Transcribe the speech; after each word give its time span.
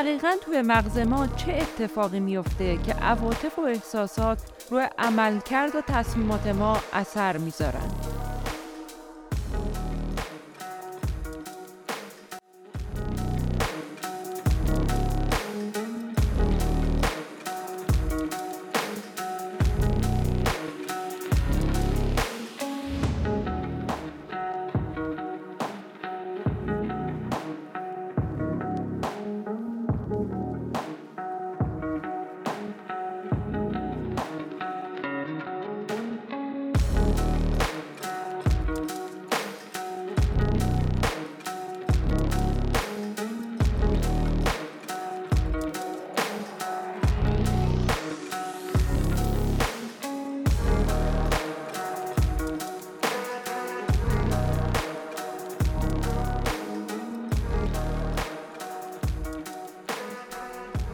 دقیقا 0.00 0.32
توی 0.44 0.62
مغز 0.62 0.98
ما 0.98 1.26
چه 1.26 1.52
اتفاقی 1.52 2.20
میفته 2.20 2.78
که 2.86 2.92
عواطف 2.92 3.58
و 3.58 3.62
احساسات 3.62 4.38
روی 4.70 4.88
عملکرد 4.98 5.76
و 5.76 5.80
تصمیمات 5.80 6.46
ما 6.46 6.78
اثر 6.92 7.36
می‌ذارن؟ 7.36 7.99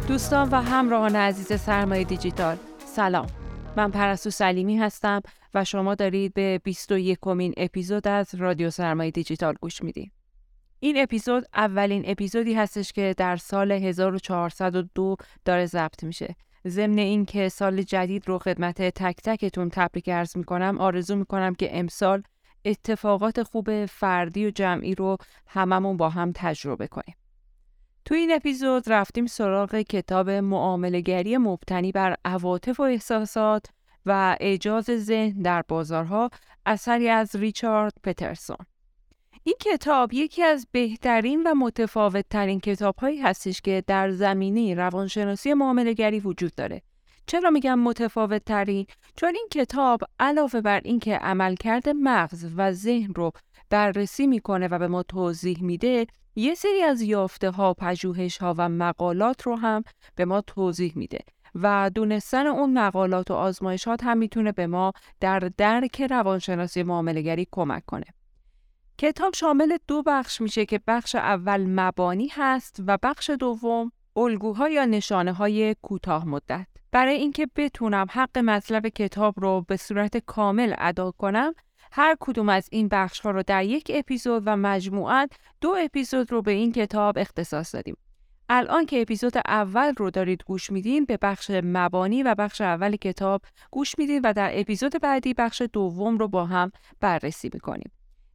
دوستان 0.09 0.49
و 0.49 0.63
همراهان 0.63 1.17
عزیز 1.17 1.61
سرمایه 1.61 2.05
دیجیتال 2.05 2.57
سلام. 2.79 3.27
من 3.77 3.91
پرستو 3.91 4.31
سلیمی 4.31 4.77
هستم 4.77 5.21
و 5.55 5.65
شما 5.65 5.95
دارید 5.95 6.35
به 6.35 6.61
21 6.65 7.19
کمین 7.23 7.55
اپیزود 7.57 8.09
از 8.09 8.35
رادیو 8.35 8.71
سرمایه 8.71 9.11
دیجیتال 9.11 9.55
گوش 9.61 9.83
می‌دید. 9.83 10.13
این 10.81 11.03
اپیزود 11.03 11.45
اولین 11.55 12.03
اپیزودی 12.07 12.55
هستش 12.55 12.93
که 12.93 13.15
در 13.17 13.37
سال 13.37 13.73
1402 13.73 15.17
داره 15.45 15.67
ضبط 15.67 16.05
میشه. 16.05 16.37
ضمن 16.67 16.99
اینکه 16.99 17.49
سال 17.49 17.83
جدید 17.83 18.29
رو 18.29 18.39
خدمت 18.39 18.83
تک 18.83 19.17
تکتون 19.17 19.69
تبریک 19.71 20.09
عرض 20.09 20.37
می‌کنم. 20.37 20.79
آرزو 20.79 21.17
می‌کنم 21.17 21.55
که 21.55 21.79
امسال 21.79 22.23
اتفاقات 22.65 23.43
خوب 23.43 23.87
فردی 23.87 24.47
و 24.47 24.51
جمعی 24.51 24.95
رو 24.95 25.17
هممون 25.47 25.97
با 25.97 26.09
هم 26.09 26.33
تجربه 26.35 26.87
کنیم. 26.87 27.17
تو 28.07 28.15
این 28.15 28.33
اپیزود 28.33 28.93
رفتیم 28.93 29.27
سراغ 29.27 29.77
کتاب 29.77 30.31
معاملگری 30.31 31.37
مبتنی 31.37 31.93
بر 31.93 32.17
عواطف 32.25 32.81
و 32.81 32.83
احساسات 32.83 33.67
و 34.07 34.37
اعجاز 34.41 34.85
ذهن 34.85 35.43
در 35.43 35.63
بازارها 35.69 36.31
اثری 36.67 37.09
از 37.09 37.37
ریچارد 37.37 37.93
پترسون. 38.05 38.57
این 39.43 39.55
کتاب 39.61 40.13
یکی 40.13 40.43
از 40.43 40.67
بهترین 40.73 41.43
و 41.47 41.55
متفاوت 41.55 42.25
ترین 42.31 42.61
کتاب 42.61 42.95
هایی 42.99 43.21
هستش 43.21 43.61
که 43.61 43.85
در 43.87 44.11
زمینه 44.11 44.75
روانشناسی 44.75 45.55
معاملگری 45.55 46.21
وجود 46.21 46.55
داره. 46.55 46.83
چرا 47.27 47.51
میگم 47.51 47.79
متفاوت 47.79 48.45
ترین؟ 48.45 48.87
چون 49.17 49.35
این 49.35 49.49
کتاب 49.51 50.01
علاوه 50.21 50.61
بر 50.61 50.81
اینکه 50.85 51.17
عملکرد 51.17 51.89
مغز 51.89 52.47
و 52.57 52.73
ذهن 52.73 53.15
رو 53.15 53.33
بررسی 53.71 54.27
می‌کنه 54.27 54.69
و 54.69 54.79
به 54.79 54.89
ما 54.89 55.03
توضیح 55.03 55.63
میده 55.63 56.07
یه 56.39 56.55
سری 56.55 56.83
از 56.83 57.03
یافته 57.03 57.51
ها، 57.51 57.75
پژوهش 57.75 58.39
ها 58.39 58.55
و 58.59 58.69
مقالات 58.69 59.43
رو 59.43 59.57
هم 59.57 59.85
به 60.15 60.25
ما 60.25 60.41
توضیح 60.41 60.93
میده 60.97 61.19
و 61.55 61.91
دونستن 61.95 62.47
اون 62.47 62.79
مقالات 62.79 63.31
و 63.31 63.35
آزمایشات 63.35 64.05
هم 64.05 64.19
می‌تونه 64.19 64.53
به 64.53 64.67
ما 64.67 64.93
در 65.21 65.39
درک 65.39 66.03
روانشناسی 66.03 66.83
معاملگری 66.83 67.49
کمک 67.53 67.85
کنه. 67.87 68.05
کتاب 68.99 69.35
شامل 69.35 69.77
دو 69.89 70.03
بخش 70.03 70.41
میشه 70.41 70.67
که 70.67 70.81
بخش 70.87 71.15
اول 71.15 71.67
مبانی 71.67 72.29
هست 72.33 72.83
و 72.87 72.99
بخش 73.03 73.31
دوم 73.31 73.93
الگوها 74.17 74.69
یا 74.69 74.85
نشانه 74.85 75.33
های 75.33 75.77
کوتاه 75.83 76.29
مدت. 76.29 76.67
برای 76.93 77.15
اینکه 77.15 77.47
بتونم 77.57 78.07
حق 78.11 78.39
مطلب 78.39 78.89
کتاب 78.89 79.35
رو 79.37 79.65
به 79.69 79.77
صورت 79.77 80.17
کامل 80.17 80.75
ادا 80.79 81.11
کنم 81.11 81.55
هر 81.99 82.17
کدوم 82.21 82.49
از 82.49 82.69
این 82.73 82.89
بخش 82.89 83.21
ها 83.21 83.31
رو 83.31 83.43
در 83.43 83.65
یک 83.65 83.91
اپیزود 83.95 84.43
و 84.47 84.57
مجموعاً 84.57 85.27
دو 85.61 85.77
اپیزود 85.79 86.33
رو 86.33 86.43
به 86.43 86.51
این 86.51 86.73
کتاب 86.73 87.19
اختصاص 87.19 87.75
دادیم. 87.75 87.97
الان 88.49 88.87
که 88.87 89.03
اپیزود 89.03 89.39
اول 89.47 89.93
رو 89.97 90.11
دارید 90.11 90.45
گوش 90.47 90.71
میدین 90.71 91.05
به 91.05 91.19
بخش 91.23 91.51
مبانی 91.51 92.23
و 92.23 92.35
بخش 92.35 92.61
اول 92.61 92.97
کتاب 92.97 93.43
گوش 93.71 93.99
میدین 93.99 94.21
و 94.25 94.33
در 94.33 94.51
اپیزود 94.61 95.01
بعدی 95.03 95.35
بخش 95.35 95.63
دوم 95.73 96.19
رو 96.19 96.29
با 96.29 96.45
هم 96.45 96.71
بررسی 97.01 97.51
می‌کنیم. 97.55 97.91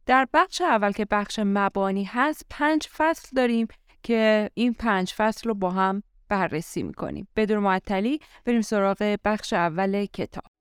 در 0.06 0.28
بخش 0.34 0.60
اول 0.60 0.92
که 0.92 1.04
بخش 1.04 1.40
مبانی 1.44 2.04
هست 2.04 2.46
پنج 2.50 2.88
فصل 2.96 3.28
داریم 3.36 3.68
که 4.02 4.50
این 4.54 4.72
پنج 4.72 5.12
فصل 5.16 5.48
رو 5.48 5.54
با 5.54 5.70
هم 5.70 6.02
بررسی 6.28 6.82
می‌کنیم. 6.82 7.28
بدون 7.36 7.58
معطلی 7.58 8.20
بریم 8.44 8.60
سراغ 8.60 9.16
بخش 9.24 9.52
اول 9.52 10.06
کتاب. 10.06 10.51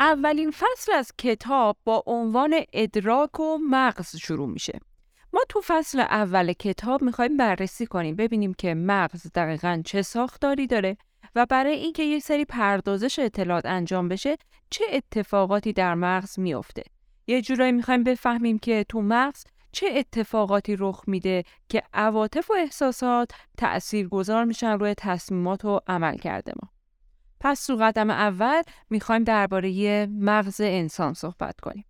اولین 0.00 0.50
فصل 0.50 0.92
از 0.92 1.12
کتاب 1.18 1.76
با 1.84 2.02
عنوان 2.06 2.54
ادراک 2.72 3.40
و 3.40 3.58
مغز 3.70 4.16
شروع 4.16 4.48
میشه. 4.48 4.80
ما 5.32 5.40
تو 5.48 5.60
فصل 5.66 6.00
اول 6.00 6.52
کتاب 6.52 7.02
می‌خوایم 7.02 7.36
بررسی 7.36 7.86
کنیم 7.86 8.16
ببینیم 8.16 8.54
که 8.54 8.74
مغز 8.74 9.26
دقیقا 9.34 9.82
چه 9.84 10.02
ساختاری 10.02 10.66
داره 10.66 10.96
و 11.34 11.46
برای 11.46 11.74
اینکه 11.74 12.02
یک 12.02 12.22
سری 12.22 12.44
پردازش 12.44 13.18
اطلاعات 13.18 13.66
انجام 13.66 14.08
بشه 14.08 14.36
چه 14.70 14.84
اتفاقاتی 14.92 15.72
در 15.72 15.94
مغز 15.94 16.38
میافته. 16.38 16.82
یه 17.26 17.42
جورایی 17.42 17.72
می‌خوایم 17.72 18.04
بفهمیم 18.04 18.58
که 18.58 18.84
تو 18.88 19.00
مغز 19.00 19.44
چه 19.72 19.86
اتفاقاتی 19.92 20.76
رخ 20.78 21.04
میده 21.06 21.44
که 21.68 21.82
عواطف 21.92 22.50
و 22.50 22.54
احساسات 22.54 23.30
تأثیر 23.56 24.08
گذار 24.08 24.44
میشن 24.44 24.78
روی 24.78 24.94
تصمیمات 24.98 25.64
و 25.64 25.80
عمل 25.86 26.16
کرده 26.16 26.52
ما. 26.62 26.77
پس 27.40 27.66
تو 27.66 27.76
قدم 27.76 28.10
اول 28.10 28.62
می‌خوایم 28.90 29.24
درباره 29.24 30.06
مغز 30.06 30.60
انسان 30.60 31.14
صحبت 31.14 31.60
کنیم. 31.60 31.84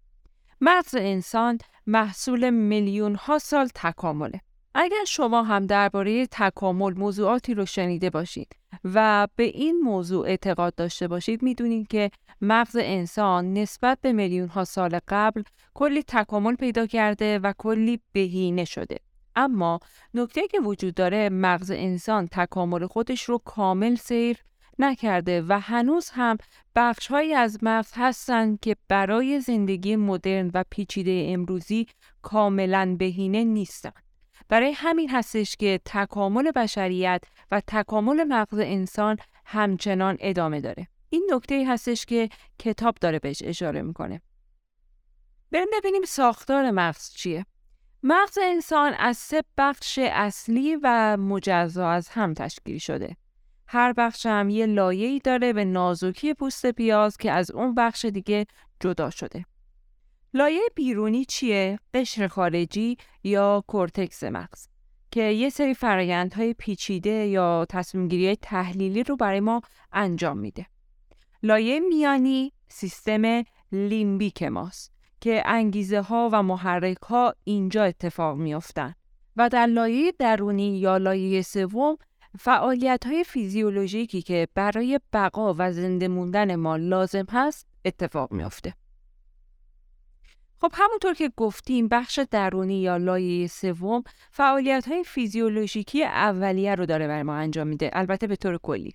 مغز 0.61 0.95
انسان 0.95 1.59
محصول 1.87 2.51
میلیون 2.51 3.15
ها 3.15 3.39
سال 3.39 3.69
تکامله. 3.75 4.41
اگر 4.75 5.05
شما 5.07 5.43
هم 5.43 5.67
درباره 5.67 6.27
تکامل 6.27 6.95
موضوعاتی 6.99 7.55
رو 7.55 7.67
شنیده 7.67 8.11
باشید 8.11 8.57
و 8.85 9.29
به 9.37 9.43
این 9.45 9.81
موضوع 9.81 10.27
اعتقاد 10.27 10.75
داشته 10.75 11.09
باشید 11.09 11.43
می‌دونید 11.43 11.89
که 11.89 12.11
مغز 12.41 12.77
انسان 12.81 13.53
نسبت 13.53 13.99
به 14.01 14.13
میلیون 14.13 14.49
ها 14.49 14.65
سال 14.65 15.01
قبل 15.09 15.43
کلی 15.75 16.03
تکامل 16.03 16.55
پیدا 16.55 16.87
کرده 16.87 17.39
و 17.39 17.53
کلی 17.59 18.01
بهینه 18.13 18.65
شده. 18.65 18.97
اما 19.37 19.81
نکته 20.15 20.49
که 20.49 20.61
وجود 20.61 20.95
داره 20.95 21.29
مغز 21.29 21.71
انسان 21.71 22.29
تکامل 22.33 22.87
خودش 22.87 23.23
رو 23.23 23.39
کامل 23.39 23.95
سیر 23.95 24.39
نکرده 24.79 25.43
و 25.49 25.61
هنوز 25.61 26.11
هم 26.11 26.37
بخشهایی 26.75 27.35
از 27.35 27.59
مغز 27.63 27.93
هستند 27.95 28.61
که 28.61 28.77
برای 28.89 29.41
زندگی 29.41 29.97
مدرن 29.97 30.51
و 30.55 30.65
پیچیده 30.71 31.27
امروزی 31.29 31.87
کاملا 32.23 32.97
بهینه 32.99 33.45
نیستند. 33.45 34.03
برای 34.49 34.73
همین 34.73 35.11
هستش 35.11 35.57
که 35.57 35.81
تکامل 35.85 36.51
بشریت 36.51 37.23
و 37.51 37.63
تکامل 37.67 38.25
مغز 38.25 38.59
انسان 38.59 39.17
همچنان 39.45 40.17
ادامه 40.21 40.61
داره. 40.61 40.89
این 41.11 41.31
نکته 41.33 41.65
هستش 41.69 42.07
که 42.07 42.29
کتاب 42.59 42.95
داره 43.01 43.19
بهش 43.19 43.43
اشاره 43.45 43.83
می‌کنه. 43.83 44.21
بریم 45.53 45.69
ببینیم 45.79 46.05
ساختار 46.05 46.71
مغز 46.71 47.11
چیه. 47.11 47.47
مغز 48.03 48.39
انسان 48.43 48.95
از 48.95 49.17
سه 49.17 49.43
بخش 49.59 49.99
اصلی 50.03 50.77
و 50.83 51.17
مجزا 51.17 51.91
از 51.91 52.09
هم 52.09 52.35
تشکیل 52.35 52.79
شده. 52.79 53.17
هر 53.69 53.93
بخش 53.93 54.27
هم 54.27 54.51
یه 54.51 54.67
لایه‌ای 54.67 55.19
داره 55.19 55.53
به 55.53 55.65
نازکی 55.65 56.35
پوست 56.35 56.67
پیاز 56.67 57.17
که 57.17 57.33
از 57.33 57.51
اون 57.51 57.75
بخش 57.75 58.05
دیگه 58.05 58.47
جدا 58.81 59.11
شده. 59.11 59.45
لایه 60.35 60.61
بیرونی 60.75 61.25
چیه؟ 61.25 61.79
قشر 61.95 62.29
خارجی 62.29 62.97
یا 63.25 63.65
کورتکس 63.67 64.25
مغز 64.25 64.69
که 65.11 65.23
یه 65.23 65.51
سری 65.51 65.75
فرایندهای 65.75 66.55
پیچیده 66.55 67.11
یا 67.11 67.67
تصمیمگیری 67.69 68.37
تحلیلی 68.37 69.03
رو 69.03 69.17
برای 69.17 69.41
ما 69.41 69.61
انجام 69.93 70.39
میده. 70.39 70.67
لایه 71.43 71.81
میانی 71.81 72.53
سیستم 72.69 73.43
لیمبیک 73.73 74.43
ماست 74.43 74.93
که 75.21 75.43
انگیزه 75.47 76.01
ها 76.01 76.29
و 76.33 76.43
محرک 76.43 76.97
ها 76.97 77.35
اینجا 77.45 77.85
اتفاق 77.85 78.37
میافتن 78.37 78.95
و 79.37 79.49
در 79.49 79.67
لایه 79.67 80.13
درونی 80.19 80.79
یا 80.79 80.97
لایه 80.97 81.43
سوم 81.43 81.97
فعالیت 82.41 83.07
های 83.07 83.25
فیزیولوژیکی 83.25 84.23
که 84.23 84.49
برای 84.55 85.01
بقا 85.13 85.55
و 85.59 85.73
زنده 85.73 86.09
موندن 86.09 86.57
ما 86.57 86.77
لازم 86.77 87.27
هست 87.31 87.67
اتفاق 87.85 88.33
میافته. 88.33 88.75
خب 90.61 90.73
همونطور 90.75 91.15
که 91.15 91.33
گفتیم 91.37 91.89
بخش 91.89 92.21
درونی 92.31 92.81
یا 92.81 92.97
لایه 92.97 93.47
سوم 93.47 94.03
فعالیت 94.31 94.89
های 94.89 95.05
فیزیولوژیکی 95.05 96.05
اولیه 96.05 96.75
رو 96.75 96.87
داره 96.87 97.07
بر 97.09 97.23
ما 97.23 97.35
انجام 97.35 97.67
میده 97.67 97.91
البته 97.93 98.27
به 98.27 98.37
طور 98.37 98.59
کلی 98.59 98.93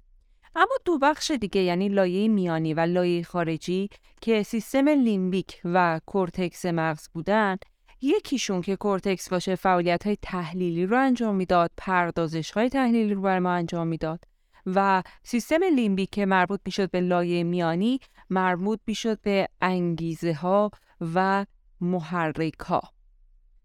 اما 0.56 0.76
دو 0.86 0.98
بخش 0.98 1.32
دیگه 1.32 1.62
یعنی 1.62 1.90
لایه 1.90 2.28
میانی 2.28 2.74
و 2.74 2.80
لایه 2.80 3.24
خارجی 3.24 3.90
که 4.22 4.44
سیستم 4.44 4.90
لیمبیک 4.90 5.62
و 5.66 6.00
کورتکس 6.06 6.66
مغز 6.66 7.10
بودن 7.14 7.58
یکیشون 8.04 8.62
که 8.62 8.76
کورتکس 8.76 9.30
باشه 9.30 9.56
فعالیت 9.56 10.06
های 10.06 10.18
تحلیلی 10.22 10.86
رو 10.86 11.00
انجام 11.00 11.36
می‌داد 11.36 11.72
پردازش 11.78 12.52
های 12.52 12.70
تحلیلی 12.70 13.14
رو 13.14 13.22
بر 13.22 13.40
ما 13.40 13.52
انجام 13.52 13.88
می‌داد 13.88 14.24
و 14.66 15.04
سیستم 15.24 15.64
لیمبیک 15.76 16.10
که 16.10 16.26
مربوط 16.26 16.60
می‌شد 16.66 16.92
به 16.92 17.02
لایه 17.02 17.44
میانی 17.44 18.00
مربوط 18.30 18.80
می‌شد 18.88 19.22
به 19.22 19.48
انگیزه 19.62 20.34
ها 20.34 20.72
و 21.14 21.46
محرک 21.82 22.60
ها 22.60 22.82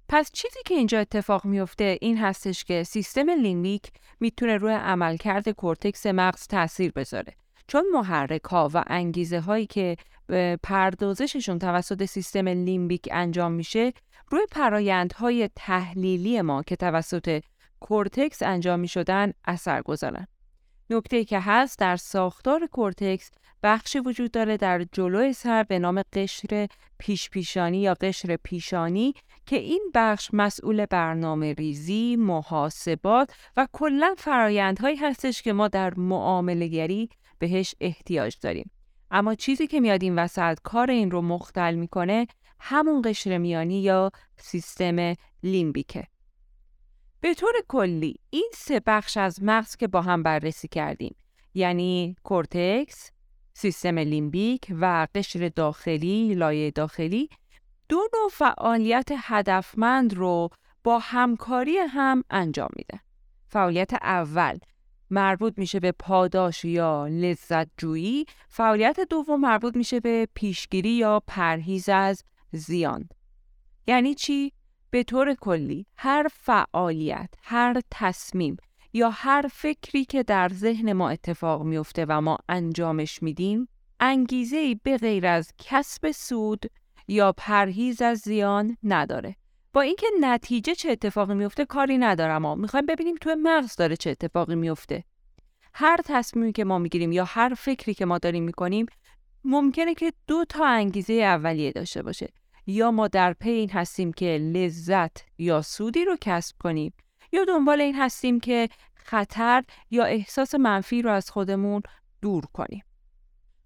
پس 0.09 0.31
چیزی 0.33 0.61
که 0.67 0.75
اینجا 0.75 0.99
اتفاق 0.99 1.45
میفته 1.45 1.99
این 2.01 2.19
هستش 2.19 2.65
که 2.65 2.83
سیستم 2.83 3.31
لیمبیک 3.31 3.83
می‌تونه 4.21 4.57
روی 4.57 4.73
عملکرد 4.73 5.49
کورتکس 5.49 6.07
مغز 6.07 6.47
تاثیر 6.47 6.93
بذاره. 6.93 7.35
چون 7.67 7.85
محرک 7.93 8.45
ها 8.45 8.71
و 8.75 8.85
انگیزه 8.87 9.41
هایی 9.41 9.67
که 9.67 9.97
پردازششون 10.63 11.59
توسط 11.59 12.05
سیستم 12.05 12.49
لیمبیک 12.49 13.09
انجام 13.13 13.53
میشه 13.53 13.93
روی 14.31 14.47
فرایندهای 14.51 15.51
تحلیلی 15.57 16.43
ما 16.43 16.63
که 16.63 16.77
توسط 16.77 17.43
کورتکس 17.81 18.43
انجام 18.43 18.81
می 18.81 18.89
شدن 18.89 19.33
اثر 19.45 19.83
گذارن. 19.83 20.27
نکته 20.91 21.25
که 21.25 21.41
هست 21.41 21.79
در 21.79 21.97
ساختار 21.97 22.67
کورتکس 22.67 23.31
بخشی 23.63 23.99
وجود 23.99 24.31
داره 24.31 24.57
در 24.57 24.87
جلوی 24.93 25.33
سر 25.33 25.63
به 25.63 25.79
نام 25.79 26.03
قشر 26.13 26.69
پیش 26.99 27.31
پیشانی 27.31 27.79
یا 27.79 27.95
قشر 27.95 28.37
پیشانی 28.37 29.15
که 29.47 29.57
این 29.57 29.91
بخش 29.95 30.31
مسئول 30.33 30.87
برنامه 30.87 31.53
ریزی، 31.53 32.17
محاسبات 32.17 33.33
و 33.57 33.69
کلا 33.73 34.15
فرایندهایی 34.19 34.97
هستش 34.97 35.43
که 35.43 35.53
ما 35.53 35.69
در 35.69 35.95
معاملگری 35.95 37.09
بهش 37.39 37.75
احتیاج 37.81 38.37
داریم. 38.43 38.71
اما 39.11 39.35
چیزی 39.35 39.67
که 39.67 39.81
میاد 39.81 40.03
این 40.03 40.19
وسط 40.19 40.59
کار 40.63 40.91
این 40.91 41.11
رو 41.11 41.23
مختل 41.23 41.75
می‌کنه 41.75 42.27
همون 42.61 43.03
قشر 43.05 43.39
میانی 43.39 43.83
یا 43.83 44.11
سیستم 44.37 45.15
لیمبیکه. 45.43 46.07
به 47.21 47.35
طور 47.35 47.53
کلی 47.69 48.15
این 48.31 48.51
سه 48.55 48.81
بخش 48.87 49.17
از 49.17 49.43
مغز 49.43 49.77
که 49.77 49.89
با 49.89 50.03
هم 50.03 50.23
بررسی 50.23 50.69
کردیم 50.69 51.17
یعنی 51.55 52.17
کورتکس، 52.23 53.11
سیستم 53.55 53.99
لیمبیک 53.99 54.67
و 54.81 55.07
قشر 55.15 55.51
داخلی، 55.57 56.35
لایه 56.35 56.71
داخلی 56.71 57.29
دو 57.89 58.09
نوع 58.15 58.29
فعالیت 58.31 59.09
هدفمند 59.17 60.15
رو 60.15 60.49
با 60.85 60.99
همکاری 60.99 61.77
هم 61.77 62.25
انجام 62.31 62.69
میده. 62.77 63.01
فعالیت 63.49 63.95
اول 63.95 64.59
مربوط 65.11 65.59
میشه 65.59 65.81
به 65.81 65.93
پاداش 65.93 66.65
یا 66.65 67.07
لذت 67.07 67.69
جویی، 67.77 68.27
فعالیت 68.49 69.01
دوم 69.01 69.41
مربوط 69.41 69.77
میشه 69.77 70.01
به 70.01 70.29
پیشگیری 70.35 70.91
یا 70.91 71.23
پرهیز 71.27 71.89
از 71.89 72.25
زیان. 72.53 73.09
یعنی 73.87 74.15
چی؟ 74.15 74.53
به 74.91 75.03
طور 75.03 75.35
کلی 75.35 75.87
هر 75.97 76.27
فعالیت، 76.33 77.31
هر 77.43 77.81
تصمیم 77.91 78.57
یا 78.93 79.11
هر 79.11 79.49
فکری 79.53 80.05
که 80.05 80.23
در 80.23 80.49
ذهن 80.49 80.93
ما 80.93 81.11
اتفاق 81.11 81.63
میفته 81.63 82.07
و 82.09 82.21
ما 82.21 82.39
انجامش 82.49 83.23
میدیم 83.23 83.69
انگیزه 84.01 84.57
ای 84.57 84.81
به 84.83 84.97
غیر 84.97 85.27
از 85.27 85.53
کسب 85.59 86.11
سود 86.11 86.67
یا 87.09 87.33
پرهیز 87.33 88.03
از 88.03 88.19
زیان 88.19 88.77
نداره. 88.83 89.37
با 89.73 89.81
اینکه 89.81 90.07
نتیجه 90.21 90.75
چه 90.75 90.91
اتفاقی 90.91 91.35
میفته 91.35 91.65
کاری 91.65 91.99
ندارم 91.99 92.43
ما 92.43 92.55
می‌خوایم 92.55 92.87
ببینیم 92.87 93.15
تو 93.21 93.37
مغز 93.43 93.77
داره 93.77 93.97
چه 93.97 94.11
اتفاقی 94.11 94.55
میفته. 94.55 95.05
هر 95.75 96.01
تصمیمی 96.05 96.53
که 96.53 96.65
ما 96.65 96.79
می‌گیریم 96.79 97.13
یا 97.13 97.25
هر 97.25 97.55
فکری 97.55 97.95
که 97.95 98.05
ما 98.05 98.19
داریم 98.19 98.45
می‌کنیم 98.45 98.87
ممکنه 99.45 99.95
که 99.95 100.13
دو 100.27 100.45
تا 100.45 100.67
انگیزه 100.67 101.13
اولیه 101.13 101.73
داشته 101.73 102.03
باشه 102.03 102.29
یا 102.67 102.91
ما 102.91 103.09
در 103.09 103.33
پی 103.33 103.51
این 103.51 103.71
هستیم 103.71 104.13
که 104.13 104.39
لذت 104.39 105.25
یا 105.39 105.63
سودی 105.63 106.05
رو 106.05 106.17
کسب 106.21 106.57
کنیم 106.59 106.93
یا 107.33 107.45
دنبال 107.45 107.81
این 107.81 107.95
هستیم 107.95 108.41
که 108.41 108.69
خطر 108.95 109.65
یا 109.91 110.05
احساس 110.05 110.55
منفی 110.55 111.03
رو 111.03 111.11
از 111.11 111.31
خودمون 111.31 111.83
دور 112.23 112.45
کنیم. 112.53 112.85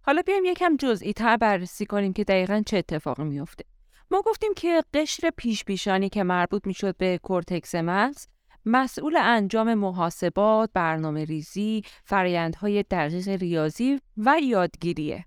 حالا 0.03 0.23
بیایم 0.23 0.45
یکم 0.45 0.77
جزئی 0.77 1.13
تر 1.13 1.37
بررسی 1.37 1.87
کنیم 1.87 2.13
که 2.13 2.25
دقیقا 2.25 2.63
چه 2.67 2.77
اتفاقی 2.77 3.25
میفته. 3.25 3.65
ما 4.11 4.23
گفتیم 4.23 4.55
که 4.57 4.83
قشر 4.95 5.31
پیش 5.37 5.65
پیشانی 5.65 6.09
که 6.09 6.23
مربوط 6.23 6.67
می‌شد 6.67 6.97
به 6.97 7.19
کورتکس 7.19 7.75
مغز 7.75 8.27
مسئول 8.67 9.17
انجام 9.17 9.75
محاسبات، 9.75 10.71
برنامه 10.75 11.25
ریزی، 11.25 11.83
فرایندهای 12.05 12.83
دقیق 12.83 13.29
ریاضی 13.29 14.01
و 14.17 14.37
یادگیریه. 14.43 15.25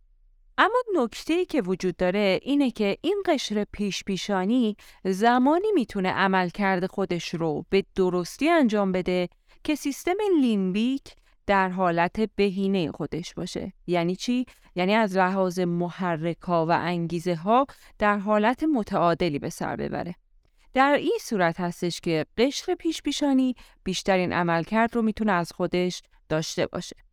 اما 0.57 0.81
نکته 0.95 1.45
که 1.45 1.61
وجود 1.61 1.95
داره 1.97 2.39
اینه 2.41 2.71
که 2.71 2.97
این 3.01 3.23
قشر 3.25 3.65
پیش 3.71 4.03
پیشانی 4.03 4.75
زمانی 5.05 5.71
می‌تونه 5.73 6.09
عملکرد 6.09 6.85
خودش 6.85 7.33
رو 7.33 7.65
به 7.69 7.83
درستی 7.95 8.49
انجام 8.49 8.91
بده 8.91 9.29
که 9.63 9.75
سیستم 9.75 10.15
لیمبیک 10.41 11.15
در 11.47 11.69
حالت 11.69 12.19
بهینه 12.35 12.91
خودش 12.91 13.33
باشه. 13.33 13.73
یعنی 13.87 14.15
چی؟ 14.15 14.45
یعنی 14.75 14.93
از 14.93 15.17
لحاظ 15.17 15.59
محرکا 15.59 16.65
و 16.65 16.71
انگیزه 16.71 17.35
ها 17.35 17.65
در 17.99 18.17
حالت 18.17 18.63
متعادلی 18.63 19.39
به 19.39 19.49
سر 19.49 19.75
ببره. 19.75 20.15
در 20.73 20.93
این 20.93 21.17
صورت 21.21 21.59
هستش 21.59 22.01
که 22.01 22.25
قشر 22.37 22.75
پیش 22.75 23.01
پیشانی 23.01 23.55
بیشترین 23.83 24.33
عملکرد 24.33 24.95
رو 24.95 25.01
می‌تونه 25.01 25.31
از 25.31 25.51
خودش 25.51 26.01
داشته 26.29 26.67
باشه. 26.67 27.04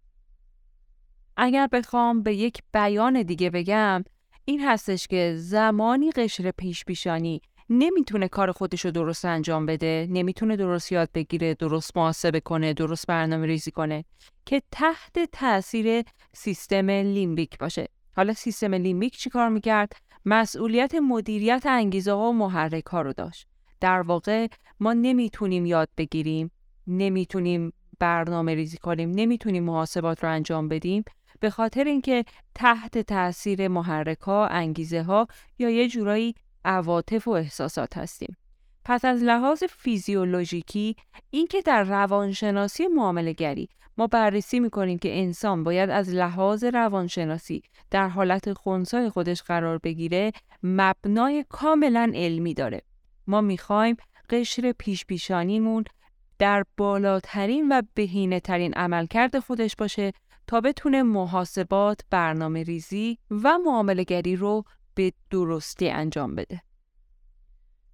اگر 1.37 1.67
بخوام 1.67 2.23
به 2.23 2.35
یک 2.35 2.62
بیان 2.73 3.23
دیگه 3.23 3.51
بگم 3.51 4.05
این 4.45 4.61
هستش 4.61 5.07
که 5.07 5.35
زمانی 5.37 6.11
قشر 6.11 6.51
پیش 6.51 6.85
پیشانی 6.85 7.41
نمی‌تونه 7.71 8.29
کار 8.29 8.53
خودش 8.53 8.85
رو 8.85 8.91
درست 8.91 9.25
انجام 9.25 9.67
بده 9.67 10.07
نمی‌تونه 10.11 10.57
درست 10.57 10.93
یاد 10.93 11.09
بگیره 11.15 11.55
درست 11.55 11.97
محاسبه 11.97 12.41
کنه 12.41 12.73
درست 12.73 13.07
برنامه 13.07 13.47
ریزی 13.47 13.71
کنه 13.71 14.05
که 14.47 14.62
تحت 14.71 15.19
تاثیر 15.33 16.05
سیستم 16.33 16.91
لیمبیک 16.91 17.59
باشه. 17.59 17.89
حالا 18.17 18.33
سیستم 18.33 18.75
لیمبیک 18.75 19.17
چی 19.17 19.31
کار 19.31 19.49
می‌کرد؟ 19.49 19.93
مسئولیت 20.25 20.95
مدیریت 20.95 21.62
انگیزه 21.67 22.12
ها 22.12 22.31
و 22.31 22.33
محرک 22.33 22.87
ها 22.87 23.03
رو 23.03 23.12
داشت. 23.12 23.47
در 23.81 24.01
واقع 24.01 24.47
ما 24.81 24.93
نمی‌تونیم 24.93 25.67
یاد 25.67 25.89
بگیریم 25.97 26.51
نمی‌تونیم 26.87 27.73
برنامه 27.99 28.55
ریزی 28.55 28.77
کنیم 28.79 29.11
نمی‌تونیم 29.11 29.65
محاسبات 29.65 30.25
رو 30.25 30.31
انجام 30.31 30.69
بدیم. 30.69 31.05
به 31.42 31.50
خاطر 31.50 31.84
اینکه 31.84 32.25
تحت 32.54 32.99
تاثیر 32.99 33.68
محرک 33.68 34.18
ها، 34.18 34.46
انگیزه 34.46 35.02
ها 35.02 35.26
یا 35.58 35.70
یه 35.70 35.88
جورایی 35.88 36.34
عواطف 36.64 37.28
و 37.28 37.30
احساسات 37.30 37.96
هستیم. 37.96 38.37
پس 38.84 39.04
از 39.04 39.22
لحاظ 39.22 39.64
فیزیولوژیکی 39.64 40.96
اینکه 41.30 41.62
در 41.62 41.82
روانشناسی 41.82 42.87
معاملهگری 42.87 43.68
ما 43.96 44.06
بررسی 44.06 44.61
می‌کنیم 44.61 44.99
که 44.99 45.18
انسان 45.18 45.64
باید 45.64 45.90
از 45.90 46.08
لحاظ 46.08 46.64
روانشناسی 46.64 47.62
در 47.90 48.08
حالت 48.08 48.52
خونسای 48.52 49.11
خودش 49.11 49.42
قرار 49.42 49.78
بگیره 49.78 50.32
مبنای 50.62 51.44
کاملا 51.49 52.12
علمی 52.14 52.54
داره. 52.54 52.82
ما 53.26 53.40
می‌خوایم 53.40 53.96
قشر 54.30 54.72
پیش 54.78 55.06
پیشانیمون 55.06 55.84
در 56.38 56.64
بالاترین 56.76 57.72
و 57.72 57.82
بهینه 57.94 58.40
ترین 58.40 58.75
عملکرد 58.75 59.38
خودش 59.38 59.76
باشه 59.76 60.12
تا 60.52 60.61
بتونه 60.61 61.02
محاسبات، 61.02 62.00
برنامه 62.11 62.62
ریزی 62.62 63.18
و 63.30 63.59
معاملگری 63.59 64.37
رو 64.37 64.64
به 64.94 65.12
درستی 65.30 65.88
انجام 65.88 66.35
بده. 66.35 66.62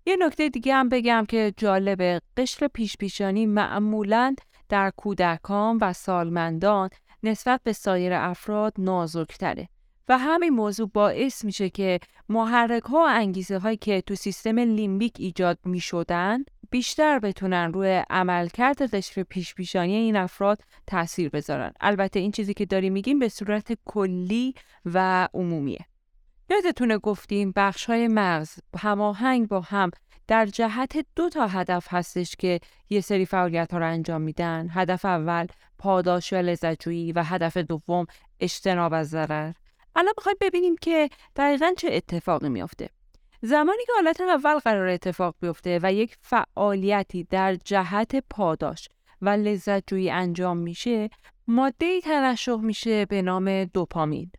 یه 0.07 0.17
نکته 0.21 0.49
دیگه 0.49 0.75
هم 0.75 0.89
بگم 0.89 1.25
که 1.29 1.55
جالبه 1.57 2.21
قشر 2.37 2.69
پیش 2.69 2.97
پیشانی 2.97 3.47
معمولا 3.47 4.35
در 4.69 4.93
کودکان 4.97 5.79
و 5.81 5.93
سالمندان 5.93 6.91
نسبت 7.23 7.61
به 7.65 7.73
سایر 7.73 8.13
افراد 8.13 8.73
نازکتره 8.79 9.69
و 10.09 10.19
همین 10.19 10.51
موضوع 10.51 10.91
باعث 10.95 11.45
میشه 11.45 11.71
که 11.71 12.01
محرک 12.29 12.83
ها 12.83 12.99
و 12.99 13.07
انگیزه 13.09 13.59
هایی 13.59 13.77
که 13.77 14.01
تو 14.01 14.15
سیستم 14.15 14.59
لیمبیک 14.59 15.15
ایجاد 15.19 15.59
می 15.65 15.81
شدن 15.81 16.45
بیشتر 16.71 17.19
بتونن 17.19 17.73
روی 17.73 18.03
عملکرد 18.11 18.95
قشر 18.95 19.23
پیش 19.23 19.55
پیشانی 19.55 19.95
این 19.95 20.17
افراد 20.17 20.59
تاثیر 20.87 21.29
بذارن. 21.29 21.73
البته 21.81 22.21
این 22.21 22.31
چیزی 22.31 22.55
که 22.55 22.67
داریم 22.67 22.93
میگیم 22.93 23.19
به 23.19 23.29
صورت 23.29 23.79
کلی 23.85 24.55
و 24.85 25.29
عمومیه. 25.35 25.87
یادتونه 26.51 26.99
گفتیم 26.99 27.53
بخش 27.57 27.85
های 27.85 28.09
مغز 28.09 28.59
هماهنگ 28.79 29.49
با 29.49 29.61
هم 29.61 29.91
در 30.27 30.47
جهت 30.47 31.07
دو 31.17 31.29
تا 31.29 31.47
هدف 31.47 31.87
هستش 31.91 32.37
که 32.37 32.61
یه 32.91 33.01
سری 33.01 33.27
فعالیت 33.27 33.73
ها 33.73 33.79
رو 33.79 33.87
انجام 33.87 34.21
میدن. 34.21 34.69
هدف 34.71 35.05
اول 35.05 35.47
پاداش 35.79 36.33
و 36.33 36.37
لذتجویی 36.37 37.13
و 37.13 37.23
هدف 37.23 37.57
دوم 37.57 38.07
اجتناب 38.41 38.93
از 38.93 39.09
ضرر. 39.09 39.53
الان 39.97 40.15
می‌خوایم 40.17 40.37
ببینیم 40.41 40.77
که 40.77 41.09
دقیقا 41.37 41.73
چه 41.79 41.89
اتفاقی 41.93 42.49
میافته. 42.49 42.89
زمانی 43.43 43.85
که 43.87 43.93
حالت 43.95 44.21
اول 44.21 44.59
قرار 44.59 44.89
اتفاق 44.89 45.35
بیفته 45.41 45.81
و 45.83 45.93
یک 45.93 46.17
فعالیتی 46.21 47.25
در 47.25 47.55
جهت 47.55 48.25
پاداش 48.31 48.89
و 49.23 49.29
لذتجویی 49.29 50.11
انجام 50.11 50.57
میشه 50.57 51.11
ماده 51.47 52.01
ترشح 52.01 52.57
میشه 52.57 53.07
به 53.07 53.23
نام 53.23 53.65
دوپامین. 53.65 54.31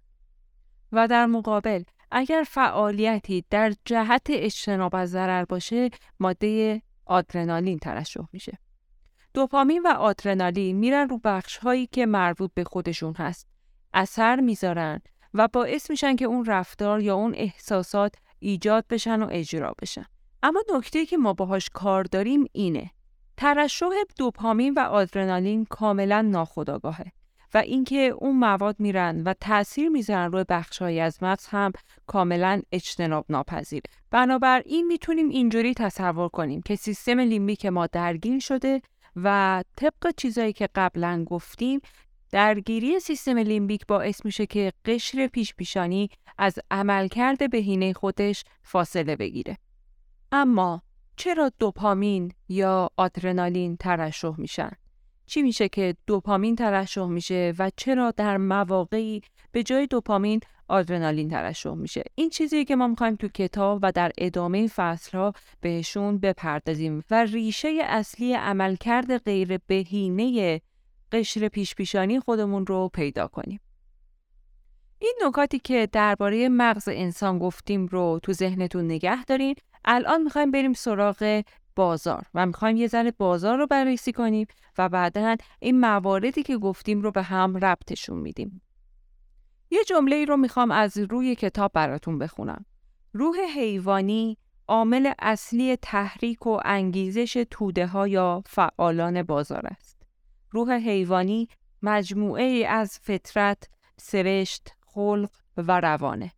و 0.91 1.08
در 1.08 1.25
مقابل 1.25 1.84
اگر 2.12 2.44
فعالیتی 2.48 3.46
در 3.50 3.74
جهت 3.86 4.27
اجتناب 4.29 4.96
از 4.96 5.10
ضرر 5.10 5.46
باشه 5.46 5.89
ماده 6.20 6.82
آدرنالین 7.06 7.79
ترشح 7.79 8.24
میشه. 8.34 8.58
دوپامین 9.34 9.82
و 9.82 9.88
آدرنالین 9.88 10.77
میرن 10.77 11.10
رو 11.10 11.20
بخش 11.24 11.58
هایی 11.58 11.88
که 11.88 12.06
مربوط 12.06 12.51
به 12.53 12.63
خودشون 12.63 13.13
هست. 13.13 13.48
اثر 13.94 14.39
می‌ذارن 14.39 15.01
و 15.34 15.48
باعث 15.48 15.89
میشن 15.89 16.15
که 16.15 16.25
اون 16.25 16.46
رفتار 16.46 17.01
یا 17.01 17.15
اون 17.15 17.36
احساسات 17.36 18.15
ایجاد 18.39 18.86
بشن 18.89 19.24
و 19.24 19.27
اجرا 19.31 19.75
بشن. 19.81 20.05
اما 20.43 20.63
نکته 20.75 21.05
که 21.05 21.17
ما 21.17 21.34
باهاش 21.34 21.69
کار 21.74 22.03
داریم 22.03 22.46
اینه. 22.51 22.91
ترشح 23.38 23.86
دوپامین 24.17 24.74
و 24.74 24.79
آدرنالین 24.79 25.65
کاملا 25.65 26.22
ناخودآگاهه 26.22 27.12
و 27.53 27.58
اینکه 27.58 27.98
اون 28.17 28.36
مواد 28.36 28.75
میرن 28.79 29.24
و 29.24 29.34
تاثیر 29.34 29.89
می‌ذارن 29.89 30.31
روی 30.31 30.46
بخشهایی 30.50 31.00
از 31.00 31.24
مغز 31.24 31.46
هم 31.46 31.72
کاملا 32.08 32.62
اجتناب 32.72 33.25
ناپذیره 33.29 33.84
بنابراین 34.12 34.88
می‌تونیم 34.88 35.29
اینجوری 35.29 35.74
تصور 35.74 36.29
کنیم 36.29 36.62
که 36.62 36.75
سیستم 36.75 37.19
لیمبیک 37.19 37.65
ما 37.65 37.88
درگیر 37.88 38.39
شده 38.39 38.81
و 39.15 39.63
طبق 39.75 40.13
چیزایی 40.17 40.53
که 40.53 40.69
قبلا 40.75 41.24
گفتیم 41.24 41.79
درگیری 42.31 43.00
سیستم 43.00 43.38
لیمبیک 43.38 43.88
باعث 43.88 44.25
میشه 44.25 44.45
که 44.45 44.74
قشر 44.86 45.27
پیش 45.27 45.55
پیشانی 45.55 46.09
از 46.38 46.59
عملکرد 46.71 47.51
بهینه 47.51 47.93
خودش 47.93 48.43
فاصله 48.63 49.15
بگیره. 49.15 49.57
اما 50.31 50.81
چرا 51.17 51.51
دوپامین 51.59 52.31
یا 52.50 52.89
آدرنالین 52.98 53.77
ترشح 53.77 54.33
میشن؟ 54.38 54.71
چی 55.25 55.41
میشه 55.41 55.69
که 55.69 55.95
دوپامین 56.07 56.55
ترشح 56.55 57.05
میشه 57.05 57.53
و 57.59 57.71
چرا 57.77 58.12
در 58.12 58.38
مواقعی 58.38 59.21
به 59.51 59.63
جای 59.63 59.88
دوپامین 59.88 60.39
آدرنالین 60.67 61.29
ترشح 61.29 61.74
میشه 61.74 62.03
این 62.15 62.29
چیزی 62.29 62.65
که 62.65 62.75
ما 62.75 62.88
می‌خوایم 62.88 63.15
تو 63.15 63.27
کتاب 63.27 63.79
و 63.81 63.91
در 63.91 64.12
ادامه 64.17 64.67
فصل 64.67 65.17
ها 65.17 65.33
بهشون 65.62 66.17
بپردازیم 66.17 67.03
و 67.12 67.25
ریشه 67.25 67.77
اصلی 67.83 68.33
عملکرد 68.33 69.17
غیر 69.17 69.57
بهینه 69.67 70.62
قشر 71.11 71.47
پیش 71.47 71.75
پیشانی 71.75 72.19
خودمون 72.19 72.65
رو 72.65 72.89
پیدا 72.93 73.27
کنیم 73.27 73.59
این 74.99 75.15
نکاتی 75.25 75.59
که 75.59 75.89
درباره 75.91 76.49
مغز 76.49 76.87
انسان 76.91 77.39
گفتیم 77.39 77.85
رو 77.85 78.19
تو 78.23 78.33
ذهنتون 78.33 78.85
نگه 78.85 79.25
دارین 79.25 79.55
الان 79.85 80.23
می‌خوایم 80.23 80.51
بریم 80.51 80.73
سراغ 80.73 81.43
بازار 81.75 82.25
و 82.33 82.45
می‌خوایم 82.45 82.77
یه 82.77 82.87
ذره 82.87 83.11
بازار 83.11 83.57
رو 83.57 83.67
بررسی 83.67 84.11
کنیم 84.11 84.47
و 84.77 84.89
بعدا 84.89 85.35
این 85.59 85.79
مواردی 85.79 86.43
که 86.43 86.57
گفتیم 86.57 87.01
رو 87.01 87.11
به 87.11 87.21
هم 87.21 87.57
ربطشون 87.57 88.17
میدیم. 88.19 88.61
یه 89.71 89.83
جمله 89.83 90.15
ای 90.15 90.25
رو 90.25 90.37
می‌خوام 90.37 90.71
از 90.71 90.97
روی 90.97 91.35
کتاب 91.35 91.71
براتون 91.73 92.19
بخونم. 92.19 92.65
روح 93.13 93.37
حیوانی 93.55 94.37
عامل 94.67 95.13
اصلی 95.19 95.75
تحریک 95.75 96.47
و 96.47 96.59
انگیزش 96.65 97.45
توده 97.51 97.87
ها 97.87 98.07
یا 98.07 98.43
فعالان 98.45 99.23
بازار 99.23 99.67
است. 99.67 99.99
روح 100.51 100.72
حیوانی 100.74 101.48
مجموعه 101.82 102.65
از 102.70 103.00
فطرت، 103.01 103.70
سرشت، 103.98 104.74
خلق 104.86 105.29
و 105.58 105.79
روانه. 105.79 106.32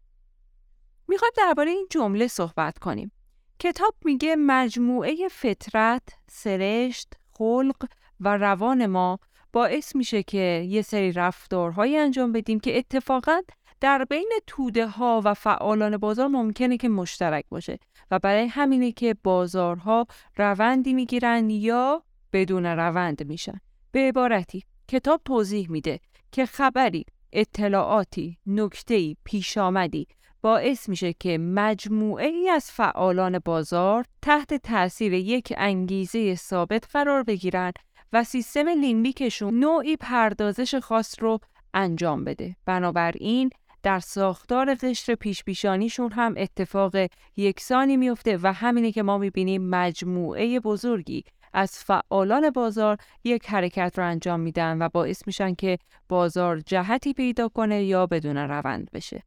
می‌خوایم 1.07 1.33
درباره 1.37 1.71
این 1.71 1.87
جمله 1.89 2.27
صحبت 2.27 2.79
کنیم. 2.79 3.11
کتاب 3.59 3.95
میگه 4.05 4.35
مجموعه 4.35 5.27
فطرت، 5.31 6.03
سرشت، 6.29 7.13
خلق 7.31 7.85
و 8.19 8.37
روان 8.37 8.85
ما 8.85 9.19
باعث 9.53 9.95
میشه 9.95 10.23
که 10.23 10.65
یه 10.69 10.81
سری 10.81 11.11
رفتارهایی 11.11 11.97
انجام 11.97 12.31
بدیم 12.31 12.59
که 12.59 12.77
اتفاقا 12.77 13.41
در 13.79 14.05
بین 14.05 14.31
توده 14.47 14.87
ها 14.87 15.21
و 15.25 15.33
فعالان 15.33 15.97
بازار 15.97 16.27
ممکنه 16.27 16.77
که 16.77 16.89
مشترک 16.89 17.45
باشه 17.49 17.79
و 18.11 18.19
برای 18.19 18.47
همینه 18.47 18.91
که 18.91 19.15
بازارها 19.23 20.07
روندی 20.37 20.93
می‌گیرن 20.93 21.49
یا 21.49 22.03
بدون 22.33 22.65
روند 22.65 23.27
میشن. 23.27 23.61
به 23.91 23.99
عبارتی 23.99 24.63
کتاب 24.87 25.21
توضیح 25.25 25.71
میده 25.71 25.99
که 26.31 26.45
خبری، 26.45 27.05
اطلاعاتی، 27.33 28.37
نکتهی، 28.45 29.17
پیش 29.23 29.57
آمدی 29.57 30.07
باعث 30.41 30.89
میشه 30.89 31.13
که 31.13 31.37
مجموعه 31.37 32.27
ای 32.27 32.49
از 32.49 32.71
فعالان 32.71 33.39
بازار 33.39 34.05
تحت 34.21 34.53
تاثیر 34.53 35.13
یک 35.13 35.53
انگیزه 35.57 36.35
ثابت 36.35 36.87
قرار 36.93 37.23
بگیرن 37.23 37.71
و 38.13 38.23
سیستم 38.23 38.67
لیمبیکشون 38.67 39.59
نوعی 39.59 39.95
پردازش 39.95 40.75
خاص 40.75 41.15
رو 41.19 41.39
انجام 41.73 42.23
بده. 42.23 42.55
بنابراین 42.65 43.49
در 43.83 43.99
ساختار 43.99 44.75
قشر 44.75 45.15
پیش 45.15 45.43
پیشانیشون 45.43 46.11
هم 46.11 46.33
اتفاق 46.37 46.95
یکسانی 47.37 47.97
میفته 47.97 48.39
و 48.43 48.53
همینه 48.53 48.91
که 48.91 49.03
ما 49.03 49.17
می‌بینیم 49.17 49.69
مجموعه 49.69 50.59
بزرگی 50.59 51.23
از 51.53 51.71
فعالان 51.71 52.49
بازار 52.49 52.97
یک 53.23 53.49
حرکت 53.49 53.93
رو 53.97 54.05
انجام 54.05 54.39
میدن 54.39 54.81
و 54.81 54.89
باعث 54.89 55.27
میشن 55.27 55.53
که 55.53 55.77
بازار 56.09 56.59
جهتی 56.59 57.13
پیدا 57.13 57.47
کنه 57.49 57.83
یا 57.83 58.05
بدون 58.05 58.37
روند 58.37 58.89
بشه. 58.93 59.23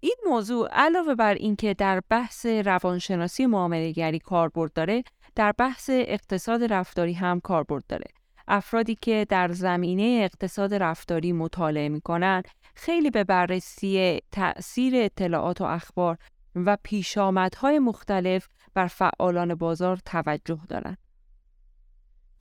این 0.00 0.16
موضوع 0.26 0.68
علاوه 0.72 1.14
بر 1.14 1.34
اینکه 1.34 1.74
در 1.74 2.02
بحث 2.10 2.46
روانشناسی 2.46 3.46
معاملهگری 3.46 4.18
کاربرد 4.18 4.72
داره 4.72 5.04
در 5.34 5.52
بحث 5.58 5.90
اقتصاد 5.92 6.72
رفتاری 6.72 7.12
هم 7.12 7.40
کاربرد 7.40 7.84
داره 7.88 8.06
افرادی 8.48 8.94
که 8.94 9.26
در 9.28 9.52
زمینه 9.52 10.20
اقتصاد 10.24 10.74
رفتاری 10.74 11.32
مطالعه 11.32 11.88
می‌کنن 11.88 12.42
خیلی 12.74 13.10
به 13.10 13.24
بررسی 13.24 14.20
تأثیر 14.32 14.92
اطلاعات 14.96 15.60
و 15.60 15.64
اخبار 15.64 16.18
و 16.54 16.76
پیشامدهای 16.82 17.78
مختلف 17.78 18.48
بر 18.74 18.86
فعالان 18.86 19.54
بازار 19.54 19.96
توجه 19.96 20.60
دارن. 20.68 20.96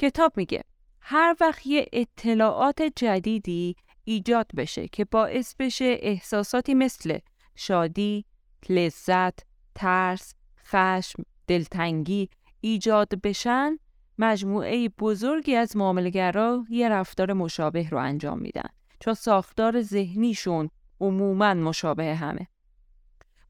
کتاب 0.02 0.34
میگه 0.36 0.64
هر 1.02 1.36
وقت 1.42 1.68
یه 1.68 1.86
اطلاعات 1.94 2.82
جدیدی 2.96 3.76
ایجاد 4.04 4.48
بشه 4.58 4.88
که 4.88 5.06
باعث 5.06 5.56
بشه 5.60 5.98
احساساتی 6.00 6.74
مثل 6.74 7.20
شادی، 7.56 8.26
لذت، 8.70 9.40
ترس، 9.76 10.34
خشم، 10.66 11.24
دلتنگی 11.48 12.30
ایجاد 12.62 13.22
بشن 13.22 13.78
مجموعه 14.18 14.90
بزرگی 14.90 15.56
از 15.56 15.78
معاملگرا 15.78 16.66
یه 16.70 16.90
رفتار 16.90 17.34
مشابه 17.34 17.90
رو 17.90 17.98
انجام 17.98 18.40
میدن 18.40 18.70
چون 19.00 19.14
ساختار 19.14 19.82
ذهنیشون 19.82 20.70
عموما 21.00 21.54
مشابه 21.54 22.16
همه. 22.16 22.48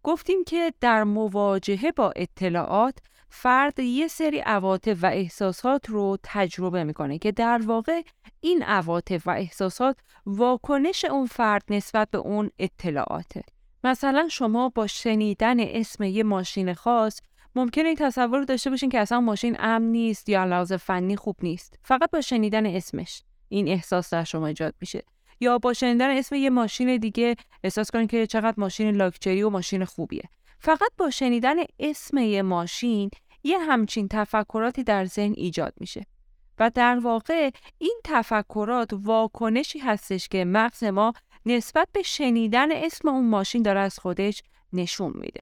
گفتیم 0.03 0.43
که 0.43 0.74
در 0.81 1.03
مواجهه 1.03 1.91
با 1.91 2.13
اطلاعات 2.15 2.98
فرد 3.33 3.79
یه 3.79 4.07
سری 4.07 4.39
عواطف 4.39 5.03
و 5.03 5.05
احساسات 5.05 5.89
رو 5.89 6.17
تجربه 6.23 6.83
می‌کنه 6.83 7.17
که 7.17 7.31
در 7.31 7.61
واقع 7.65 8.01
این 8.39 8.63
عواطف 8.63 9.27
و 9.27 9.29
احساسات 9.29 9.97
واکنش 10.25 11.05
اون 11.05 11.25
فرد 11.25 11.63
نسبت 11.69 12.09
به 12.11 12.17
اون 12.17 12.51
اطلاعاته. 12.59 13.43
مثلا 13.83 14.27
شما 14.31 14.69
با 14.69 14.88
شنیدن 14.88 15.59
اسم 15.59 16.03
یه 16.03 16.23
ماشین 16.23 16.73
خاص 16.73 17.21
ممکنه 17.55 17.88
این 17.88 17.95
تصور 17.95 18.43
داشته 18.43 18.69
باشین 18.69 18.89
که 18.89 19.00
اصلا 19.00 19.21
ماشین 19.21 19.55
امن 19.59 19.85
نیست 19.85 20.29
یا 20.29 20.45
لحاظ 20.45 20.73
فنی 20.73 21.15
خوب 21.15 21.35
نیست. 21.43 21.79
فقط 21.83 22.11
با 22.11 22.21
شنیدن 22.21 22.65
اسمش 22.65 23.23
این 23.50 23.67
احساس 23.67 24.09
در 24.09 24.23
شما 24.23 24.47
ایجاد 24.47 24.73
میشه. 24.81 25.03
یا 25.39 25.57
با 25.57 25.73
شنیدن 25.73 26.17
اسم 26.17 26.35
یه 26.35 26.50
ماشین 26.50 26.97
دیگه 26.97 27.35
احساس 27.63 27.91
کنین 27.91 28.07
که 28.07 28.27
چقدر 28.27 28.55
ماشین 28.57 28.95
لاکچری 28.95 29.43
و 29.43 29.50
ماشین 29.50 29.85
خوبیه. 29.85 30.29
فقط 30.63 30.91
با 30.97 31.09
شنیدن 31.09 31.55
اسم 31.79 32.17
یه 32.17 32.41
ماشین 32.41 33.09
یه 33.43 33.59
همچین 33.59 34.07
تفکراتی 34.07 34.83
در 34.83 35.05
ذهن 35.05 35.33
ایجاد 35.37 35.73
میشه 35.77 36.05
و 36.59 36.71
در 36.75 36.99
واقع 36.99 37.49
این 37.77 38.01
تفکرات 38.03 38.89
واکنشی 38.93 39.79
هستش 39.79 40.27
که 40.27 40.45
مغز 40.45 40.83
ما 40.83 41.13
نسبت 41.45 41.87
به 41.91 42.01
شنیدن 42.01 42.71
اسم 42.71 43.07
اون 43.07 43.29
ماشین 43.29 43.61
داره 43.61 43.79
از 43.79 43.99
خودش 43.99 44.43
نشون 44.73 45.13
میده. 45.15 45.39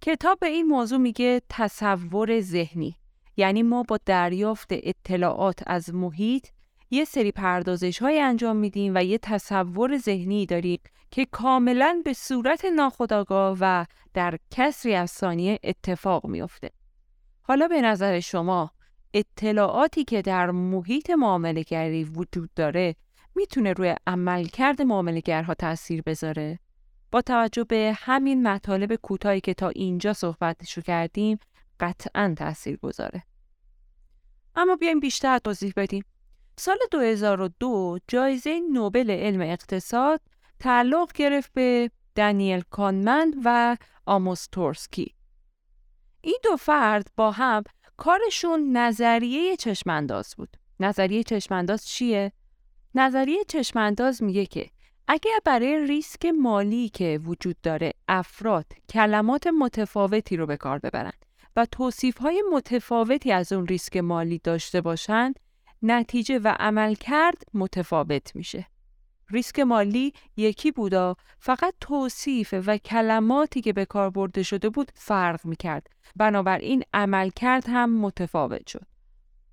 کتاب 0.00 0.38
به 0.38 0.46
این 0.46 0.66
موضوع 0.66 0.98
میگه 0.98 1.42
تصور 1.48 2.40
ذهنی 2.40 2.96
یعنی 3.36 3.62
ما 3.62 3.82
با 3.82 3.98
دریافت 4.06 4.68
اطلاعات 4.70 5.62
از 5.66 5.94
محیط 5.94 6.46
یه 6.90 7.04
سری 7.04 7.32
پردازش 7.32 7.98
های 7.98 8.20
انجام 8.20 8.56
میدیم 8.56 8.92
و 8.94 9.04
یه 9.04 9.18
تصور 9.18 9.98
ذهنی 9.98 10.46
داریم 10.46 10.80
که 11.10 11.24
کاملا 11.24 12.02
به 12.04 12.12
صورت 12.12 12.64
ناخودآگاه 12.64 13.56
و 13.60 13.84
در 14.14 14.38
کسری 14.50 14.94
از 14.94 15.10
ثانیه 15.10 15.58
اتفاق 15.64 16.26
میافته. 16.26 16.70
حالا 17.42 17.68
به 17.68 17.80
نظر 17.80 18.20
شما 18.20 18.70
اطلاعاتی 19.14 20.04
که 20.04 20.22
در 20.22 20.50
محیط 20.50 21.10
معاملهگری 21.10 22.04
وجود 22.04 22.50
داره 22.56 22.96
می‌تونه 23.34 23.72
روی 23.72 23.94
عملکرد 24.06 24.82
معاملهگرها 24.82 25.54
تاثیر 25.54 26.02
بذاره؟ 26.02 26.58
با 27.10 27.22
توجه 27.22 27.64
به 27.64 27.92
همین 27.96 28.48
مطالب 28.48 28.94
کوتاهی 28.94 29.40
که 29.40 29.54
تا 29.54 29.68
اینجا 29.68 30.12
صحبتشو 30.12 30.80
کردیم 30.80 31.38
قطعا 31.80 32.34
تاثیر 32.38 32.76
گذاره. 32.76 33.22
اما 34.56 34.76
بیایم 34.76 35.00
بیشتر 35.00 35.38
توضیح 35.38 35.72
بدیم. 35.76 36.04
سال 36.56 36.78
2002 36.90 37.98
جایزه 38.08 38.60
نوبل 38.72 39.10
علم 39.10 39.40
اقتصاد 39.40 40.20
تعلق 40.58 41.12
گرفت 41.12 41.52
به 41.52 41.90
دانیل 42.14 42.62
کانمن 42.70 43.34
و 43.44 43.76
آموس 44.06 44.46
تورسکی. 44.52 45.14
این 46.20 46.38
دو 46.42 46.56
فرد 46.56 47.10
با 47.16 47.30
هم 47.30 47.62
کارشون 47.96 48.76
نظریه 48.76 49.56
چشمانداز 49.56 50.34
بود. 50.36 50.56
نظریه 50.80 51.22
چشمانداز 51.22 51.86
چیه؟ 51.86 52.32
نظریه 52.94 53.44
چشمانداز 53.48 54.22
میگه 54.22 54.46
که 54.46 54.70
اگر 55.08 55.38
برای 55.44 55.86
ریسک 55.86 56.26
مالی 56.26 56.88
که 56.88 57.20
وجود 57.24 57.56
داره 57.62 57.92
افراد 58.08 58.66
کلمات 58.88 59.46
متفاوتی 59.46 60.36
رو 60.36 60.46
به 60.46 60.56
کار 60.56 60.78
ببرن 60.78 61.12
و 61.56 61.66
توصیف 61.66 62.18
های 62.18 62.42
متفاوتی 62.52 63.32
از 63.32 63.52
اون 63.52 63.66
ریسک 63.66 63.96
مالی 63.96 64.38
داشته 64.38 64.80
باشند 64.80 65.40
نتیجه 65.86 66.38
و 66.38 66.56
عمل 66.58 66.94
کرد 66.94 67.42
متفاوت 67.54 68.36
میشه. 68.36 68.66
ریسک 69.30 69.58
مالی 69.58 70.12
یکی 70.36 70.70
بودا 70.70 71.16
فقط 71.38 71.74
توصیف 71.80 72.54
و 72.66 72.76
کلماتی 72.76 73.60
که 73.60 73.72
به 73.72 73.84
کار 73.84 74.10
برده 74.10 74.42
شده 74.42 74.68
بود 74.68 74.90
فرق 74.94 75.46
می‌کرد 75.46 75.86
بنابراین 76.16 76.82
عمل 76.94 77.30
کرد 77.30 77.64
هم 77.68 78.00
متفاوت 78.00 78.66
شد. 78.66 78.86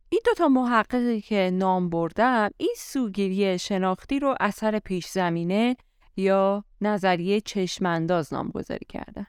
این 0.10 0.22
دوتا 0.26 0.48
محققی 0.48 1.22
که 1.22 1.52
نام 1.54 1.90
بردم 1.90 2.50
این 2.58 2.76
سوگیری 2.78 3.60
شناختی 3.60 4.20
رو 4.20 4.36
اثر 4.40 4.80
پیش 4.80 5.08
زمینه 5.08 5.78
یا 6.16 6.64
نظریه 6.82 7.42
چشمانداز 7.42 8.34
نامگذاری 8.34 8.86
کردن. 8.90 9.28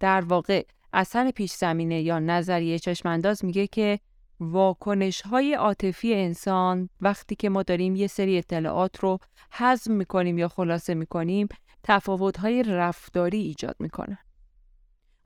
در 0.00 0.20
واقع 0.20 0.64
اثر 0.92 1.30
پیش 1.30 1.52
زمینه 1.52 2.00
یا 2.00 2.18
نظریه 2.18 2.78
چشمانداز 2.78 3.44
میگه 3.44 3.66
که 3.66 4.00
واکنش 4.40 5.20
های 5.20 5.54
عاطفی 5.54 6.14
انسان 6.14 6.88
وقتی 7.00 7.36
که 7.36 7.48
ما 7.48 7.62
داریم 7.62 7.96
یه 7.96 8.06
سری 8.06 8.38
اطلاعات 8.38 9.00
رو 9.00 9.18
هضم 9.52 9.92
می‌کنیم 9.92 10.38
یا 10.38 10.48
خلاصه 10.48 10.94
می‌کنیم 10.94 11.48
تفاوت 11.82 12.36
های 12.36 12.62
رفتاری 12.62 13.38
ایجاد 13.38 13.76
می‌کنه. 13.78 14.18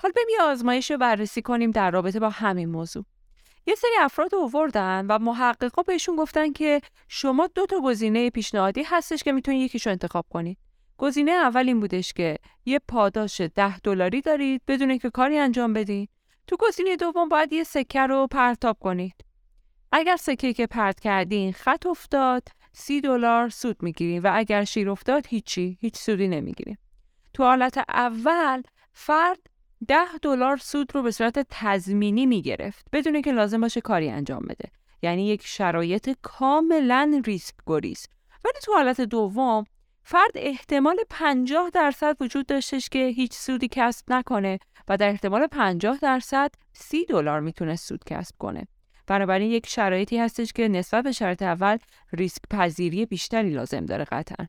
حال 0.02 0.12
بریم 0.12 0.28
یه 0.30 0.42
آزمایش 0.42 0.90
رو 0.90 0.98
بررسی 0.98 1.42
کنیم 1.42 1.70
در 1.70 1.90
رابطه 1.90 2.20
با 2.20 2.30
همین 2.30 2.68
موضوع. 2.68 3.04
یه 3.66 3.74
سری 3.74 3.90
افراد 4.00 4.34
آوردن 4.34 5.06
و 5.08 5.18
محققا 5.18 5.82
بهشون 5.82 6.16
گفتن 6.16 6.52
که 6.52 6.80
شما 7.08 7.46
دو 7.54 7.66
تا 7.66 7.80
گزینه 7.80 8.30
پیشنهادی 8.30 8.82
هستش 8.82 9.22
که 9.22 9.32
می‌تونید 9.32 9.62
یکیشو 9.62 9.90
انتخاب 9.90 10.26
کنید. 10.30 10.58
گزینه 10.98 11.32
اول 11.32 11.68
این 11.68 11.80
بودش 11.80 12.12
که 12.12 12.36
یه 12.64 12.80
پاداش 12.88 13.40
ده 13.40 13.78
دلاری 13.78 14.20
دارید 14.20 14.62
بدون 14.68 14.98
که 14.98 15.10
کاری 15.10 15.38
انجام 15.38 15.72
بدید. 15.72 16.10
تو 16.46 16.56
گزینه 16.60 16.96
دوم 16.96 17.28
باید 17.28 17.52
یه 17.52 17.64
سکه 17.64 18.00
رو 18.00 18.26
پرتاب 18.26 18.78
کنید. 18.80 19.14
اگر 19.92 20.16
سکه 20.16 20.52
که 20.52 20.66
پرت 20.66 21.00
کردین 21.00 21.52
خط 21.52 21.86
افتاد 21.86 22.48
سی 22.72 23.00
دلار 23.00 23.48
سود 23.48 23.82
می‌گیرین 23.82 24.22
و 24.22 24.30
اگر 24.34 24.64
شیر 24.64 24.90
افتاد 24.90 25.26
هیچی 25.26 25.78
هیچ 25.80 25.96
سودی 25.96 26.28
نمی‌گیرین. 26.28 26.76
تو 27.34 27.44
حالت 27.44 27.78
اول 27.88 28.62
فرد 28.92 29.38
ده 29.88 30.18
دلار 30.22 30.56
سود 30.56 30.94
رو 30.94 31.02
به 31.02 31.10
صورت 31.10 31.46
تضمینی 31.50 32.26
می‌گرفت 32.26 32.86
بدون 32.92 33.22
که 33.22 33.32
لازم 33.32 33.60
باشه 33.60 33.80
کاری 33.80 34.10
انجام 34.10 34.42
بده. 34.42 34.70
یعنی 35.02 35.28
یک 35.28 35.46
شرایط 35.46 36.10
کاملا 36.22 37.22
ریسک 37.26 37.54
گریز. 37.66 38.06
ولی 38.44 38.54
تو 38.62 38.72
حالت 38.72 39.00
دوم 39.00 39.64
فرد 40.06 40.30
احتمال 40.34 40.96
50 41.10 41.70
درصد 41.70 42.16
وجود 42.20 42.46
داشتش 42.46 42.88
که 42.88 43.06
هیچ 43.06 43.32
سودی 43.32 43.68
کسب 43.70 44.12
نکنه 44.12 44.58
و 44.88 44.96
در 44.96 45.08
احتمال 45.08 45.46
50 45.46 45.98
درصد 46.02 46.50
30 46.72 47.04
دلار 47.04 47.40
می‌تونه 47.40 47.76
سود 47.76 48.04
کسب 48.04 48.34
کنه. 48.38 48.66
بنابراین 49.06 49.50
یک 49.50 49.66
شرایطی 49.66 50.18
هستش 50.18 50.52
که 50.52 50.68
نسبت 50.68 51.04
به 51.04 51.12
شرط 51.12 51.42
اول 51.42 51.78
ریسک 52.12 52.42
پذیری 52.50 53.06
بیشتری 53.06 53.50
لازم 53.50 53.86
داره 53.86 54.04
قطعا. 54.04 54.46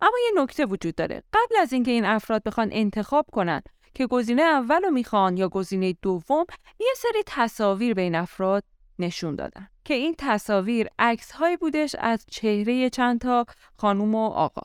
اما 0.00 0.16
یه 0.24 0.42
نکته 0.42 0.66
وجود 0.66 0.94
داره. 0.94 1.22
قبل 1.32 1.56
از 1.60 1.72
اینکه 1.72 1.90
این 1.90 2.04
افراد 2.04 2.42
بخوان 2.42 2.68
انتخاب 2.72 3.26
کنن 3.32 3.62
که 3.94 4.06
گزینه 4.06 4.42
اول 4.42 4.82
رو 4.82 4.90
می‌خوان 4.90 5.36
یا 5.36 5.48
گزینه 5.48 5.94
دوم 6.02 6.44
یه 6.80 6.94
سری 6.96 7.22
تصاویر 7.26 7.94
به 7.94 8.02
این 8.02 8.14
افراد 8.14 8.64
نشون 8.98 9.34
دادن. 9.34 9.68
که 9.84 9.94
این 9.94 10.14
تصاویر 10.18 10.88
عکس 10.98 11.32
هایی 11.32 11.56
بودش 11.56 11.96
از 11.98 12.26
چهره 12.30 12.90
چند 12.90 13.20
تا 13.20 13.46
خانوم 13.76 14.14
و 14.14 14.26
آقا. 14.26 14.62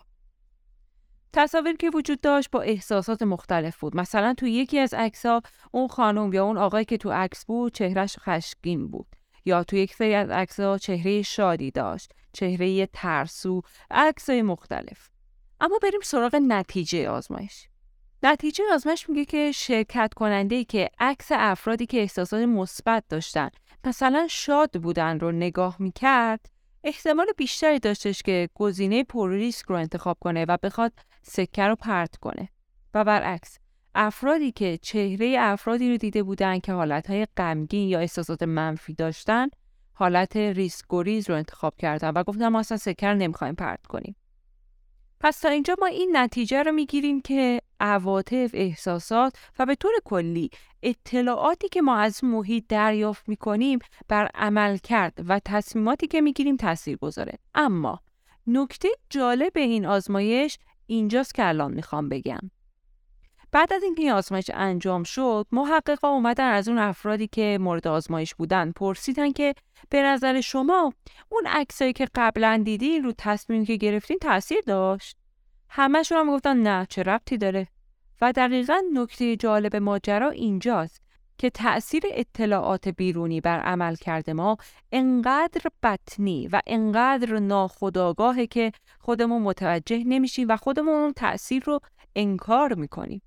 تصاویر 1.34 1.76
که 1.76 1.90
وجود 1.90 2.22
داشت 2.22 2.52
با 2.52 2.62
احساسات 2.62 3.22
مختلف 3.22 3.80
بود. 3.80 3.98
مثلا 3.98 4.34
تو 4.34 4.48
یکی 4.48 4.80
از 4.80 4.94
عکس 4.94 5.26
ها 5.26 5.42
اون 5.72 5.88
خانم 5.88 6.34
یا 6.34 6.46
اون 6.46 6.58
آقایی 6.58 6.86
که 6.86 6.98
تو 6.98 7.12
عکس 7.12 7.46
بود 7.46 7.74
چهرش 7.74 8.18
خشمگین 8.20 8.88
بود. 8.88 9.16
یا 9.46 9.64
تو 9.64 9.76
یک 9.76 9.94
سری 9.94 10.14
از 10.16 10.30
عکس 10.30 10.60
ها 10.60 10.78
چهره 10.78 11.22
شادی 11.22 11.72
داشت 11.72 12.14
چهره 12.34 12.86
ترسو 12.86 13.62
عکس 13.92 14.30
مختلف. 14.30 15.10
اما 15.62 15.80
بریم 15.82 16.02
سراغ 16.04 16.36
نتیجه 16.36 17.10
آزمایش. 17.10 17.69
نتیجه 18.24 18.64
آزمایش 18.74 19.10
میگه 19.10 19.26
که 19.26 19.52
شرکت 19.52 20.14
کننده 20.16 20.56
ای 20.56 20.66
که 20.66 20.90
عکس 21.00 21.28
افرادی 21.32 21.86
که 21.86 21.98
احساسات 21.98 22.42
مثبت 22.42 23.04
داشتن 23.10 23.50
مثلا 23.84 24.28
شاد 24.30 24.82
بودن 24.82 25.20
رو 25.20 25.32
نگاه 25.32 25.76
می‌کرد 25.80 26.46
احتمال 26.84 27.26
بیشتری 27.38 27.80
داشتش 27.80 28.22
که 28.22 28.50
گزینه 28.56 29.04
پر 29.04 29.30
ریسک 29.30 29.66
رو 29.66 29.76
انتخاب 29.76 30.18
کنه 30.20 30.46
و 30.46 30.58
بخواد 30.64 30.94
سکه 31.22 31.64
رو 31.64 31.76
پرت 31.76 32.16
کنه. 32.16 32.50
و 32.94 33.04
برعکس 33.04 33.58
افرادی 33.96 34.52
که 34.52 34.78
چهره 34.82 35.36
افرادی 35.40 35.92
رو 35.92 35.98
دیده 35.98 36.24
بودن 36.24 36.60
که 36.60 36.74
حالتهای 36.74 37.28
غمگین 37.38 37.90
یا 37.90 38.00
احساسات 38.00 38.44
منفی 38.44 38.94
داشتن 38.94 39.48
حالت 39.94 40.36
ریسک 40.36 40.86
گریز 40.90 41.30
رو 41.30 41.36
انتخاب 41.36 41.76
کردن 41.78 42.10
و 42.10 42.24
گفتن 42.24 42.48
ما 42.48 42.60
اصلا 42.60 42.78
سکه 42.78 43.08
رو 43.08 43.16
نمی‌خوایم 43.16 43.56
پرت 43.56 43.88
کنیم. 43.88 44.16
پس 45.20 45.40
تا 45.40 45.50
اینجا 45.50 45.76
ما 45.80 45.86
این 45.86 46.18
نتیجه 46.18 46.64
رو 46.64 46.72
می‌گیریم 46.72 47.22
که 47.22 47.62
عواطف، 47.80 48.50
احساسات 48.54 49.34
و 49.60 49.66
به 49.66 49.76
طور 49.76 49.92
کلی 50.06 50.50
اطلاعاتی 50.84 51.70
که 51.70 51.82
ما 51.82 51.96
از 51.98 52.24
محیط 52.24 52.64
دریافت 52.70 53.30
می‌کنیم 53.30 53.80
بر 54.08 54.30
عمل 54.34 54.78
کرد 54.78 55.14
و 55.28 55.40
تصمیماتی 55.46 56.08
که 56.08 56.22
می‌گیریم 56.22 56.56
تاثیر 56.56 56.98
گذاره. 56.98 57.34
اما 57.56 58.00
نکته 58.48 58.90
جالب 59.10 59.52
این 59.56 59.86
آزمایش 59.86 60.58
اینجاست 60.88 61.36
که 61.36 61.48
الان 61.48 61.74
می‌خوام 61.74 62.10
بگم. 62.10 62.40
بعد 63.52 63.74
از 63.74 63.84
اینکه 63.84 64.02
این 64.02 64.12
آزمایش 64.12 64.52
انجام 64.54 65.04
شد 65.04 65.48
محققا 65.52 66.08
اومدن 66.10 66.52
از 66.52 66.68
اون 66.68 66.78
افرادی 66.78 67.28
که 67.28 67.58
مورد 67.62 67.88
آزمایش 67.88 68.36
بودن 68.36 68.72
پرسیدن 68.72 69.32
که 69.32 69.56
به 69.90 70.04
نظر 70.04 70.42
شما 70.42 70.94
اون 71.30 71.48
عکسایی 71.48 71.94
که 71.94 72.08
قبلا 72.16 72.62
دیدین 72.66 73.04
رو 73.04 73.14
تصمیم 73.18 73.66
که 73.66 73.76
گرفتین 73.76 74.18
تاثیر 74.22 74.62
داشت 74.68 75.18
همشون 75.70 76.18
هم 76.18 76.32
گفتن 76.32 76.58
نه 76.58 76.88
چه 76.90 77.04
ربطی 77.04 77.38
داره 77.38 77.68
و 78.22 78.32
دقیقا 78.32 78.82
نکته 78.94 79.36
جالب 79.36 79.76
ماجرا 79.76 80.30
اینجاست 80.30 81.02
که 81.38 81.50
تأثیر 81.50 82.04
اطلاعات 82.12 82.88
بیرونی 82.88 83.42
بر 83.42 83.60
عمل 83.60 83.96
کرده 83.96 84.34
ما 84.34 84.58
انقدر 84.92 85.62
بطنی 85.84 86.48
و 86.48 86.62
انقدر 86.68 87.40
ناخداگاهه 87.40 88.48
که 88.48 88.72
خودمون 89.00 89.42
متوجه 89.42 90.04
نمیشیم 90.06 90.48
و 90.50 90.58
خودمون 90.58 90.94
اون 90.94 91.14
تأثیر 91.14 91.64
رو 91.64 91.80
انکار 92.16 92.74
می‌کنیم. 92.74 93.22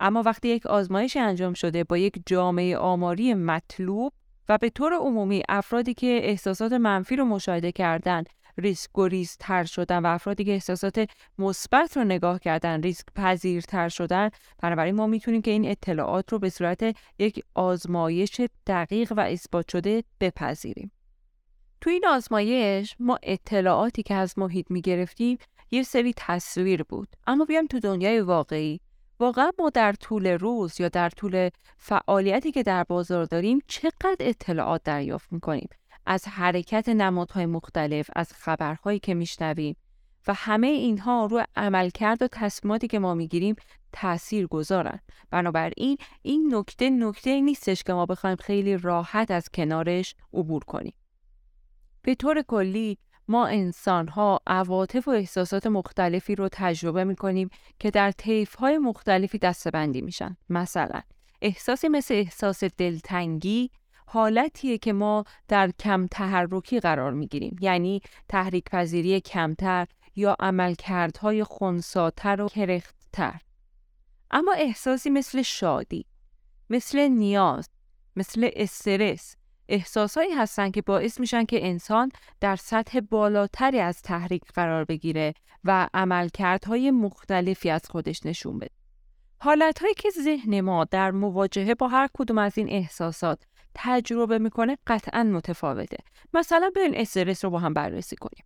اما 0.00 0.22
وقتی 0.22 0.48
یک 0.48 0.66
آزمایش 0.66 1.16
انجام 1.16 1.54
شده 1.54 1.84
با 1.84 1.98
یک 1.98 2.22
جامعه 2.26 2.76
آماری 2.76 3.34
مطلوب 3.34 4.12
و 4.48 4.58
به 4.58 4.70
طور 4.70 4.94
عمومی 4.94 5.42
افرادی 5.48 5.94
که 5.94 6.20
احساسات 6.22 6.72
منفی 6.72 7.16
رو 7.16 7.24
مشاهده 7.24 7.72
کردن 7.72 8.24
ریسک 8.58 8.90
گریز 8.94 9.36
تر 9.40 9.64
شدن 9.64 9.98
و 9.98 10.06
افرادی 10.06 10.44
که 10.44 10.52
احساسات 10.52 11.08
مثبت 11.38 11.96
رو 11.96 12.04
نگاه 12.04 12.38
کردن 12.38 12.82
ریسک 12.82 13.06
پذیرتر 13.14 13.88
شدن 13.88 14.30
بنابراین 14.58 14.94
ما 14.94 15.06
می‌تونیم 15.06 15.42
که 15.42 15.50
این 15.50 15.70
اطلاعات 15.70 16.32
رو 16.32 16.38
به 16.38 16.50
صورت 16.50 16.96
یک 17.18 17.44
آزمایش 17.54 18.40
دقیق 18.66 19.12
و 19.16 19.20
اثبات 19.20 19.70
شده 19.70 20.04
بپذیریم. 20.20 20.92
تو 21.80 21.90
این 21.90 22.06
آزمایش 22.06 22.96
ما 22.98 23.18
اطلاعاتی 23.22 24.02
که 24.02 24.14
از 24.14 24.38
محیط 24.38 24.70
می‌گرفتیم 24.70 25.38
یه 25.70 25.82
سری 25.82 26.12
تصویر 26.16 26.82
بود. 26.82 27.08
اما 27.26 27.44
بیام 27.44 27.66
تو 27.66 27.80
دنیای 27.80 28.20
واقعی. 28.20 28.80
واقعا 29.20 29.50
ما 29.58 29.70
در 29.70 29.92
طول 29.92 30.26
روز 30.26 30.80
یا 30.80 30.88
در 30.88 31.10
طول 31.10 31.50
فعالیتی 31.76 32.52
که 32.52 32.62
در 32.62 32.84
بازار 32.84 33.24
داریم 33.24 33.58
چقدر 33.66 34.16
اطلاعات 34.20 34.82
دریافت 34.84 35.32
می‌کنیم؟ 35.32 35.68
از 36.06 36.28
حرکت 36.28 36.88
نمادهای 36.88 37.46
مختلف 37.46 38.10
از 38.16 38.32
خبرهایی 38.32 38.98
که 38.98 39.14
میشنویم 39.14 39.76
و 40.26 40.34
همه 40.34 40.66
اینها 40.66 41.26
رو 41.26 41.44
عملکرد 41.56 42.22
و 42.22 42.28
تصمیماتی 42.32 42.88
که 42.88 42.98
ما 42.98 43.14
می‌گیریم 43.14 43.56
تأثیر 43.92 44.46
گذارن 44.46 45.00
بنابراین 45.30 45.96
این 46.22 46.54
نکته 46.54 46.90
نکته 46.90 47.40
نیستش 47.40 47.82
که 47.82 47.92
ما 47.92 48.06
بخوایم 48.06 48.36
خیلی 48.36 48.76
راحت 48.76 49.30
از 49.30 49.48
کنارش 49.54 50.14
عبور 50.32 50.64
کنیم. 50.64 50.94
به 52.02 52.14
طور 52.14 52.42
کلی 52.42 52.98
ما 53.28 53.46
انسان 53.46 54.08
ها 54.08 54.40
عواطف 54.46 55.08
و 55.08 55.10
احساسات 55.10 55.66
مختلفی 55.66 56.34
رو 56.34 56.48
تجربه 56.52 57.04
می 57.04 57.16
کنیم 57.16 57.48
که 57.78 57.90
در 57.90 58.10
طیف 58.10 58.54
های 58.54 58.78
مختلفی 58.78 59.38
دستبندی 59.38 60.00
میشن. 60.00 60.36
مثلا 60.48 61.00
احساسی 61.42 61.88
مثل 61.88 62.14
احساس 62.14 62.64
دلتنگی 62.64 63.70
حالتیه 64.06 64.78
که 64.78 64.92
ما 64.92 65.24
در 65.48 65.70
کم 65.70 66.06
تحرکی 66.06 66.80
قرار 66.80 67.12
می 67.12 67.26
گیریم. 67.26 67.56
یعنی 67.60 68.00
تحریک 68.28 68.64
پذیری 68.64 69.20
کمتر 69.20 69.86
یا 70.16 70.36
عملکردهای 70.40 71.44
خونساتر 71.44 72.40
و 72.40 72.48
کرختتر. 72.48 73.40
اما 74.30 74.52
احساسی 74.52 75.10
مثل 75.10 75.42
شادی، 75.42 76.06
مثل 76.70 77.08
نیاز، 77.08 77.68
مثل 78.16 78.50
استرس، 78.56 79.36
احساسهایی 79.68 80.32
هستند 80.32 80.74
که 80.74 80.82
باعث 80.82 81.20
میشن 81.20 81.44
که 81.44 81.66
انسان 81.66 82.10
در 82.40 82.56
سطح 82.56 83.00
بالاتری 83.00 83.80
از 83.80 84.02
تحریک 84.02 84.42
قرار 84.54 84.84
بگیره 84.84 85.34
و 85.64 85.88
عملکردهای 85.94 86.90
مختلفی 86.90 87.70
از 87.70 87.82
خودش 87.90 88.26
نشون 88.26 88.58
بده. 88.58 88.70
حالتهایی 89.40 89.94
که 89.94 90.10
ذهن 90.10 90.60
ما 90.60 90.84
در 90.84 91.10
مواجهه 91.10 91.74
با 91.74 91.88
هر 91.88 92.08
کدوم 92.14 92.38
از 92.38 92.58
این 92.58 92.68
احساسات 92.70 93.44
تجربه 93.74 94.38
می‌کنه 94.38 94.78
قطعا 94.86 95.22
متفاوته. 95.22 95.96
مثلا 96.34 96.70
برین 96.76 96.96
استرس 96.96 97.44
رو 97.44 97.50
با 97.50 97.58
هم 97.58 97.74
بررسی 97.74 98.16
کنیم. 98.16 98.44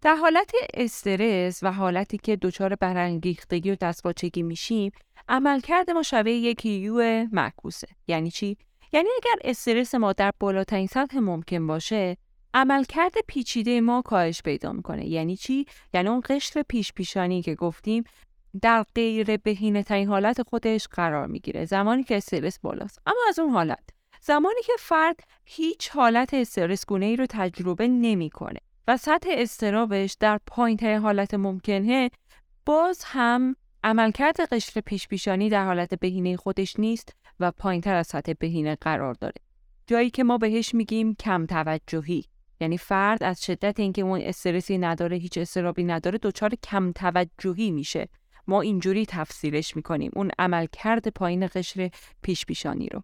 در 0.00 0.14
حالت 0.14 0.52
استرس 0.74 1.62
و 1.62 1.72
حالتی 1.72 2.18
که 2.18 2.36
دچار 2.36 2.74
برانگیختگی 2.74 3.70
و 3.70 3.76
دستپاچگی 3.80 4.42
میشیم 4.42 4.92
عملکرد 5.28 5.90
ما 5.90 6.02
شبیه 6.02 6.34
یک 6.34 6.66
یو 6.66 7.26
معکوسه 7.32 7.88
یعنی 8.06 8.30
چی 8.30 8.56
یعنی 8.92 9.08
اگر 9.16 9.36
استرس 9.44 9.94
ما 9.94 10.12
در 10.12 10.32
بالاترین 10.40 10.86
سطح 10.86 11.18
ممکن 11.18 11.66
باشه 11.66 12.16
عملکرد 12.54 13.14
پیچیده 13.26 13.80
ما 13.80 14.02
کاهش 14.02 14.42
پیدا 14.42 14.72
می‌کنه. 14.72 15.06
یعنی 15.06 15.36
چی؟ 15.36 15.66
یعنی 15.94 16.08
اون 16.08 16.22
قشر 16.28 16.62
پیش 16.68 16.92
پیشانی 16.92 17.42
که 17.42 17.54
گفتیم 17.54 18.04
در 18.62 18.84
غیر 18.94 19.36
بهینه 19.36 19.82
ترین 19.82 20.08
حالت 20.08 20.42
خودش 20.42 20.88
قرار 20.88 21.26
می‌گیره. 21.26 21.64
زمانی 21.64 22.02
که 22.02 22.16
استرس 22.16 22.58
بالاست. 22.58 23.02
اما 23.06 23.18
از 23.28 23.38
اون 23.38 23.50
حالت. 23.50 23.88
زمانی 24.20 24.62
که 24.66 24.72
فرد 24.78 25.20
هیچ 25.44 25.90
حالت 25.90 26.34
استرس 26.34 26.86
گونه 26.86 27.06
ای 27.06 27.16
رو 27.16 27.26
تجربه 27.28 27.88
نمی‌کنه 27.88 28.60
و 28.88 28.96
سطح 28.96 29.30
استرابش 29.32 30.16
در 30.20 30.40
پایین 30.46 30.76
ترین 30.76 30.98
حالت 30.98 31.34
ممکنه 31.34 32.10
باز 32.66 33.02
هم 33.04 33.56
عملکرد 33.88 34.40
قشر 34.40 34.80
پیش 34.80 35.08
پیشانی 35.08 35.48
در 35.48 35.64
حالت 35.64 35.94
بهینه 35.94 36.36
خودش 36.36 36.78
نیست 36.78 37.16
و 37.40 37.50
پایینتر 37.50 37.94
از 37.94 38.06
سطح 38.06 38.32
بهینه 38.38 38.76
قرار 38.80 39.14
داره. 39.14 39.34
جایی 39.86 40.10
که 40.10 40.24
ما 40.24 40.38
بهش 40.38 40.74
میگیم 40.74 41.14
کم 41.14 41.46
توجهی. 41.46 42.24
یعنی 42.60 42.78
فرد 42.78 43.22
از 43.22 43.44
شدت 43.44 43.80
اینکه 43.80 44.02
اون 44.02 44.20
استرسی 44.20 44.78
نداره 44.78 45.16
هیچ 45.16 45.38
استرابی 45.38 45.84
نداره 45.84 46.18
دچار 46.22 46.54
کم 46.62 46.92
توجهی 46.92 47.70
میشه. 47.70 48.08
ما 48.46 48.60
اینجوری 48.60 49.06
تفسیرش 49.06 49.76
می‌کنیم 49.76 50.10
اون 50.14 50.30
عملکرد 50.38 51.08
پایین 51.08 51.46
قشر 51.46 51.90
پیش 52.22 52.46
پیشانی 52.46 52.88
رو. 52.88 53.02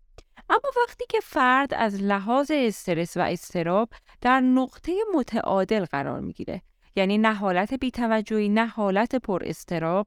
اما 0.49 0.71
وقتی 0.87 1.05
که 1.09 1.19
فرد 1.23 1.75
از 1.75 2.03
لحاظ 2.03 2.51
استرس 2.55 3.17
و 3.17 3.21
استراب 3.21 3.89
در 4.21 4.41
نقطه 4.41 4.93
متعادل 5.15 5.85
قرار 5.85 6.21
می‌گیره 6.21 6.63
یعنی 6.97 7.19
نه 7.19 7.35
حالت 7.35 7.75
بیتوجهی 7.75 8.49
نه 8.49 8.67
حالت 8.67 9.15
پر 9.17 9.43
استراب 9.45 10.07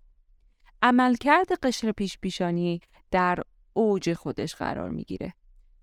عملکرد 0.82 1.66
قشر 1.66 1.92
پیش 1.92 2.18
پیشانی 2.22 2.82
در 3.12 3.40
اوج 3.74 4.13
خودش 4.13 4.56
قرار 4.56 4.90
می‌گیره 4.90 5.34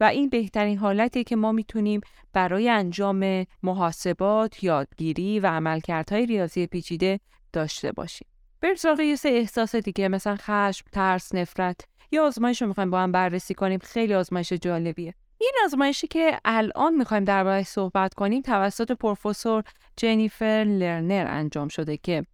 و 0.00 0.04
این 0.04 0.28
بهترین 0.28 0.78
حالتی 0.78 1.24
که 1.24 1.36
ما 1.36 1.52
می‌تونیم 1.52 2.00
برای 2.32 2.68
انجام 2.70 3.46
محاسبات، 3.62 4.64
یادگیری 4.64 5.40
و 5.40 5.46
عملکردهای 5.46 6.26
ریاضی 6.26 6.66
پیچیده 6.66 7.20
داشته 7.52 7.92
باشیم. 7.92 8.28
بریم 8.60 8.74
سراغ 8.74 9.00
یه 9.00 9.16
سه 9.16 9.28
احساس 9.28 9.76
دیگه 9.76 10.08
مثلا 10.08 10.36
خشم، 10.36 10.84
ترس، 10.92 11.34
نفرت 11.34 11.80
یا 12.12 12.26
آزمایش 12.26 12.62
رو 12.62 12.68
می‌خوایم 12.68 12.90
با 12.90 13.00
هم 13.00 13.12
بررسی 13.12 13.54
کنیم 13.54 13.78
خیلی 13.78 14.14
آزمایش 14.14 14.52
جالبیه. 14.52 15.14
این 15.38 15.52
آزمایشی 15.64 16.06
که 16.06 16.38
الان 16.44 16.94
می‌خوایم 16.94 17.24
دربارهش 17.24 17.66
صحبت 17.66 18.14
کنیم 18.14 18.42
توسط 18.42 18.92
پروفسور 18.92 19.64
جنیفر 19.96 20.64
لرنر 20.68 21.26
انجام 21.28 21.68
شده 21.68 21.96
که 21.96 22.26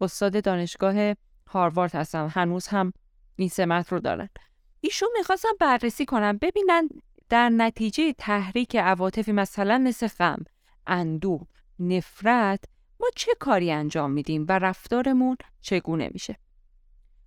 استاد 0.00 0.44
دانشگاه 0.44 1.14
هاروارد 1.48 1.94
هستن 1.94 2.28
هنوز 2.28 2.66
هم 2.66 2.92
این 3.36 3.48
سمت 3.48 3.92
رو 3.92 4.00
دارن 4.00 4.28
ایشون 4.80 5.08
می‌خواستن 5.18 5.48
بررسی 5.60 6.04
کنن 6.04 6.38
ببینن 6.42 6.88
در 7.28 7.48
نتیجه 7.48 8.12
تحریک 8.12 8.76
عواطفی 8.76 9.32
مثلا 9.32 9.78
مثل 9.78 10.08
غم، 10.08 10.44
اندوه، 10.86 11.46
نفرت 11.78 12.64
ما 13.00 13.06
چه 13.16 13.32
کاری 13.40 13.72
انجام 13.72 14.10
میدیم 14.10 14.46
و 14.48 14.58
رفتارمون 14.58 15.36
چگونه 15.60 16.10
میشه. 16.12 16.36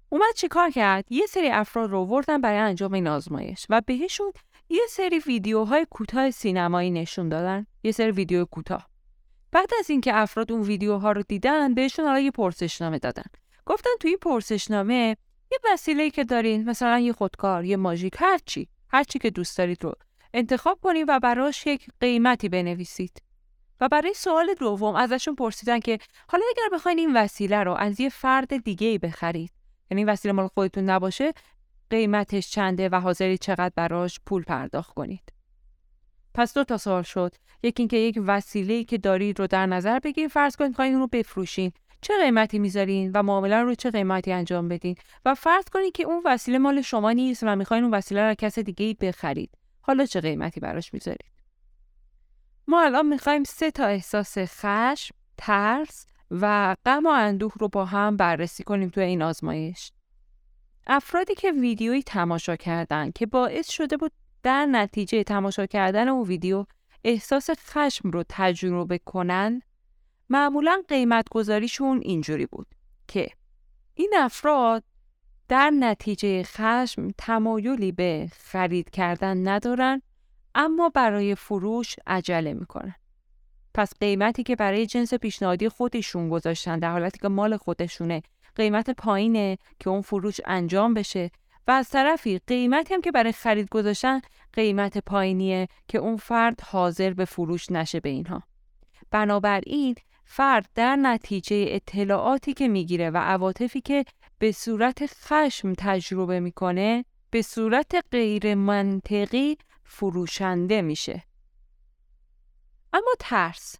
اومد 0.09 0.33
چه 0.35 0.47
کار 0.47 0.69
کرد؟ 0.69 1.11
یه 1.11 1.25
سری 1.25 1.49
افراد 1.49 1.89
رو 1.89 2.05
وردن 2.05 2.41
برای 2.41 2.57
انجام 2.57 2.93
این 2.93 3.07
آزمایش 3.07 3.65
و 3.69 3.81
بهشون 3.85 4.31
یه 4.69 4.81
سری 4.89 5.19
ویدیوهای 5.19 5.87
کوتاه 5.89 6.31
سینمایی 6.31 6.91
نشون 6.91 7.29
دادن، 7.29 7.65
یه 7.83 7.91
سری 7.91 8.11
ویدیو 8.11 8.45
کوتاه. 8.45 8.89
بعد 9.51 9.69
از 9.79 9.89
اینکه 9.89 10.15
افراد 10.15 10.51
اون 10.51 10.61
ویدیوها 10.61 11.11
رو 11.11 11.21
دیدن، 11.21 11.73
بهشون 11.73 12.05
حالا 12.05 12.19
یه 12.19 12.31
پرسشنامه 12.31 12.99
دادن. 12.99 13.23
گفتن 13.69 13.89
توی 13.99 14.17
پرسشنامه 14.17 15.17
یه 15.51 15.57
وسیله 15.73 16.09
که 16.09 16.23
دارین 16.23 16.69
مثلا 16.69 16.99
یه 16.99 17.13
خودکار 17.13 17.65
یه 17.65 17.77
ماژیک 17.77 18.15
هر 18.17 18.39
چی 18.45 18.67
هر 18.87 19.03
چی 19.03 19.19
که 19.19 19.29
دوست 19.29 19.57
دارید 19.57 19.83
رو 19.83 19.93
انتخاب 20.33 20.79
کنید 20.81 21.05
و 21.07 21.19
براش 21.19 21.67
یک 21.67 21.87
قیمتی 21.99 22.49
بنویسید. 22.49 23.21
و 23.81 23.87
برای 23.87 24.13
سوال 24.13 24.53
دوم 24.59 24.95
ازشون 24.95 25.35
پرسیدن 25.35 25.79
که 25.79 25.99
حالا 26.29 26.43
اگر 26.49 26.77
بخواین 26.77 26.99
این 26.99 27.17
وسیله 27.17 27.63
رو 27.63 27.73
از 27.73 27.99
یه 27.99 28.09
فرد 28.09 28.63
دیگه 28.63 28.87
ای 28.87 28.97
بخرید 28.97 29.51
یعنی 29.91 30.03
وسیله 30.03 30.31
مال 30.31 30.47
خودتون 30.47 30.83
نباشه 30.83 31.33
قیمتش 31.89 32.51
چنده 32.51 32.89
و 32.89 32.95
حاضری 32.95 33.37
چقدر 33.37 33.71
براش 33.75 34.19
پول 34.25 34.43
پرداخت 34.43 34.93
کنید. 34.93 35.33
پس 36.33 36.53
دو 36.53 36.63
تا 36.63 36.77
سوال 36.77 37.03
شد. 37.03 37.35
یکی 37.63 37.81
اینکه 37.81 37.97
یک 37.97 38.19
وسیله 38.25 38.83
که 38.83 38.97
دارید 38.97 39.39
رو 39.39 39.47
در 39.47 39.65
نظر 39.65 39.99
بگیرید 39.99 40.31
فرض 40.31 40.55
کنید 40.55 40.75
خواهید 40.75 40.93
اون 40.93 41.01
رو 41.01 41.07
بفروشین. 41.07 41.71
چه 42.01 42.13
قیمتی 42.23 42.59
می‌ذارین 42.59 43.11
و 43.13 43.23
معامله 43.23 43.61
رو 43.61 43.75
چه 43.75 43.91
قیمتی 43.91 44.31
انجام 44.31 44.67
بدین؟ 44.67 44.95
و 45.25 45.35
فرض 45.35 45.63
کنید 45.63 45.93
که 45.93 46.03
اون 46.03 46.21
وسیله 46.25 46.57
مال 46.57 46.81
شما 46.81 47.11
نیست 47.11 47.43
و 47.43 47.55
می‌خواین 47.55 47.83
اون 47.83 47.93
وسیله 47.93 48.27
رو 48.27 48.33
کس 48.33 48.59
دیگه 48.59 48.95
بخرید. 49.01 49.57
حالا 49.81 50.05
چه 50.05 50.21
قیمتی 50.21 50.59
براش 50.59 50.93
می‌ذارید؟ 50.93 51.31
ما 52.67 52.81
الان 52.81 53.05
می‌خوایم 53.05 53.43
سه 53.43 53.71
تا 53.71 53.85
احساس 53.85 54.37
خشم 54.37 55.15
ترس 55.37 56.05
و 56.31 56.75
غم 56.85 57.05
و 57.05 57.09
اندوه 57.09 57.51
رو 57.59 57.67
با 57.67 57.85
هم 57.85 58.17
بررسی 58.17 58.63
کنیم 58.63 58.89
توی 58.89 59.03
این 59.03 59.21
آزمایش. 59.21 59.91
افرادی 60.87 61.35
که 61.35 61.51
ویدیویی 61.51 62.03
تماشا 62.03 62.55
کردن 62.55 63.11
که 63.11 63.25
باعث 63.25 63.69
شده 63.69 63.97
بود 63.97 64.11
در 64.43 64.65
نتیجه 64.65 65.23
تماشا 65.23 65.65
کردن 65.65 66.07
اون 66.07 66.27
ویدیو 66.27 66.65
احساس 67.03 67.49
خشم 67.49 68.09
رو 68.09 68.23
تجربه 68.29 68.97
کنن 68.97 69.61
معمولا 70.29 70.81
قیمت 70.87 71.29
گذاریشون 71.31 71.99
اینجوری 72.03 72.45
بود 72.45 72.67
که 73.07 73.29
این 73.93 74.13
افراد 74.17 74.83
در 75.47 75.69
نتیجه 75.69 76.43
خشم 76.43 77.07
تمایلی 77.17 77.91
به 77.91 78.29
خرید 78.31 78.89
کردن 78.89 79.47
ندارن 79.47 80.01
اما 80.55 80.89
برای 80.89 81.35
فروش 81.35 81.95
عجله 82.07 82.53
می‌کنن. 82.53 82.95
پس 83.73 83.93
قیمتی 83.99 84.43
که 84.43 84.55
برای 84.55 84.85
جنس 84.85 85.13
پیشنهادی 85.13 85.69
خودشون 85.69 86.29
گذاشتن 86.29 86.79
در 86.79 86.91
حالتی 86.91 87.19
که 87.19 87.27
مال 87.27 87.57
خودشونه 87.57 88.21
قیمت 88.55 88.89
پایینه 88.89 89.57
که 89.79 89.89
اون 89.89 90.01
فروش 90.01 90.41
انجام 90.45 90.93
بشه 90.93 91.31
و 91.67 91.71
از 91.71 91.89
طرفی 91.89 92.39
قیمتی 92.47 92.93
هم 92.93 93.01
که 93.01 93.11
برای 93.11 93.31
خرید 93.31 93.69
گذاشتن 93.69 94.21
قیمت 94.53 94.97
پایینیه 94.97 95.67
که 95.87 95.97
اون 95.97 96.17
فرد 96.17 96.61
حاضر 96.61 97.13
به 97.13 97.25
فروش 97.25 97.71
نشه 97.71 97.99
به 97.99 98.09
اینها. 98.09 98.43
بنابراین 99.11 99.95
فرد 100.31 100.69
در 100.75 100.95
نتیجه 100.95 101.65
اطلاعاتی 101.69 102.53
که 102.53 102.67
می‌گیره 102.67 103.09
و 103.09 103.17
عواطفی 103.17 103.81
که 103.81 104.05
به 104.39 104.51
صورت 104.51 105.05
خشم 105.05 105.73
تجربه 105.77 106.39
می‌کنه 106.39 107.05
به 107.29 107.41
صورت 107.41 108.05
غیر 108.11 108.55
منطقی 108.55 109.57
فروشنده 109.83 110.81
میشه. 110.81 111.23
اما 112.93 113.11
ترس. 113.19 113.75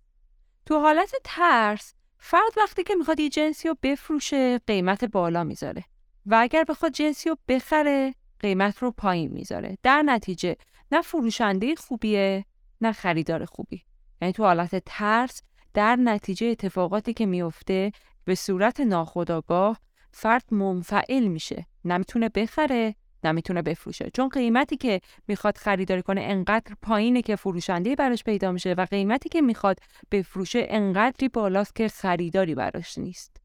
تو 0.65 0.79
حالت 0.79 1.11
ترس 1.23 1.93
فرد 2.17 2.57
وقتی 2.57 2.83
که 2.83 2.95
می‌خواد 2.95 3.19
یه 3.19 3.29
جنسی 3.29 3.67
رو 3.67 3.75
بفروشه 3.83 4.57
قیمت 4.57 5.05
بالا 5.05 5.43
می‌ذاره 5.43 5.83
و 6.25 6.37
اگر 6.41 6.63
بخواد 6.63 6.91
جنسی 6.91 7.29
رو 7.29 7.37
بخره 7.47 8.15
قیمت 8.39 8.77
رو 8.77 8.91
پایین 8.91 9.31
می‌ذاره. 9.31 9.77
در 9.83 10.01
نتیجه 10.01 10.55
نه 10.91 11.01
فروشنده 11.01 11.75
خوبیه 11.75 12.45
نه 12.81 12.91
خریدار 12.91 13.45
خوبی. 13.45 13.83
یعنی 14.21 14.33
تو 14.33 14.43
حالت 14.43 14.83
ترس 14.85 15.41
در 15.73 15.95
نتیجه 15.95 16.47
اتفاقاتی 16.47 17.13
که 17.13 17.25
میفته 17.25 17.91
به 18.25 18.35
صورت 18.35 18.79
ناخودآگاه 18.79 19.79
فرد 20.11 20.53
منفعل 20.53 21.27
میشه. 21.27 21.65
نمی‌تونه 21.85 22.29
بخره 22.29 22.95
نمی‌تونه 23.23 23.61
بفروشه. 23.61 24.09
چون 24.13 24.29
قیمتی 24.29 24.77
که 24.77 25.01
می‌خواد 25.27 25.57
خریداری 25.57 26.01
کنه 26.01 26.21
انقدر 26.21 26.75
پایینه 26.81 27.21
که 27.21 27.35
فروشنده 27.35 27.95
براش 27.95 28.23
پیدا 28.23 28.51
میشه 28.51 28.73
و 28.73 28.85
قیمتی 28.85 29.29
که 29.29 29.41
می‌خواد 29.41 29.79
بفروشه 30.11 30.65
انقدری 30.69 31.29
بالاست 31.29 31.75
که 31.75 31.87
خریداری 31.87 32.55
براش 32.55 32.97
نیست. 32.97 33.37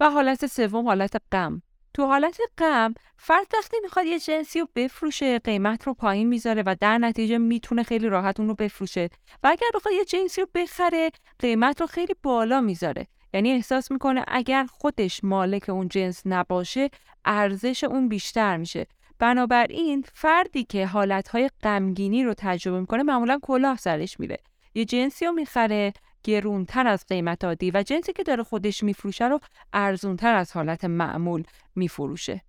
و 0.00 0.10
حالت 0.10 0.46
سوم 0.46 0.86
حالت 0.86 1.16
غم. 1.32 1.62
تو 1.94 2.06
حالت 2.06 2.40
غم 2.58 2.94
فرد 3.16 3.46
وقتی 3.54 3.76
می‌خواد 3.82 4.06
یه 4.06 4.18
جنسی 4.18 4.60
رو 4.60 4.68
بفروشه 4.74 5.38
قیمت 5.38 5.86
رو 5.86 5.94
پایین 5.94 6.28
می‌ذاره 6.28 6.62
و 6.66 6.76
در 6.80 6.98
نتیجه 6.98 7.38
می‌تونه 7.38 7.82
خیلی 7.82 8.08
راحت 8.08 8.40
اون 8.40 8.48
رو 8.48 8.54
بفروشه. 8.54 9.10
و 9.42 9.48
اگر 9.48 9.66
بخواد 9.74 9.94
یه 9.94 10.04
جنسی 10.04 10.40
رو 10.40 10.46
بخره 10.54 11.10
قیمت 11.38 11.80
رو 11.80 11.86
خیلی 11.86 12.14
بالا 12.22 12.60
می‌ذاره. 12.60 13.06
یعنی 13.34 13.52
احساس 13.52 13.90
می‌کنه 13.90 14.24
اگر 14.28 14.64
خودش 14.64 15.24
مالک 15.24 15.68
اون 15.68 15.88
جنس 15.88 16.22
نباشه 16.26 16.90
ارزش 17.24 17.84
اون 17.84 18.08
بیشتر 18.08 18.56
میشه. 18.56 18.86
بنابراین 19.18 20.04
فردی 20.14 20.64
که 20.64 20.86
حالتهای 20.86 21.50
غمگینی 21.62 22.24
رو 22.24 22.34
تجربه 22.34 22.80
می‌کنه 22.80 23.02
معمولا 23.02 23.38
کلاه 23.42 23.76
سرش 23.76 24.20
میره. 24.20 24.36
یه 24.74 24.84
جنسی 24.84 25.26
رو 25.26 25.32
می‌خره 25.32 25.92
گرونتر 26.28 26.86
از 26.86 27.06
قیمت 27.06 27.44
عادی 27.44 27.70
و 27.70 27.82
جنسی 27.82 28.12
که 28.12 28.22
داره 28.22 28.42
خودش 28.42 28.82
میفروشه 28.82 29.28
رو 29.28 29.40
ارزونتر 29.72 30.34
از 30.34 30.52
حالت 30.52 30.84
معمول 30.84 31.42
میفروشه. 31.74 32.42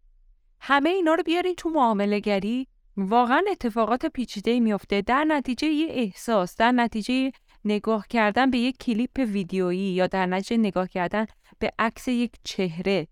همه 0.61 0.89
اینا 0.89 1.13
رو 1.13 1.23
بیارین 1.23 1.55
تو 1.55 1.69
معامله 1.69 2.19
گری 2.19 2.67
واقعا 2.97 3.41
اتفاقات 3.51 4.05
پیچیده 4.05 4.59
میفته 4.59 5.01
در 5.01 5.23
نتیجه 5.23 5.67
یه 5.67 5.87
احساس 5.89 6.55
در 6.55 6.71
نتیجه 6.71 7.31
نگاه 7.65 8.07
کردن 8.07 8.51
به 8.51 8.57
یک 8.57 8.77
کلیپ 8.77 9.19
ویدیویی 9.27 9.93
یا 9.93 10.07
در 10.07 10.25
نتیجه 10.25 10.57
نگاه 10.57 10.87
کردن 10.87 11.25
به 11.59 11.71
عکس 11.79 12.07
یک 12.07 12.31
چهره. 12.43 13.07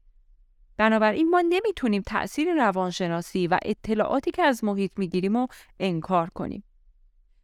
بنابراین 0.77 1.30
ما 1.30 1.41
نمی‌تونیم 1.41 2.01
تأثیر 2.01 2.53
روانشناسی 2.53 3.47
و 3.47 3.60
اطلاعاتی 3.65 4.32
که 4.32 4.43
از 4.43 4.63
محیط 4.63 4.91
می‌گیریم 4.97 5.38
رو 5.38 5.47
انکار 5.80 6.30
کنیم. 6.30 6.63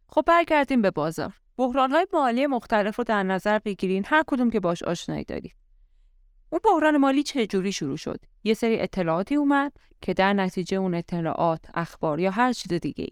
خب 0.08 0.24
برگردیم 0.26 0.82
به 0.82 0.90
بازار. 0.90 1.32
های 1.58 2.06
مالی 2.12 2.46
مختلف 2.46 2.96
رو 2.96 3.04
در 3.04 3.22
نظر 3.22 3.58
بگیرین. 3.58 4.04
هر 4.06 4.22
کدوم 4.26 4.50
که 4.50 4.60
باش 4.60 4.82
آشنایی 4.82 5.24
دارید. 5.24 5.54
اون 6.50 6.60
بحران 6.64 6.96
مالی 6.96 7.22
چه 7.22 7.46
جوری 7.46 7.72
شروع 7.72 7.96
شد؟ 7.96 8.20
یه 8.44 8.54
سری 8.54 8.80
اطلاعاتی 8.80 9.34
اومد 9.34 9.72
که 10.00 10.14
در 10.14 10.32
نتیجه 10.32 10.76
اون 10.76 10.94
اطلاعات 10.94 11.60
اخبار 11.74 12.20
یا 12.20 12.30
هر 12.30 12.52
چیز 12.52 12.72
دیگه 12.72 13.06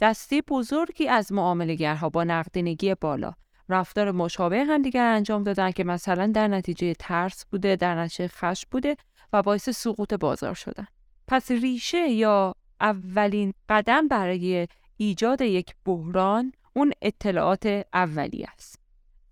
دستی 0.00 0.42
بزرگی 0.42 1.08
از 1.08 1.32
معاملهگرها 1.32 2.08
با 2.08 2.24
نقدینگی 2.24 2.94
بالا. 2.94 3.32
رفتار 3.68 4.10
مشابه 4.10 4.64
همدیگر 4.64 5.04
انجام 5.04 5.42
دادن 5.42 5.70
که 5.70 5.84
مثلا 5.84 6.26
در 6.26 6.48
نتیجه 6.48 6.94
ترس 6.94 7.44
بوده 7.50 7.76
در 7.76 7.94
نتیجه 7.94 8.28
خشم 8.28 8.68
بوده 8.70 8.96
و 9.32 9.42
باعث 9.42 9.68
سقوط 9.68 10.14
بازار 10.14 10.54
شدن. 10.54 10.86
پس 11.28 11.50
ریشه 11.50 12.08
یا 12.08 12.54
اولین 12.80 13.52
قدم 13.68 14.08
برای 14.08 14.68
ایجاد 14.96 15.40
یک 15.40 15.74
بحران 15.84 16.52
اون 16.78 16.92
اطلاعات 17.02 17.86
اولی 17.94 18.44
است. 18.44 18.80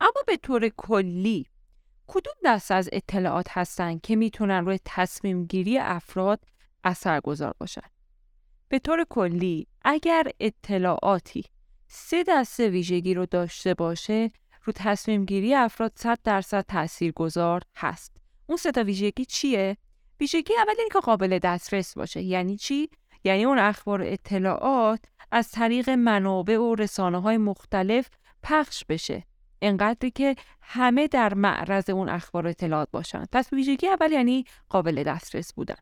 اما 0.01 0.23
به 0.27 0.37
طور 0.37 0.69
کلی 0.69 1.47
کدوم 2.07 2.35
دست 2.45 2.71
از 2.71 2.89
اطلاعات 2.93 3.47
هستند 3.51 4.01
که 4.01 4.17
می‌تونن 4.17 4.65
روی 4.67 4.79
تصمیم 4.85 5.45
گیری 5.45 5.79
افراد 5.79 6.45
اثرگذار 6.85 7.55
باشن؟ 7.59 7.89
به 8.69 8.79
طور 8.79 9.07
کلی 9.11 9.67
اگر 9.83 10.27
اطلاعاتی 10.41 11.45
سه 11.89 12.25
دسته 12.29 12.69
ویژگی 12.69 13.15
رو 13.15 13.27
داشته 13.27 13.75
باشه 13.75 14.31
رو 14.65 14.73
تصمیم 14.77 15.25
گیری 15.25 15.55
افراد 15.55 15.93
100 15.95 16.19
درصد 16.25 16.65
تأثیر 16.69 17.13
گذار 17.13 17.63
هست. 17.77 18.17
اون 18.47 18.57
سه 18.57 18.73
تا 18.73 18.83
ویژگی 18.83 19.25
چیه؟ 19.25 19.77
ویژگی 20.21 20.55
اول 20.59 20.75
که 20.93 21.01
قابل 21.01 21.39
دسترس 21.39 21.95
باشه. 21.95 22.23
یعنی 22.23 22.57
چی؟ 22.57 22.91
یعنی 23.25 23.45
اون 23.45 23.59
اخبار 23.59 24.03
اطلاعات 24.03 25.01
از 25.31 25.51
طریق 25.51 25.91
منابع 25.91 26.59
و 26.59 26.75
رسانه 26.75 27.21
های 27.21 27.37
مختلف 27.37 28.09
پخش 28.43 28.85
بشه. 28.85 29.25
انقدری 29.63 30.11
که 30.11 30.37
همه 30.61 31.07
در 31.07 31.35
معرض 31.35 31.91
اون 31.91 32.09
اخبار 32.09 32.47
اطلاعات 32.47 32.89
باشن. 32.91 33.25
پس 33.33 33.53
ویژگی 33.53 33.89
اول 33.89 34.13
یعنی 34.13 34.45
قابل 34.69 35.03
دسترس 35.03 35.53
بودن. 35.53 35.77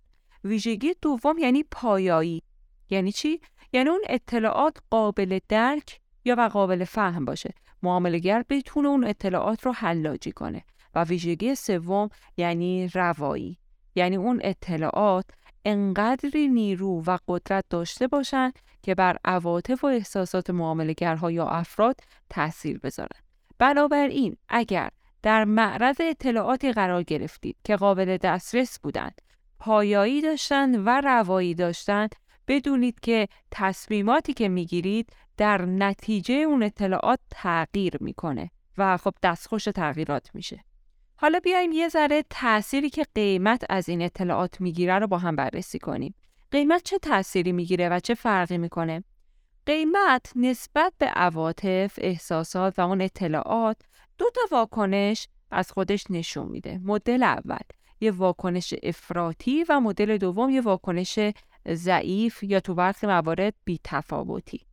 ویژگی 0.45 0.95
دوم 1.03 1.39
یعنی 1.39 1.63
پایایی. 1.71 2.43
یعنی 2.91 3.13
چی؟ 3.13 3.41
یعنی 3.73 3.89
اون 3.89 4.01
اطلاعات 4.09 4.77
قابل 4.91 5.39
درک 5.49 6.01
یا 6.25 6.35
و 6.39 6.49
قابل 6.49 6.85
فهم 6.85 7.25
باشه. 7.25 7.55
معاملگر 7.83 8.45
بتونه 8.49 8.89
اون 8.89 9.05
اطلاعات 9.05 9.67
رو 9.67 9.73
حلاجی 9.73 10.33
کنه. 10.33 10.65
و 10.95 11.05
ویژگی 11.05 11.55
سوم 11.55 12.09
یعنی 12.37 12.89
روایی. 12.89 13.59
یعنی 13.95 14.17
اون 14.17 14.41
اطلاعات 14.45 15.25
انقدری 15.65 16.49
نیرو 16.49 17.03
و 17.07 17.19
قدرت 17.29 17.65
داشته 17.71 18.07
باشند 18.07 18.59
که 18.83 18.95
بر 18.95 19.17
عواطف 19.25 19.85
و 19.85 19.87
احساسات 19.87 20.51
معاملگرها 20.51 21.31
یا 21.31 21.47
افراد 21.47 22.01
تاثیر 22.31 22.79
بذارن. 22.79 23.21
بنابراین 23.59 24.37
اگر 24.49 24.89
در 25.23 25.45
معرض 25.45 25.97
اطلاعاتی 26.01 26.73
قرار 26.73 27.03
گرفتید 27.03 27.57
که 27.65 27.77
قابل 27.77 28.17
دسترس 28.17 28.79
بودند، 28.81 29.21
پایایی 29.59 30.21
داشتند 30.21 30.87
و 30.87 31.01
روایی 31.01 31.55
داشتند، 31.55 32.15
بدونید 32.49 33.01
که 33.01 33.29
تصمیماتی 33.51 34.33
که 34.33 34.49
می‌گیرید 34.49 35.13
در 35.37 35.65
نتیجه 35.65 36.35
اون 36.35 36.63
اطلاعات 36.63 37.21
تغییر 37.31 37.97
می‌کنه 38.01 38.51
و 38.79 38.97
خب 38.97 39.15
دستخوش 39.23 39.65
تغییرات 39.65 40.31
میشه. 40.35 40.65
حالا 41.25 41.41
بیایم 41.41 41.73
یه 41.73 41.89
ذره 41.89 42.25
تأثیری 42.31 42.91
که 42.91 43.07
قیمت 43.15 43.65
از 43.71 43.89
این 43.89 44.03
اطلاعات 44.03 44.61
می‌گیره 44.61 44.99
رو 44.99 45.07
با 45.07 45.19
هم 45.19 45.37
بررسی 45.37 45.79
کنیم. 45.79 46.15
قیمت 46.51 46.83
چه 46.83 46.99
تأثیری 46.99 47.53
می‌گیره 47.53 47.89
و 47.89 48.01
چه 48.01 48.15
فرقی 48.15 48.59
می‌کنه؟ 48.59 49.05
قیمت 49.67 50.33
نسبت 50.37 50.93
به 50.99 51.07
عواطف، 51.07 51.99
احساسات 51.99 52.79
و 52.79 52.83
اون 52.83 53.01
اطلاعات 53.01 53.77
دو 54.19 54.31
تا 54.35 54.41
واکنش 54.51 55.29
از 55.51 55.73
خودش 55.73 56.05
نشون 56.11 56.49
میده. 56.49 56.81
مدل 56.85 57.23
اول 57.23 57.65
یه 58.01 58.11
واکنش 58.11 58.75
افراطی 58.83 59.65
و 59.69 59.81
مدل 59.81 60.17
دوم 60.17 60.51
یه 60.51 60.61
واکنش 60.61 61.19
ضعیف 61.69 62.43
یا 62.43 62.61
تو 62.61 62.75
برخی 62.75 63.07
موارد 63.07 63.55
بی 63.65 63.81
تفاوتی. 63.85 64.67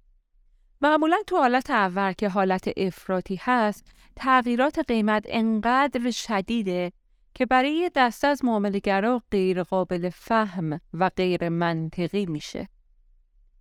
معمولا 0.81 1.17
تو 1.27 1.37
حالت 1.37 1.69
اول 1.69 2.13
که 2.13 2.29
حالت 2.29 2.69
افراطی 2.77 3.39
هست 3.41 3.85
تغییرات 4.15 4.79
قیمت 4.79 5.25
انقدر 5.29 6.11
شدیده 6.11 6.91
که 7.33 7.45
برای 7.45 7.91
دسته 7.95 8.27
از 8.27 8.45
معاملگرا 8.45 9.21
غیر 9.31 9.63
قابل 9.63 10.09
فهم 10.09 10.79
و 10.93 11.09
غیر 11.09 11.49
منطقی 11.49 12.25
میشه. 12.25 12.69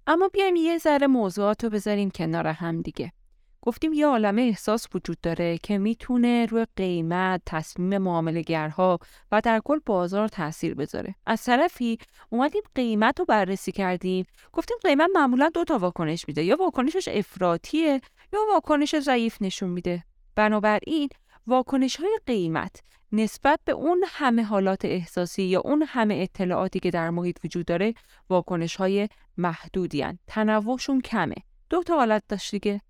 اما 0.06 0.28
بیایم 0.28 0.56
یه 0.56 0.78
ذره 0.78 1.06
موضوعات 1.06 1.64
رو 1.64 1.70
بذاریم 1.70 2.11
کنار 2.11 2.46
هم 2.46 2.83
دیگه. 2.83 3.12
گفتیم 3.62 3.92
یه 3.92 4.06
عالمه 4.06 4.42
احساس 4.42 4.86
وجود 4.94 5.20
داره 5.22 5.58
که 5.58 5.78
می‌تونه 5.78 6.46
روی 6.46 6.66
قیمت، 6.76 7.42
تصمیم 7.46 7.98
معاملگرها 7.98 8.98
و 9.32 9.40
در 9.40 9.60
کل 9.64 9.78
بازار 9.86 10.28
تاثیر 10.28 10.74
بذاره. 10.74 11.14
از 11.26 11.44
طرفی 11.44 11.98
اومدیم 12.30 12.62
قیمت 12.74 13.18
رو 13.18 13.24
بررسی 13.24 13.72
کردیم، 13.72 14.26
گفتیم 14.52 14.76
قیمت 14.82 15.10
معمولا 15.14 15.50
دو 15.54 15.64
تا 15.64 15.78
واکنش 15.78 16.24
میده، 16.28 16.44
یا 16.44 16.56
واکنشش 16.56 17.08
افراطیه 17.08 18.00
یا 18.32 18.40
واکنش 18.52 18.98
ضعیف 18.98 19.42
نشون 19.42 19.70
میده. 19.70 20.04
بنابراین 20.34 21.08
واکنش 21.46 21.96
های 21.96 22.18
قیمت 22.26 22.82
نسبت 23.12 23.60
به 23.64 23.72
اون 23.72 24.04
همه 24.06 24.42
حالات 24.42 24.84
احساسی 24.84 25.42
یا 25.42 25.60
اون 25.60 25.84
همه 25.86 26.14
اطلاعاتی 26.14 26.80
که 26.80 26.90
در 26.90 27.10
محیط 27.10 27.38
وجود 27.44 27.66
داره 27.66 27.94
واکنش 28.30 28.76
های 28.76 29.08
محدودی 29.36 30.02
هن. 30.02 30.18
تنوعشون 30.26 31.00
کمه. 31.00 31.34
دو 31.70 31.82
تا 31.82 31.96
حالت 31.96 32.22
داشت 32.28 32.50
دیگه. 32.50 32.80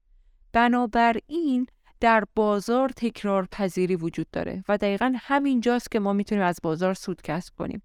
بنابراین 0.53 1.67
در 2.01 2.25
بازار 2.37 2.89
تکرار 2.89 3.49
پذیری 3.53 3.97
وجود 3.97 4.31
داره 4.33 4.65
و 4.69 4.79
دقیقا 4.79 5.13
همین 5.17 5.61
جاست 5.61 5.91
که 5.91 6.01
ما 6.01 6.13
می‌تونیم 6.13 6.45
از 6.45 6.59
بازار 6.63 6.95
سود 6.95 7.23
کسب 7.23 7.55
کنیم. 7.59 7.83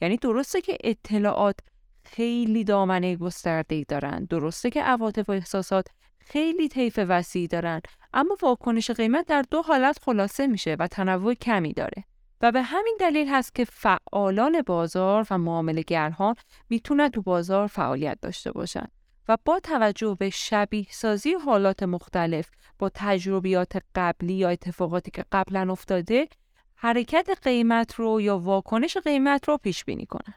یعنی 0.00 0.16
درسته 0.16 0.60
که 0.60 0.78
اطلاعات 0.84 1.58
خیلی 2.04 2.64
دامنه 2.64 3.16
گسترده 3.16 3.84
دارن 3.88 4.24
درسته 4.24 4.70
که 4.70 4.82
عواطف 4.82 5.28
و 5.28 5.32
احساسات 5.32 5.86
خیلی 6.18 6.68
طیف 6.68 7.00
وسیعی 7.08 7.46
دارن 7.46 7.80
اما 8.12 8.36
واکنش 8.42 8.90
قیمت 8.90 9.26
در 9.26 9.44
دو 9.50 9.62
حالت 9.62 9.98
خلاصه 10.02 10.46
میشه 10.46 10.76
و 10.78 10.86
تنوع 10.86 11.34
کمی 11.34 11.72
داره 11.72 12.04
و 12.40 12.52
به 12.52 12.62
همین 12.62 12.96
دلیل 13.00 13.28
هست 13.28 13.54
که 13.54 13.64
فعالان 13.64 14.62
بازار 14.62 15.26
و 15.30 15.38
معاملهگرها 15.38 16.34
می‌تونن 16.70 17.08
تو 17.08 17.22
بازار 17.22 17.66
فعالیت 17.66 18.18
داشته 18.22 18.52
باشن 18.52 18.86
و 19.28 19.36
با 19.44 19.60
توجه 19.60 20.16
به 20.20 20.30
شبیه 20.30 20.86
سازی 20.90 21.34
حالات 21.34 21.82
مختلف 21.82 22.50
با 22.78 22.90
تجربیات 22.94 23.82
قبلی 23.94 24.34
یا 24.34 24.48
اتفاقاتی 24.48 25.10
که 25.10 25.24
قبلا 25.32 25.72
افتاده 25.72 26.28
حرکت 26.74 27.38
قیمت 27.42 27.94
رو 27.94 28.20
یا 28.20 28.38
واکنش 28.38 28.96
قیمت 28.96 29.48
رو 29.48 29.56
پیش 29.56 29.84
بینی 29.84 30.06
کنن. 30.06 30.34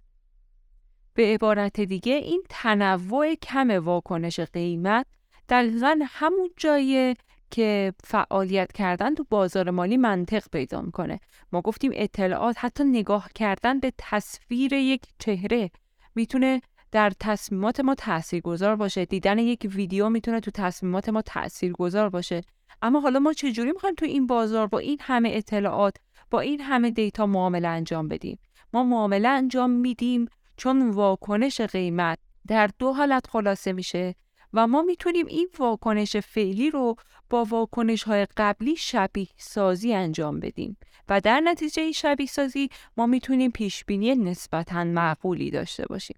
به 1.13 1.23
عبارت 1.33 1.81
دیگه 1.81 2.13
این 2.13 2.43
تنوع 2.49 3.35
کم 3.35 3.69
واکنش 3.71 4.39
قیمت 4.39 5.05
دقیقا 5.49 5.99
همون 6.05 6.49
جایه 6.57 7.15
که 7.51 7.93
فعالیت 8.03 8.71
کردن 8.71 9.15
تو 9.15 9.25
بازار 9.29 9.69
مالی 9.69 9.97
منطق 9.97 10.43
پیدا 10.51 10.81
می‌کنه 10.81 11.19
ما 11.51 11.61
گفتیم 11.61 11.91
اطلاعات 11.95 12.55
حتی 12.59 12.83
نگاه 12.83 13.29
کردن 13.35 13.79
به 13.79 13.93
تصویر 13.97 14.73
یک 14.73 15.01
چهره 15.19 15.71
می‌تونه 16.15 16.61
در 16.91 17.11
تصمیمات 17.19 17.79
ما 17.79 17.95
تاثیرگذار 17.95 18.75
باشه. 18.75 19.05
دیدن 19.05 19.39
یک 19.39 19.67
ویدیو 19.75 20.09
می‌تونه 20.09 20.39
تو 20.39 20.51
تصمیمات 20.51 21.09
ما 21.09 21.21
تاثیرگذار 21.21 22.09
باشه. 22.09 22.41
اما 22.81 22.99
حالا 22.99 23.19
ما 23.19 23.33
چجوری 23.33 23.71
می‌خوایم 23.71 23.95
تو 23.95 24.05
این 24.05 24.27
بازار 24.27 24.67
با 24.67 24.79
این 24.79 24.97
همه 25.01 25.29
اطلاعات 25.33 25.95
با 26.31 26.39
این 26.39 26.61
همه 26.61 26.91
دیتا 26.91 27.25
معامله 27.25 27.67
انجام 27.67 28.07
بدیم؟ 28.07 28.39
ما 28.73 28.83
معامله 28.83 29.27
انجام 29.27 29.69
میدیم 29.69 30.27
چون 30.57 30.89
واکنش 30.89 31.61
قیمت 31.61 32.17
در 32.47 32.69
دو 32.79 32.93
حالت 32.93 33.27
خلاصه 33.27 33.73
میشه 33.73 34.15
و 34.53 34.67
ما 34.67 34.81
می‌تونیم 34.81 35.25
این 35.25 35.49
واکنش 35.59 36.17
فعلی 36.17 36.71
رو 36.71 36.95
با 37.29 37.43
واکنش 37.43 38.03
های 38.03 38.27
قبلی 38.37 38.75
شبیه 38.75 39.27
سازی 39.37 39.93
انجام 39.93 40.39
بدیم. 40.39 40.77
و 41.09 41.21
در 41.21 41.39
نتیجه 41.39 41.83
این 41.83 41.91
شبیه 41.91 42.27
سازی 42.27 42.69
ما 42.97 43.07
می‌تونیم 43.07 43.51
پیش 43.51 43.85
بینی 43.85 44.15
نسبتا 44.15 44.83
معقولی 44.83 45.51
داشته 45.51 45.85
باشیم. 45.85 46.17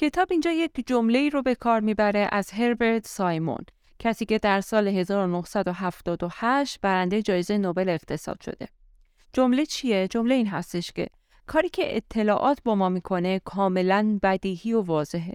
کتاب 0.00 0.28
اینجا 0.30 0.50
یک 0.50 0.86
جمله 0.86 1.28
رو 1.28 1.42
به 1.42 1.54
کار 1.54 1.80
می‌بره 1.80 2.28
از 2.32 2.50
هربرت 2.50 3.06
سایمون 3.06 3.64
کسی 3.98 4.24
که 4.24 4.38
در 4.38 4.60
سال 4.60 4.88
1978 4.88 6.80
برنده 6.80 7.22
جایزه 7.22 7.58
نوبل 7.58 7.88
اقتصاد 7.88 8.40
شده. 8.40 8.68
جمله 9.32 9.66
چیه؟ 9.66 10.08
جمله 10.08 10.34
این 10.34 10.46
هستش 10.46 10.92
که 10.92 11.08
کاری 11.46 11.68
که 11.68 11.96
اطلاعات 11.96 12.58
با 12.64 12.74
ما 12.74 12.88
می‌کنه 12.88 13.38
کاملا 13.38 14.18
بدیهی 14.22 14.72
و 14.72 14.80
واضحه. 14.80 15.34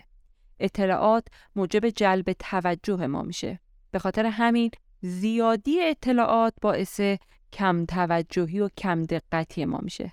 اطلاعات 0.60 1.28
موجب 1.56 1.90
جلب 1.90 2.34
توجه 2.40 3.08
ما 3.08 3.22
میشه. 3.22 3.60
به 3.92 4.00
خاطر 4.00 4.26
همین 4.26 4.72
زیادی 5.02 5.82
اطلاعات 5.82 6.54
باعث 6.62 7.02
کم 7.54 7.86
توجهی 7.86 8.60
و 8.60 8.70
کم 8.78 9.04
دقتی 9.04 9.66
ما 9.66 9.80
میشه. 9.84 10.12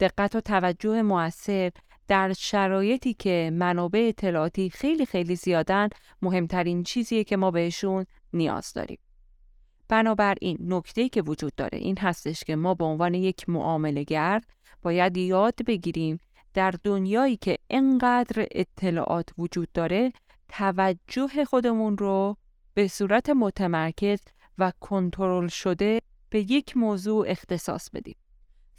دقت 0.00 0.36
و 0.36 0.40
توجه 0.40 1.02
موثر 1.02 1.70
در 2.08 2.32
شرایطی 2.32 3.14
که 3.14 3.50
منابع 3.54 4.06
اطلاعاتی 4.08 4.70
خیلی 4.70 5.06
خیلی 5.06 5.36
زیادن 5.36 5.88
مهمترین 6.22 6.82
چیزیه 6.82 7.24
که 7.24 7.36
ما 7.36 7.50
بهشون 7.50 8.06
نیاز 8.32 8.72
داریم. 8.72 8.98
بنابراین 9.88 10.58
نکته 10.60 11.08
که 11.08 11.22
وجود 11.22 11.54
داره 11.54 11.78
این 11.78 11.98
هستش 11.98 12.44
که 12.44 12.56
ما 12.56 12.74
به 12.74 12.84
عنوان 12.84 13.14
یک 13.14 13.48
معاملهگر 13.48 14.42
باید 14.82 15.16
یاد 15.16 15.64
بگیریم 15.66 16.18
در 16.54 16.74
دنیایی 16.84 17.36
که 17.36 17.58
انقدر 17.70 18.46
اطلاعات 18.50 19.28
وجود 19.38 19.72
داره 19.72 20.12
توجه 20.48 21.44
خودمون 21.44 21.98
رو 21.98 22.36
به 22.74 22.88
صورت 22.88 23.30
متمرکز 23.30 24.20
و 24.58 24.72
کنترل 24.80 25.48
شده 25.48 26.00
به 26.30 26.52
یک 26.52 26.76
موضوع 26.76 27.26
اختصاص 27.28 27.90
بدیم. 27.90 28.16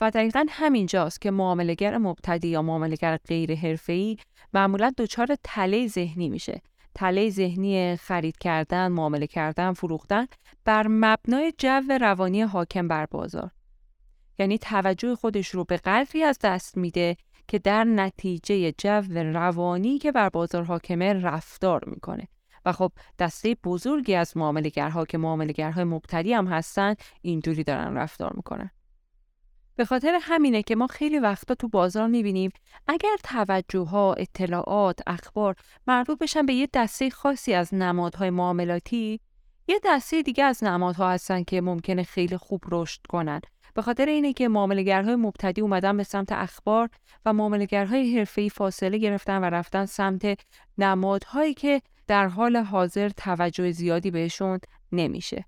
و 0.01 0.11
دقیقا 0.11 0.45
همینجاست 0.49 1.21
که 1.21 1.31
معاملگر 1.31 1.97
مبتدی 1.97 2.47
یا 2.47 2.61
معاملگر 2.61 3.17
غیر 3.17 3.55
حرفه‌ای 3.55 4.17
معمولا 4.53 4.93
دچار 4.97 5.27
تله 5.43 5.87
ذهنی 5.87 6.29
میشه. 6.29 6.61
تله 6.95 7.29
ذهنی 7.29 7.95
خرید 7.95 8.37
کردن، 8.37 8.87
معامله 8.87 9.27
کردن، 9.27 9.73
فروختن 9.73 10.27
بر 10.65 10.87
مبنای 10.87 11.53
جو 11.57 11.97
روانی 12.01 12.41
حاکم 12.41 12.87
بر 12.87 13.05
بازار. 13.05 13.51
یعنی 14.39 14.57
توجه 14.57 15.15
خودش 15.15 15.47
رو 15.47 15.63
به 15.63 15.77
قدری 15.77 16.23
از 16.23 16.39
دست 16.43 16.77
میده 16.77 17.17
که 17.47 17.59
در 17.59 17.83
نتیجه 17.83 18.71
جو 18.71 19.01
روانی 19.13 19.97
که 19.97 20.11
بر 20.11 20.29
بازار 20.29 20.63
حاکمه 20.63 21.13
رفتار 21.13 21.83
می‌کنه 21.85 22.27
و 22.65 22.71
خب 22.71 22.91
دسته 23.19 23.55
بزرگی 23.63 24.15
از 24.15 24.37
معاملگرها 24.37 25.05
که 25.05 25.17
معاملگرهای 25.17 25.83
مبتدی 25.83 26.33
هم 26.33 26.47
هستن 26.47 26.95
اینجوری 27.21 27.63
دارن 27.63 27.97
رفتار 27.97 28.33
می‌کنن 28.35 28.71
به 29.77 29.85
خاطر 29.85 30.19
همینه 30.21 30.63
که 30.63 30.75
ما 30.75 30.87
خیلی 30.87 31.19
وقتا 31.19 31.55
تو 31.55 31.67
بازار 31.67 32.07
می‌بینیم 32.07 32.51
اگر 32.87 33.15
توجه 33.23 33.79
ها، 33.79 34.13
اطلاعات، 34.13 34.99
اخبار 35.07 35.55
مربوط 35.87 36.17
بشن 36.17 36.45
به 36.45 36.53
یه 36.53 36.69
دسته 36.73 37.09
خاصی 37.09 37.53
از 37.53 37.73
نمادهای 37.73 38.29
معاملاتی 38.29 39.19
یه 39.67 39.79
دسته 39.85 40.21
دیگه 40.21 40.43
از 40.43 40.63
نمادها 40.63 41.11
هستن 41.11 41.43
که 41.43 41.61
ممکنه 41.61 42.03
خیلی 42.03 42.37
خوب 42.37 42.63
رشد 42.71 43.01
کنن 43.09 43.41
به 43.73 43.81
خاطر 43.81 44.05
اینه 44.05 44.33
که 44.33 44.47
معاملهگرهای 44.47 45.15
مبتدی 45.15 45.61
اومدن 45.61 45.97
به 45.97 46.03
سمت 46.03 46.31
اخبار 46.31 46.89
و 47.25 47.33
معاملهگرهای 47.33 48.17
حرفه‌ای 48.17 48.49
فاصله 48.49 48.97
گرفتن 48.97 49.41
و 49.41 49.45
رفتن 49.45 49.85
سمت 49.85 50.39
نمادهایی 50.77 51.53
که 51.53 51.81
در 52.07 52.27
حال 52.27 52.57
حاضر 52.57 53.09
توجه 53.09 53.71
زیادی 53.71 54.11
بهشون 54.11 54.59
نمیشه. 54.91 55.45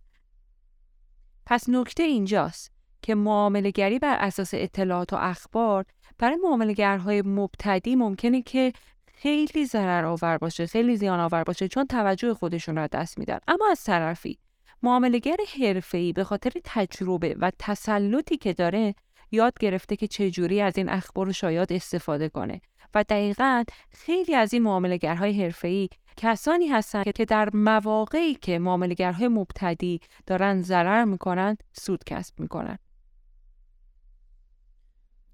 پس 1.46 1.70
نکته 1.70 2.04
اینجاست 2.04 2.79
که 3.02 3.16
معاملهگری 3.16 4.00
بر 4.00 4.18
اساس 4.20 4.50
اطلاعات 4.54 5.14
و 5.14 5.16
اخبار 5.16 5.86
برای 6.18 6.36
معاملهگرهای 6.36 7.22
مبتدی 7.22 7.96
ممکنه 7.96 8.42
که 8.42 8.74
خیلی 9.14 9.66
ضرر 9.66 10.06
آور 10.06 10.38
باشه 10.38 10.66
خیلی 10.66 10.98
زیان 10.98 11.20
آور 11.20 11.44
باشه 11.44 11.68
چون 11.68 11.86
توجه 11.86 12.34
خودشون 12.34 12.76
را 12.76 12.88
دست 12.88 13.18
میدن. 13.18 13.40
اما 13.48 13.68
از 13.72 13.84
طرفی 13.84 14.40
معاملگر 14.84 15.38
حرفه‌ای 15.62 16.14
به 16.14 16.24
خاطر 16.24 16.52
تجربه 16.64 17.36
و 17.40 17.52
تسلطی 17.60 18.38
که 18.38 18.54
داره 18.54 18.96
یاد 19.32 19.54
گرفته 19.60 19.96
که 19.96 20.08
چجوری 20.08 20.62
از 20.62 20.78
این 20.78 20.90
اخبار 20.90 21.30
و 21.30 21.34
شایعات 21.34 21.72
استفاده 21.72 22.30
کنه 22.30 22.62
و 22.94 23.04
دقیقا 23.10 23.64
خیلی 23.92 24.36
از 24.36 24.54
این 24.54 24.64
معاملگرهای 24.64 25.44
حرفه‌ای 25.44 25.90
کسانی 26.18 26.68
هستند 26.68 27.12
که 27.12 27.26
در 27.26 27.50
مواقعی 27.54 28.36
که 28.36 28.60
معاملگرهای 28.60 29.28
مبتدی 29.28 30.00
دارن 30.26 30.62
ضرر 30.62 31.04
می‌کنن 31.04 31.58
سود 31.74 32.04
کسب 32.04 32.40
می‌کنن. 32.40 32.78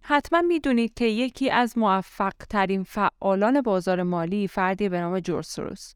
حتما 0.08 0.42
می‌دونید 0.42 0.94
که 0.94 1.06
یکی 1.06 1.52
از 1.52 1.78
موفق 1.78 2.34
ترین 2.50 2.84
فعالان 2.84 3.62
بازار 3.62 4.04
مالی 4.04 4.48
فردی 4.48 4.90
به 4.90 5.00
نام 5.00 5.20
جورج 5.20 5.46
سروس 5.46 5.94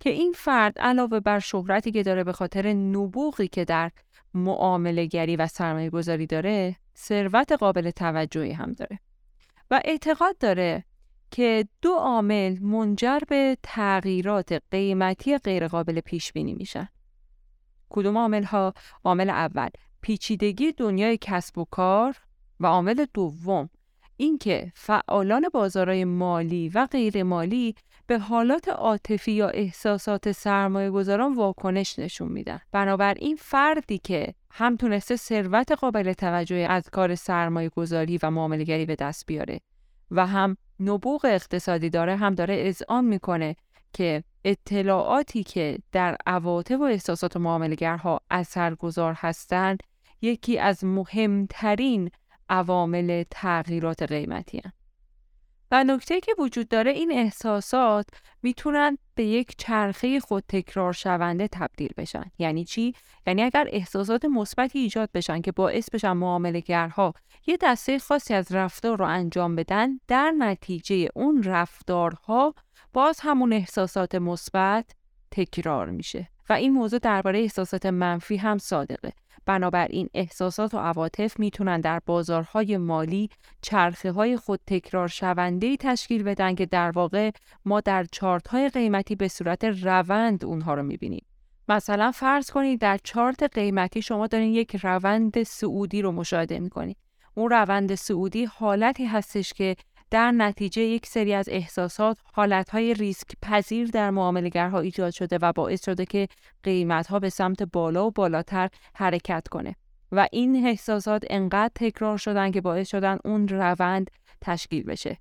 که 0.00 0.10
این 0.10 0.32
فرد 0.32 0.78
علاوه 0.78 1.20
بر 1.20 1.38
شهرتی 1.38 1.90
که 1.90 2.02
داره 2.02 2.24
به 2.24 2.32
خاطر 2.32 2.72
نبوغی 2.72 3.48
که 3.48 3.64
در 3.64 3.90
معامله 4.34 5.06
گری 5.06 5.36
و 5.36 5.46
سرمایه 5.46 5.90
گذاری 5.90 6.26
داره 6.26 6.76
ثروت 6.96 7.52
قابل 7.52 7.90
توجهی 7.90 8.52
هم 8.52 8.72
داره 8.72 8.98
و 9.70 9.80
اعتقاد 9.84 10.38
داره 10.38 10.84
که 11.30 11.68
دو 11.82 11.94
عامل 11.94 12.58
منجر 12.58 13.18
به 13.28 13.56
تغییرات 13.62 14.62
قیمتی 14.70 15.38
غیرقابل 15.38 16.00
پیش 16.00 16.32
بینی 16.32 16.54
میشن. 16.54 16.88
کدوم 17.88 18.18
عامل 18.18 18.44
ها 18.44 18.74
عامل 19.04 19.30
اول 19.30 19.68
پیچیدگی 20.00 20.72
دنیای 20.72 21.18
کسب 21.20 21.58
و 21.58 21.64
کار 21.64 22.25
و 22.60 22.66
عامل 22.66 23.06
دوم 23.14 23.70
اینکه 24.16 24.72
فعالان 24.74 25.48
بازارهای 25.52 26.04
مالی 26.04 26.68
و 26.68 26.86
غیر 26.86 27.22
مالی 27.22 27.74
به 28.06 28.18
حالات 28.18 28.68
عاطفی 28.68 29.32
یا 29.32 29.48
احساسات 29.48 30.32
سرمایه 30.32 30.90
گذاران 30.90 31.34
واکنش 31.34 31.98
نشون 31.98 32.28
میدن. 32.28 32.60
بنابراین 32.72 33.36
فردی 33.36 33.98
که 33.98 34.34
هم 34.50 34.76
تونسته 34.76 35.16
ثروت 35.16 35.72
قابل 35.72 36.12
توجهی 36.12 36.64
از 36.64 36.90
کار 36.90 37.14
سرمایه 37.14 37.68
گذاری 37.68 38.18
و 38.22 38.30
معاملگری 38.30 38.86
به 38.86 38.94
دست 38.94 39.26
بیاره 39.26 39.60
و 40.10 40.26
هم 40.26 40.56
نبوغ 40.80 41.24
اقتصادی 41.24 41.90
داره 41.90 42.16
هم 42.16 42.34
داره 42.34 42.56
اذعان 42.66 43.04
می‌کنه 43.04 43.56
که 43.92 44.24
اطلاعاتی 44.44 45.44
که 45.44 45.78
در 45.92 46.16
عواطف 46.26 46.80
و 46.80 46.82
احساسات 46.82 47.36
معاملگرها 47.36 48.20
اثرگذار 48.30 49.14
هستند 49.16 49.82
یکی 50.22 50.58
از 50.58 50.84
مهمترین 50.84 52.10
عوامل 52.48 53.24
تغییرات 53.30 54.02
قیمتی 54.02 54.60
هن. 54.64 54.72
و 55.70 55.84
نکته 55.84 56.20
که 56.20 56.32
وجود 56.38 56.68
داره 56.68 56.90
این 56.90 57.12
احساسات 57.12 58.06
می‌تونن 58.42 58.98
به 59.14 59.24
یک 59.24 59.54
چرخه 59.58 60.20
خود 60.20 60.44
تکرار 60.48 60.92
شونده 60.92 61.48
تبدیل 61.48 61.90
بشن. 61.96 62.30
یعنی 62.38 62.64
چی؟ 62.64 62.94
یعنی 63.26 63.42
اگر 63.42 63.68
احساسات 63.70 64.24
مثبتی 64.24 64.78
ایجاد 64.78 65.10
بشن 65.14 65.40
که 65.40 65.52
باعث 65.52 65.90
بشن 65.90 66.12
معاملهگرها 66.12 67.14
یه 67.46 67.58
دسته 67.60 67.98
خاصی 67.98 68.34
از 68.34 68.52
رفتار 68.52 68.98
رو 68.98 69.04
انجام 69.04 69.56
بدن 69.56 70.00
در 70.08 70.30
نتیجه 70.30 71.08
اون 71.14 71.42
رفتارها 71.42 72.54
باز 72.92 73.20
همون 73.20 73.52
احساسات 73.52 74.14
مثبت 74.14 74.90
تکرار 75.30 75.90
میشه. 75.90 76.28
و 76.48 76.52
این 76.52 76.72
موضوع 76.72 76.98
درباره 76.98 77.38
احساسات 77.38 77.86
منفی 77.86 78.36
هم 78.36 78.58
صادقه 78.58 79.12
بنابراین 79.46 80.08
احساسات 80.14 80.74
و 80.74 80.78
عواطف 80.78 81.40
می‌تونن 81.40 81.80
در 81.80 82.00
بازارهای 82.06 82.76
مالی 82.76 83.30
چرخه 83.62 84.12
های 84.12 84.36
خود 84.36 84.60
تکرار 84.66 85.08
شونده 85.08 85.76
تشکیل 85.76 86.22
بدن 86.22 86.54
که 86.54 86.66
در 86.66 86.90
واقع 86.90 87.30
ما 87.64 87.80
در 87.80 88.04
چارت 88.12 88.48
های 88.48 88.68
قیمتی 88.68 89.16
به 89.16 89.28
صورت 89.28 89.64
روند 89.64 90.44
اونها 90.44 90.74
رو 90.74 90.82
می‌بینیم. 90.82 91.26
مثلا 91.68 92.10
فرض 92.10 92.50
کنید 92.50 92.80
در 92.80 92.98
چارت 93.04 93.42
قیمتی 93.42 94.02
شما 94.02 94.26
دارین 94.26 94.54
یک 94.54 94.76
روند 94.76 95.42
سعودی 95.42 96.02
رو 96.02 96.12
مشاهده 96.12 96.58
می‌کنید. 96.58 96.96
اون 97.34 97.50
روند 97.50 97.94
سعودی 97.94 98.44
حالتی 98.44 99.04
هستش 99.04 99.52
که 99.52 99.76
در 100.10 100.30
نتیجه 100.30 100.82
یک 100.82 101.06
سری 101.06 101.34
از 101.34 101.48
احساسات 101.48 102.18
حالتهای 102.32 102.94
ریسک 102.94 103.28
پذیر 103.42 103.88
در 103.88 104.10
معاملگرها 104.10 104.80
ایجاد 104.80 105.10
شده 105.10 105.38
و 105.42 105.52
باعث 105.52 105.84
شده 105.84 106.04
که 106.04 106.28
قیمتها 106.62 107.18
به 107.18 107.28
سمت 107.30 107.62
بالا 107.62 108.06
و 108.06 108.10
بالاتر 108.10 108.68
حرکت 108.94 109.48
کنه 109.48 109.76
و 110.12 110.28
این 110.32 110.66
احساسات 110.66 111.24
انقدر 111.30 111.70
تکرار 111.74 112.18
شدن 112.18 112.50
که 112.50 112.60
باعث 112.60 112.88
شدن 112.88 113.18
اون 113.24 113.48
روند 113.48 114.10
تشکیل 114.40 114.82
بشه 114.82 115.18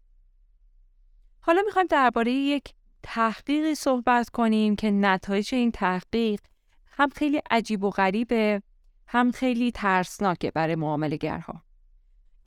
حالا 1.40 1.62
می‌خوایم 1.66 1.88
درباره 1.88 2.32
یک 2.32 2.74
تحقیقی 3.04 3.76
صحبت 3.76 4.30
کنیم 4.30 4.76
که 4.76 4.92
نتایج 4.92 5.56
این 5.56 5.72
تحقیق 5.72 6.42
هم 6.88 7.10
خیلی 7.10 7.42
عجیب 7.52 7.84
و 7.84 7.90
غریبه 7.90 8.62
هم 9.08 9.32
خیلی 9.32 9.72
ترسناکه 9.72 10.52
برای 10.52 10.76
معاملگرها. 10.76 11.62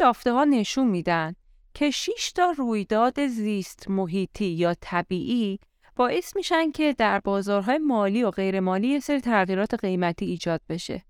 یافته 0.01 0.32
ها 0.32 0.45
نشون 0.45 0.89
میدن 0.89 1.34
که 1.79 1.91
6 1.91 2.33
تا 2.35 2.51
رویداد 2.51 3.26
زیست 3.26 3.91
محیطی 3.91 4.45
یا 4.45 4.74
طبیعی 4.81 5.61
باعث 5.97 6.37
میشن 6.37 6.70
که 6.70 6.93
در 6.93 7.20
بازارهای 7.20 7.79
مالی 7.79 8.22
و 8.22 8.31
غیر 8.31 8.61
مالی 8.61 8.89
یه 8.89 9.01
سری 9.01 9.20
تغییرات 9.20 9.74
قیمتی 9.74 10.26
ایجاد 10.26 10.61
بشه. 10.68 11.05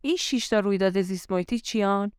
این 0.00 0.16
6 0.16 0.48
تا 0.48 0.60
رویداد 0.60 1.00
زیست 1.00 1.32
محیطی 1.32 1.58
چیان؟ 1.58 2.12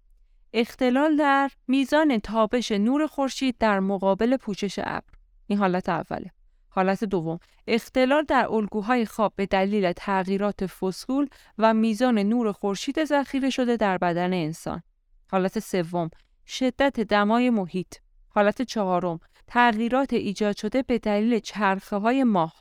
اختلال 0.54 1.16
در 1.16 1.52
میزان 1.68 2.20
تابش 2.20 2.72
نور 2.72 3.08
خورشید 3.08 3.56
در 3.60 3.80
مقابل 3.80 4.38
پوشش 4.38 4.80
ابر. 4.80 5.14
این 5.48 5.60
حالت 5.60 5.90
اوله. 5.90 6.32
حالت 6.70 7.04
دوم 7.04 7.40
اختلال 7.68 8.24
در 8.24 8.48
الگوهای 8.52 9.06
خواب 9.06 9.34
به 9.36 9.46
دلیل 9.46 9.92
تغییرات 9.92 10.66
فسکول 10.66 11.28
و 11.58 11.74
میزان 11.74 12.20
نور 12.20 12.52
خورشید 12.52 13.04
ذخیره 13.06 13.50
شده 13.50 13.78
در 13.78 13.98
بدن 13.98 14.34
انسان. 14.34 14.84
حالت 15.32 15.60
سوم 15.60 16.10
شدت 16.48 17.00
دمای 17.00 17.50
محیط. 17.50 17.96
حالت 18.30 18.62
چهارم 18.62 19.20
تغییرات 19.48 20.14
ایجاد 20.14 20.58
شده 20.58 20.82
به 20.82 21.00
دلیل 21.00 21.40
چرخه 21.40 21.96
های 21.98 22.24
ماه. 22.24 22.54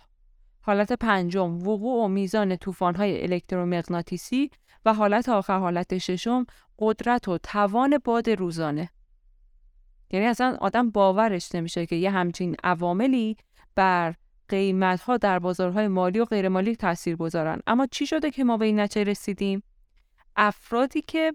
حالت 0.61 0.93
پنجم 0.93 1.69
وقوع 1.69 2.05
و 2.05 2.09
میزان 2.09 2.59
های 2.81 3.23
الکترومغناطیسی 3.23 4.51
و 4.85 4.95
حالت 4.95 5.29
آخر 5.29 5.59
حالت 5.59 5.99
ششم 5.99 6.47
قدرت 6.79 7.29
و 7.29 7.39
توان 7.39 7.99
باد 8.05 8.31
روزانه. 8.31 8.91
یعنی 10.11 10.27
اصلا 10.27 10.57
آدم 10.61 10.91
باورش 10.91 11.55
نمیشه 11.55 11.87
که 11.87 11.97
یه 11.97 12.11
همچین 12.11 12.57
عواملی 12.65 13.37
بر 13.75 14.15
قیمت 14.49 15.01
ها 15.01 15.17
در 15.17 15.39
بازارهای 15.39 15.89
مالی 15.89 16.19
و 16.19 16.25
غیر 16.25 16.49
مالی 16.49 16.77
تاثیر 16.77 17.17
گذارن 17.17 17.61
اما 17.67 17.87
چی 17.87 18.07
شده 18.07 18.31
که 18.31 18.45
ما 18.45 18.57
به 18.57 18.65
این 18.65 18.81
نتیجه 18.81 19.11
رسیدیم 19.11 19.63
افرادی 20.37 21.01
که 21.01 21.35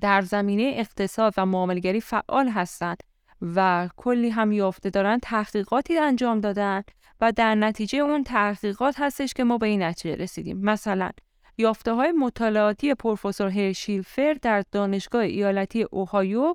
در 0.00 0.22
زمینه 0.22 0.72
اقتصاد 0.76 1.34
و 1.36 1.46
معاملگری 1.46 2.00
فعال 2.00 2.48
هستند 2.48 3.02
و 3.42 3.88
کلی 3.96 4.30
هم 4.30 4.52
یافته 4.52 4.90
دارن 4.90 5.18
تحقیقاتی 5.22 5.98
انجام 5.98 6.40
دادن 6.40 6.82
و 7.20 7.32
در 7.32 7.54
نتیجه 7.54 7.98
اون 7.98 8.24
تحقیقات 8.24 8.94
هستش 8.98 9.32
که 9.32 9.44
ما 9.44 9.58
به 9.58 9.66
این 9.66 9.82
نتیجه 9.82 10.14
رسیدیم. 10.14 10.60
مثلا 10.60 11.10
یافته 11.58 11.92
های 11.92 12.12
مطالعاتی 12.12 12.94
پروفسور 12.94 13.48
هرشیلفر 13.48 14.36
در 14.42 14.64
دانشگاه 14.72 15.22
ایالتی 15.22 15.82
اوهایو 15.82 16.54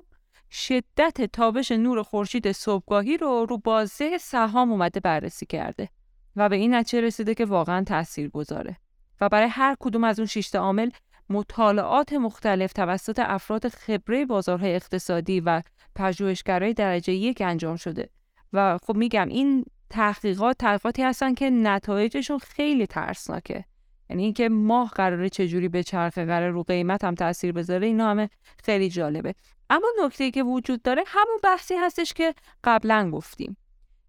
شدت 0.50 1.22
تابش 1.32 1.72
نور 1.72 2.02
خورشید 2.02 2.52
صبحگاهی 2.52 3.16
رو 3.16 3.46
رو 3.48 3.58
بازه 3.58 4.18
سهام 4.18 4.70
اومده 4.70 5.00
بررسی 5.00 5.46
کرده 5.46 5.88
و 6.36 6.48
به 6.48 6.56
این 6.56 6.74
نتیجه 6.74 7.00
رسیده 7.00 7.34
که 7.34 7.44
واقعا 7.44 7.84
تاثیر 7.84 8.28
گذاره 8.28 8.76
و 9.20 9.28
برای 9.28 9.48
هر 9.48 9.76
کدوم 9.80 10.04
از 10.04 10.18
اون 10.18 10.26
شیشت 10.26 10.56
عامل 10.56 10.90
مطالعات 11.30 12.12
مختلف 12.12 12.72
توسط 12.72 13.18
افراد 13.18 13.68
خبره 13.68 14.26
بازارهای 14.26 14.74
اقتصادی 14.74 15.40
و 15.40 15.62
پژوهشگرای 15.94 16.74
درجه 16.74 17.12
یک 17.12 17.40
انجام 17.40 17.76
شده. 17.76 18.08
و 18.52 18.78
خب 18.82 18.96
میگم 18.96 19.28
این 19.28 19.64
تحقیقات 19.90 20.58
تحقیقاتی 20.58 21.02
هستن 21.02 21.34
که 21.34 21.50
نتایجشون 21.50 22.38
خیلی 22.38 22.86
ترسناکه. 22.86 23.64
یعنی 24.10 24.24
اینکه 24.24 24.48
ماه 24.48 24.90
قراره 24.90 25.28
چجوری 25.28 25.68
به 25.68 25.82
چرخه 25.82 26.24
قرار 26.24 26.50
رو 26.50 26.62
قیمت 26.62 27.04
هم 27.04 27.14
تاثیر 27.14 27.52
بذاره 27.52 27.86
اینا 27.86 28.10
همه 28.10 28.30
خیلی 28.64 28.88
جالبه. 28.88 29.34
اما 29.70 29.88
نکته 30.04 30.30
که 30.30 30.42
وجود 30.42 30.82
داره 30.82 31.04
همون 31.06 31.38
بحثی 31.42 31.74
هستش 31.74 32.12
که 32.12 32.34
قبلا 32.64 33.10
گفتیم. 33.10 33.56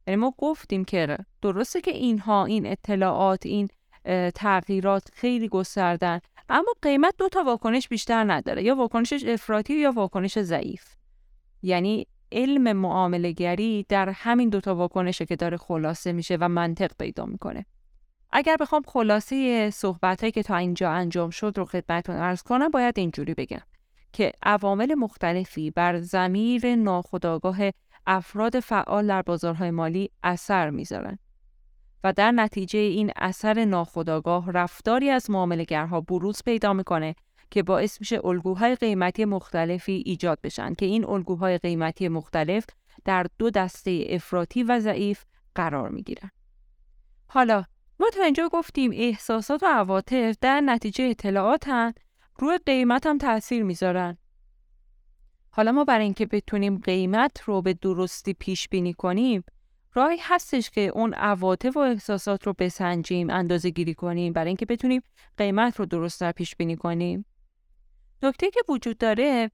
یعنی 0.07 0.21
ما 0.21 0.33
گفتیم 0.37 0.85
که 0.85 1.17
درسته 1.41 1.81
که 1.81 1.91
اینها 1.91 2.45
این 2.45 2.65
اطلاعات 2.65 3.45
این 3.45 3.67
تغییرات 4.35 5.09
خیلی 5.13 5.47
گستردن 5.47 6.19
اما 6.49 6.73
قیمت 6.81 7.13
دو 7.17 7.29
تا 7.29 7.43
واکنش 7.43 7.87
بیشتر 7.87 8.33
نداره 8.33 8.63
یا 8.63 8.75
واکنشش 8.75 9.25
افراطی 9.25 9.73
یا 9.73 9.91
واکنش 9.91 10.39
ضعیف. 10.39 10.83
یعنی 11.61 12.07
علم 12.31 12.73
معامله 12.73 13.31
گری 13.31 13.85
در 13.89 14.09
همین 14.09 14.49
دوتا 14.49 14.75
واکنشه 14.75 15.25
که 15.25 15.35
داره 15.35 15.57
خلاصه 15.57 16.11
میشه 16.11 16.37
و 16.41 16.49
منطق 16.49 16.91
پیدا 16.99 17.25
می‌کنه. 17.25 17.65
اگر 18.31 18.57
بخوام 18.59 18.81
خلاصه 18.87 19.69
صحبت 19.69 20.33
که 20.33 20.43
تا 20.43 20.55
اینجا 20.55 20.91
انجام 20.91 21.29
شد 21.29 21.53
رو 21.57 21.65
خدمتتون 21.65 22.15
ارز 22.15 22.41
کنم 22.41 22.69
باید 22.69 22.99
اینجوری 22.99 23.33
بگم 23.33 23.61
که 24.13 24.31
عوامل 24.43 24.95
مختلفی 24.95 25.71
بر 25.71 25.99
زمیر 25.99 26.75
ناخودآگاه 26.75 27.57
افراد 28.07 28.59
فعال 28.59 29.07
در 29.07 29.21
بازارهای 29.21 29.71
مالی 29.71 30.09
اثر 30.23 30.69
می‌ذارن. 30.69 31.19
و 32.05 32.13
در 32.13 32.31
نتیجه 32.31 32.79
این 32.79 33.11
اثر 33.15 33.65
ناخودآگاه 33.65 34.51
رفتاری 34.51 35.09
از 35.09 35.29
معاملهگرها 35.29 36.01
بروز 36.01 36.43
پیدا 36.43 36.73
می‌کنه 36.73 37.15
که 37.51 37.63
باعث 37.63 37.99
میشه 37.99 38.25
الگوهای 38.25 38.75
قیمتی 38.75 39.25
مختلفی 39.25 40.03
ایجاد 40.05 40.39
بشن 40.43 40.73
که 40.73 40.85
این 40.85 41.05
الگوهای 41.05 41.57
قیمتی 41.57 42.07
مختلف 42.07 42.65
در 43.05 43.25
دو 43.39 43.49
دسته 43.49 44.05
افراطی 44.09 44.63
و 44.63 44.79
ضعیف 44.79 45.23
قرار 45.55 45.89
می‌گیرن. 45.89 46.31
حالا 47.27 47.63
ما 47.99 48.09
تا 48.09 48.23
اینجا 48.23 48.49
گفتیم 48.53 48.91
احساسات 48.93 49.63
و 49.63 49.65
عواطف 49.65 50.35
در 50.41 50.61
نتیجه 50.61 51.03
اطلاعات 51.03 51.93
روی 52.39 52.59
قیمت 52.65 53.05
هم 53.05 53.17
تاثیر 53.17 53.63
می‌ذارن. 53.63 54.17
حالا 55.51 55.71
ما 55.71 55.83
برای 55.83 56.03
اینکه 56.03 56.25
بتونیم 56.25 56.77
قیمت 56.77 57.41
رو 57.41 57.61
به 57.61 57.73
درستی 57.73 58.33
پیش 58.33 58.69
بینی 58.69 58.93
کنیم 58.93 59.43
راهی 59.95 60.17
هستش 60.21 60.69
که 60.69 60.81
اون 60.81 61.13
عواطف 61.13 61.77
و 61.77 61.79
احساسات 61.79 62.47
رو 62.47 62.53
بسنجیم 62.59 63.29
اندازه 63.29 63.69
گیری 63.69 63.93
کنیم 63.93 64.33
برای 64.33 64.47
اینکه 64.47 64.65
بتونیم 64.65 65.01
قیمت 65.37 65.79
رو 65.79 65.85
درست 65.85 66.31
پیش 66.31 66.55
بینی 66.55 66.75
کنیم. 66.75 67.25
نکته 68.23 68.51
که 68.51 68.59
وجود 68.69 68.97
داره 68.97 69.51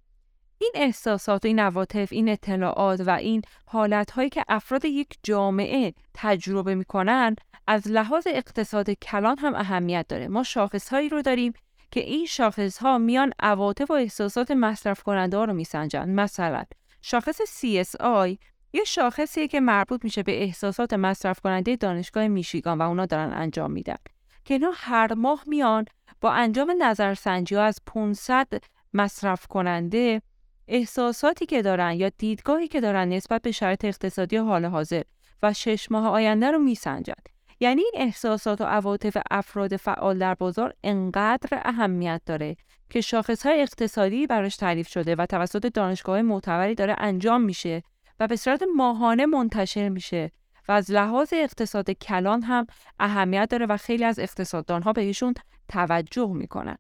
این 0.58 0.72
احساسات 0.76 1.46
و 1.46 1.48
این 1.48 1.60
عواطف 1.60 2.08
این 2.12 2.30
اطلاعات 2.30 3.02
و 3.06 3.10
این 3.10 3.42
حالت 3.66 4.32
که 4.32 4.44
افراد 4.48 4.86
یک 4.86 5.18
جامعه 5.24 5.94
تجربه 6.14 6.76
می‌کنن 6.76 7.36
از 7.68 7.88
لحاظ 7.88 8.28
اقتصاد 8.28 8.92
کلان 8.92 9.38
هم 9.38 9.56
اهمیت 9.56 10.06
داره. 10.10 10.28
ما 10.28 10.44
شاخص 10.44 10.90
هایی 10.90 11.10
رو 11.10 11.22
داریم 11.22 11.54
که 11.92 12.00
این 12.00 12.26
شاخص 12.26 12.78
ها 12.78 12.98
میان 12.98 13.34
عواطف 13.40 13.92
و 13.92 13.94
احساسات 13.94 14.52
مصرف 14.52 15.04
کننده 15.04 15.38
ها 15.38 15.46
رو 15.46 15.54
میسنجن. 15.54 16.10
مثلا 16.10 16.64
شاخص 17.02 17.42
CSI 17.42 18.38
یه 18.74 18.84
شاخصیه 18.84 19.48
که 19.48 19.60
مربوط 19.60 20.04
میشه 20.04 20.24
به 20.24 20.44
احساسات 20.44 20.94
مصرف 20.94 21.40
کننده 21.40 21.76
دانشگاه 21.76 22.28
میشیگان 22.28 22.78
و 22.78 22.82
اونا 22.82 23.06
دارن 23.06 23.34
انجام 23.34 23.72
میدن. 23.72 23.98
که 24.46 24.54
اینا 24.54 24.72
هر 24.76 25.14
ماه 25.14 25.44
میان 25.48 25.86
با 26.22 26.32
انجام 26.32 26.74
نظرسنجی 26.80 27.56
ها 27.56 27.64
از 27.64 27.80
500 27.86 28.48
مصرف 28.94 29.48
کننده 29.48 30.22
احساساتی 30.68 31.46
که 31.46 31.62
دارن 31.62 31.94
یا 31.94 32.10
دیدگاهی 32.18 32.68
که 32.68 32.82
دارن 32.82 33.10
نسبت 33.10 33.42
به 33.42 33.52
شرایط 33.52 33.86
اقتصادی 33.86 34.38
حال 34.38 34.66
حاضر 34.66 35.02
و 35.44 35.54
شش 35.54 35.92
ماه 35.92 36.08
آینده 36.08 36.52
رو 36.52 36.60
میسنجن 36.60 37.14
یعنی 37.60 37.82
این 37.82 37.94
احساسات 37.96 38.62
و 38.62 38.64
عواطف 38.64 39.18
افراد 39.32 39.76
فعال 39.76 40.18
در 40.18 40.34
بازار 40.34 40.74
انقدر 40.84 41.62
اهمیت 41.66 42.22
داره 42.26 42.56
که 42.90 43.02
شاخصهای 43.02 43.62
اقتصادی 43.62 44.28
براش 44.28 44.56
تعریف 44.56 44.88
شده 44.88 45.16
و 45.16 45.26
توسط 45.26 45.66
دانشگاه 45.66 46.22
معتبری 46.22 46.76
داره 46.76 46.96
انجام 46.98 47.42
میشه 47.42 47.84
و 48.22 48.28
به 48.28 48.36
صورت 48.36 48.64
ماهانه 48.76 49.26
منتشر 49.26 49.90
میشه 49.90 50.32
و 50.68 50.72
از 50.72 50.92
لحاظ 50.92 51.34
اقتصاد 51.34 51.92
کلان 51.92 52.42
هم 52.42 52.68
اهمیت 53.00 53.48
داره 53.52 53.66
و 53.66 53.78
خیلی 53.78 54.04
از 54.04 54.20
اقتصاددانها 54.20 54.94
بهشون 54.94 55.34
توجه 55.68 56.34
می‌کنن. 56.34 56.78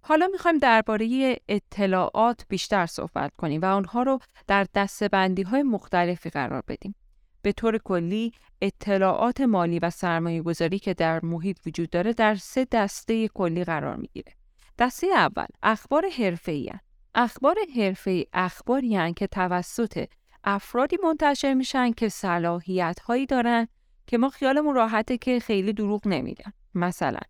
حالا 0.00 0.28
می‌خوایم 0.32 0.58
درباره 0.58 1.36
اطلاعات 1.48 2.46
بیشتر 2.48 2.86
صحبت 2.86 3.32
کنیم 3.36 3.60
و 3.60 3.64
آنها 3.64 4.02
رو 4.02 4.18
در 4.46 4.66
دستبندی 4.74 5.42
های 5.42 5.62
مختلفی 5.62 6.30
قرار 6.30 6.62
بدیم. 6.68 6.94
به 7.42 7.52
طور 7.52 7.78
کلی 7.78 8.32
اطلاعات 8.60 9.40
مالی 9.40 9.78
و 9.78 9.90
سرمایه 9.90 10.42
گذاری 10.42 10.78
که 10.78 10.94
در 10.94 11.24
محیط 11.24 11.58
وجود 11.66 11.90
داره 11.90 12.12
در 12.12 12.34
سه 12.34 12.66
دسته 12.70 13.28
کلی 13.28 13.64
قرار 13.64 13.96
می‌گیره. 13.96 14.32
دسته 14.78 15.06
اول 15.06 15.46
اخبار 15.62 16.04
حرفه‌ای 16.18 16.70
اخبار 17.14 17.56
حرفه‌ای 17.76 18.26
اخباری 18.32 19.12
که 19.12 19.26
توسط 19.26 20.04
افرادی 20.44 20.96
منتشر 21.04 21.54
میشن 21.54 21.92
که 21.92 22.08
صلاحیت 22.08 23.00
هایی 23.00 23.26
دارن 23.26 23.68
که 24.06 24.18
ما 24.18 24.28
خیالمون 24.28 24.74
راحته 24.74 25.18
که 25.18 25.40
خیلی 25.40 25.72
دروغ 25.72 26.08
نمیگن. 26.08 26.52
مثلا 26.74 27.20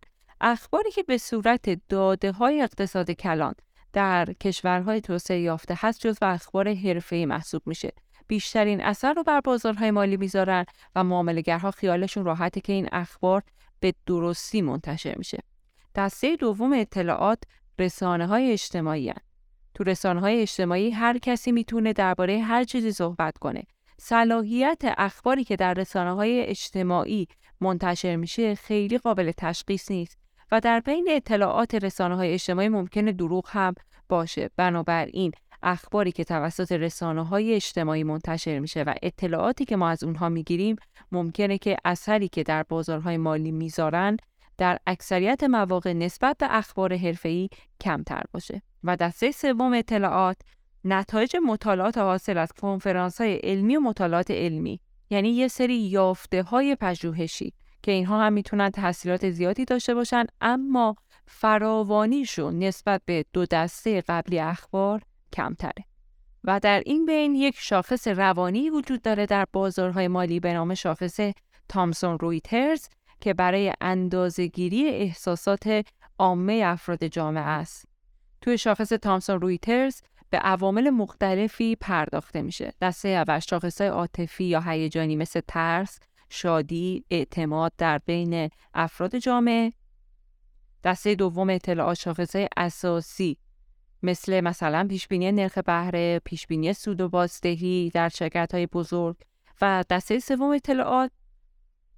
اخباری 0.41 0.91
که 0.91 1.03
به 1.03 1.17
صورت 1.17 1.87
داده 1.89 2.31
های 2.31 2.61
اقتصاد 2.61 3.11
کلان 3.11 3.53
در 3.93 4.25
کشورهای 4.25 5.01
توسعه 5.01 5.39
یافته 5.39 5.75
هست 5.77 5.99
جز 5.99 6.17
و 6.21 6.25
اخبار 6.25 6.73
حرفه‌ای 6.73 7.25
محسوب 7.25 7.61
میشه 7.65 7.91
بیشترین 8.27 8.81
اثر 8.81 9.13
رو 9.13 9.23
بر 9.23 9.41
بازارهای 9.41 9.91
مالی 9.91 10.17
می‌ذارن 10.17 10.65
و 10.95 11.03
معاملهگرها 11.03 11.71
خیالشون 11.71 12.25
راحته 12.25 12.61
که 12.61 12.73
این 12.73 12.89
اخبار 12.91 13.43
به 13.79 13.93
درستی 14.05 14.61
منتشر 14.61 15.17
میشه. 15.17 15.39
دسته 15.95 16.35
دوم 16.35 16.73
اطلاعات 16.73 17.43
رسانه 17.79 18.27
های 18.27 18.51
اجتماعی 18.51 19.09
هن. 19.09 19.32
تو 19.73 19.83
رسانه 19.83 20.19
های 20.19 20.41
اجتماعی 20.41 20.91
هر 20.91 21.17
کسی 21.17 21.51
می‌تونه 21.51 21.93
درباره 21.93 22.41
هر 22.41 22.63
چیزی 22.63 22.91
صحبت 22.91 23.37
کنه. 23.37 23.63
صلاحیت 23.97 24.81
اخباری 24.97 25.43
که 25.43 25.55
در 25.55 25.73
رسانه 25.73 26.11
های 26.13 26.41
اجتماعی 26.41 27.27
منتشر 27.61 28.15
میشه 28.15 28.55
خیلی 28.55 28.97
قابل 28.97 29.31
تشخیص 29.37 29.91
نیست 29.91 30.17
و 30.51 30.59
در 30.59 30.79
بین 30.79 31.07
اطلاعات 31.09 31.75
رسانه 31.75 32.15
های 32.15 32.33
اجتماعی 32.33 32.69
ممکنه 32.69 33.11
دروغ 33.11 33.45
هم 33.49 33.73
باشه. 34.09 34.49
بنابراین 34.57 35.31
اخباری 35.63 36.11
که 36.11 36.23
توسط 36.23 36.71
رسانه 36.71 37.25
های 37.25 37.53
اجتماعی 37.53 38.03
منتشر 38.03 38.59
میشه 38.59 38.83
و 38.83 38.93
اطلاعاتی 39.03 39.65
که 39.65 39.75
ما 39.75 39.89
از 39.89 40.03
اونها 40.03 40.29
می‌گیریم 40.29 40.75
ممکنه 41.11 41.57
که 41.57 41.77
اثری 41.85 42.27
که 42.27 42.43
در 42.43 42.63
بازارهای 42.63 43.17
مالی 43.17 43.51
می‌ذارن 43.51 44.17
در 44.57 44.77
اکثریت 44.87 45.43
مواقع 45.43 45.93
نسبت 45.93 46.37
به 46.37 46.47
اخبار 46.49 46.97
حرفه‌ای 46.97 47.49
کمتر 47.81 48.23
باشه. 48.31 48.61
و 48.83 48.95
دسته 48.95 49.31
سوم 49.31 49.73
اطلاعات 49.73 50.37
نتایج 50.85 51.35
مطالعات 51.45 51.97
حاصل 51.97 52.37
از 52.37 52.51
کنفرانس 52.51 53.21
های 53.21 53.35
علمی 53.35 53.75
و 53.75 53.79
مطالعات 53.79 54.31
علمی 54.31 54.79
یعنی 55.09 55.29
یه 55.29 55.47
سری 55.47 55.75
یافته 55.75 56.43
های 56.43 56.75
پژوهشی 56.75 57.53
که 57.83 57.91
اینها 57.91 58.25
هم 58.25 58.33
می‌تونن 58.33 58.69
تحصیلات 58.69 59.29
زیادی 59.29 59.65
داشته 59.65 59.93
باشن 59.93 60.25
اما 60.41 60.95
فراوانیشون 61.27 62.59
نسبت 62.59 63.01
به 63.05 63.25
دو 63.33 63.45
دسته 63.45 64.01
قبلی 64.01 64.39
اخبار 64.39 65.01
کمتره. 65.33 65.85
و 66.43 66.59
در 66.59 66.83
این 66.85 67.05
بین 67.05 67.35
یک 67.35 67.55
شاخص 67.57 68.07
روانی 68.07 68.69
وجود 68.69 69.01
داره 69.01 69.25
در 69.25 69.45
بازارهای 69.53 70.07
مالی 70.07 70.39
به 70.39 70.53
نام 70.53 70.73
شاخص 70.73 71.19
تامسون 71.69 72.19
رویترز 72.19 72.87
که 73.23 73.33
برای 73.33 73.73
اندازهگیری 73.81 74.89
احساسات 74.89 75.85
عامه 76.19 76.61
افراد 76.65 77.03
جامعه 77.05 77.43
است. 77.43 77.85
توی 78.41 78.57
شاخص 78.57 78.89
تامسون 78.89 79.41
رویترز 79.41 80.01
به 80.29 80.37
عوامل 80.37 80.89
مختلفی 80.89 81.75
پرداخته 81.75 82.41
میشه. 82.41 82.73
دسته 82.81 83.09
اول 83.09 83.39
های 83.79 83.87
عاطفی 83.87 84.43
یا 84.43 84.61
هیجانی 84.61 85.15
مثل 85.15 85.41
ترس، 85.47 85.99
شادی، 86.29 87.05
اعتماد 87.09 87.71
در 87.77 87.97
بین 87.97 88.49
افراد 88.73 89.17
جامعه. 89.17 89.73
دسته 90.83 91.15
دوم 91.15 91.49
اطلاعات 91.49 92.35
های 92.35 92.47
اساسی 92.57 93.37
مثل 94.03 94.41
مثلا 94.41 94.87
پیشبینی 94.89 95.31
نرخ 95.31 95.57
بهره، 95.57 96.21
پیشبینی 96.25 96.73
سود 96.73 97.01
و 97.01 97.09
بازدهی 97.09 97.91
در 97.93 98.09
شرکت 98.09 98.53
های 98.53 98.67
بزرگ 98.67 99.15
و 99.61 99.83
دسته 99.89 100.19
سوم 100.19 100.51
اطلاعات 100.51 101.11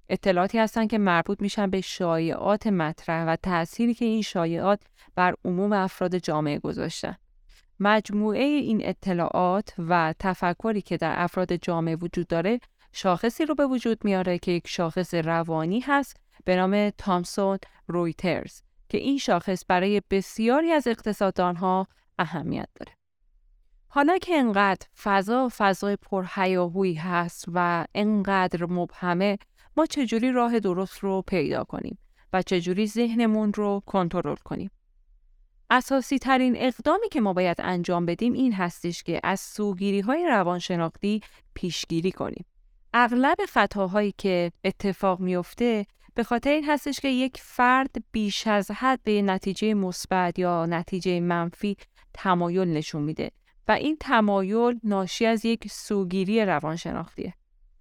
اطلاعاتی 0.08 0.58
هستند 0.58 0.90
که 0.90 0.98
مربوط 0.98 1.42
میشن 1.42 1.70
به 1.70 1.80
شایعات 1.80 2.66
مطرح 2.66 3.24
و 3.26 3.36
تأثیری 3.36 3.94
که 3.94 4.04
این 4.04 4.22
شایعات 4.22 4.80
بر 5.14 5.34
عموم 5.44 5.72
افراد 5.72 6.16
جامعه 6.16 6.58
گذاشتن. 6.58 7.16
مجموعه 7.80 8.42
این 8.42 8.80
اطلاعات 8.84 9.74
و 9.78 10.14
تفکری 10.18 10.82
که 10.82 10.96
در 10.96 11.14
افراد 11.16 11.52
جامعه 11.52 11.96
وجود 11.96 12.26
داره 12.26 12.60
شاخصی 12.92 13.44
رو 13.44 13.54
به 13.54 13.66
وجود 13.66 14.04
میاره 14.04 14.38
که 14.38 14.52
یک 14.52 14.68
شاخص 14.68 15.14
روانی 15.14 15.80
هست 15.80 16.16
به 16.44 16.56
نام 16.56 16.90
تامسون 16.90 17.58
رویترز 17.86 18.62
که 18.88 18.98
این 18.98 19.18
شاخص 19.18 19.64
برای 19.68 20.02
بسیاری 20.10 20.72
از 20.72 20.86
اقتصاددانها 20.86 21.86
اهمیت 22.18 22.68
داره. 22.74 22.92
حالا 23.88 24.18
که 24.18 24.34
انقدر 24.34 24.86
فضا 25.02 25.50
فضای 25.56 25.96
پرهیاهویی 25.96 26.94
هست 26.94 27.44
و 27.52 27.86
انقدر 27.94 28.66
مبهمه 28.66 29.38
ما 29.76 29.86
چجوری 29.86 30.32
راه 30.32 30.60
درست 30.60 30.98
رو 30.98 31.22
پیدا 31.22 31.64
کنیم 31.64 31.98
و 32.32 32.42
چجوری 32.42 32.86
ذهنمون 32.86 33.52
رو 33.52 33.82
کنترل 33.86 34.36
کنیم. 34.36 34.70
اساسی 35.70 36.18
ترین 36.18 36.54
اقدامی 36.56 37.08
که 37.08 37.20
ما 37.20 37.32
باید 37.32 37.56
انجام 37.60 38.06
بدیم 38.06 38.32
این 38.32 38.52
هستش 38.52 39.02
که 39.02 39.20
از 39.24 39.40
سوگیری 39.40 40.00
های 40.00 40.26
روانشناختی 40.26 41.20
پیشگیری 41.54 42.12
کنیم. 42.12 42.44
اغلب 42.94 43.36
خطاهایی 43.48 44.14
که 44.18 44.52
اتفاق 44.64 45.20
میفته 45.20 45.86
به 46.14 46.24
خاطر 46.24 46.50
این 46.50 46.64
هستش 46.64 47.00
که 47.00 47.08
یک 47.08 47.36
فرد 47.40 47.96
بیش 48.12 48.46
از 48.46 48.70
حد 48.70 49.00
به 49.02 49.22
نتیجه 49.22 49.74
مثبت 49.74 50.38
یا 50.38 50.66
نتیجه 50.66 51.20
منفی 51.20 51.76
تمایل 52.14 52.68
نشون 52.68 53.02
میده 53.02 53.30
و 53.68 53.72
این 53.72 53.96
تمایل 54.00 54.80
ناشی 54.84 55.26
از 55.26 55.44
یک 55.44 55.68
سوگیری 55.70 56.44
روانشناختیه. 56.44 57.34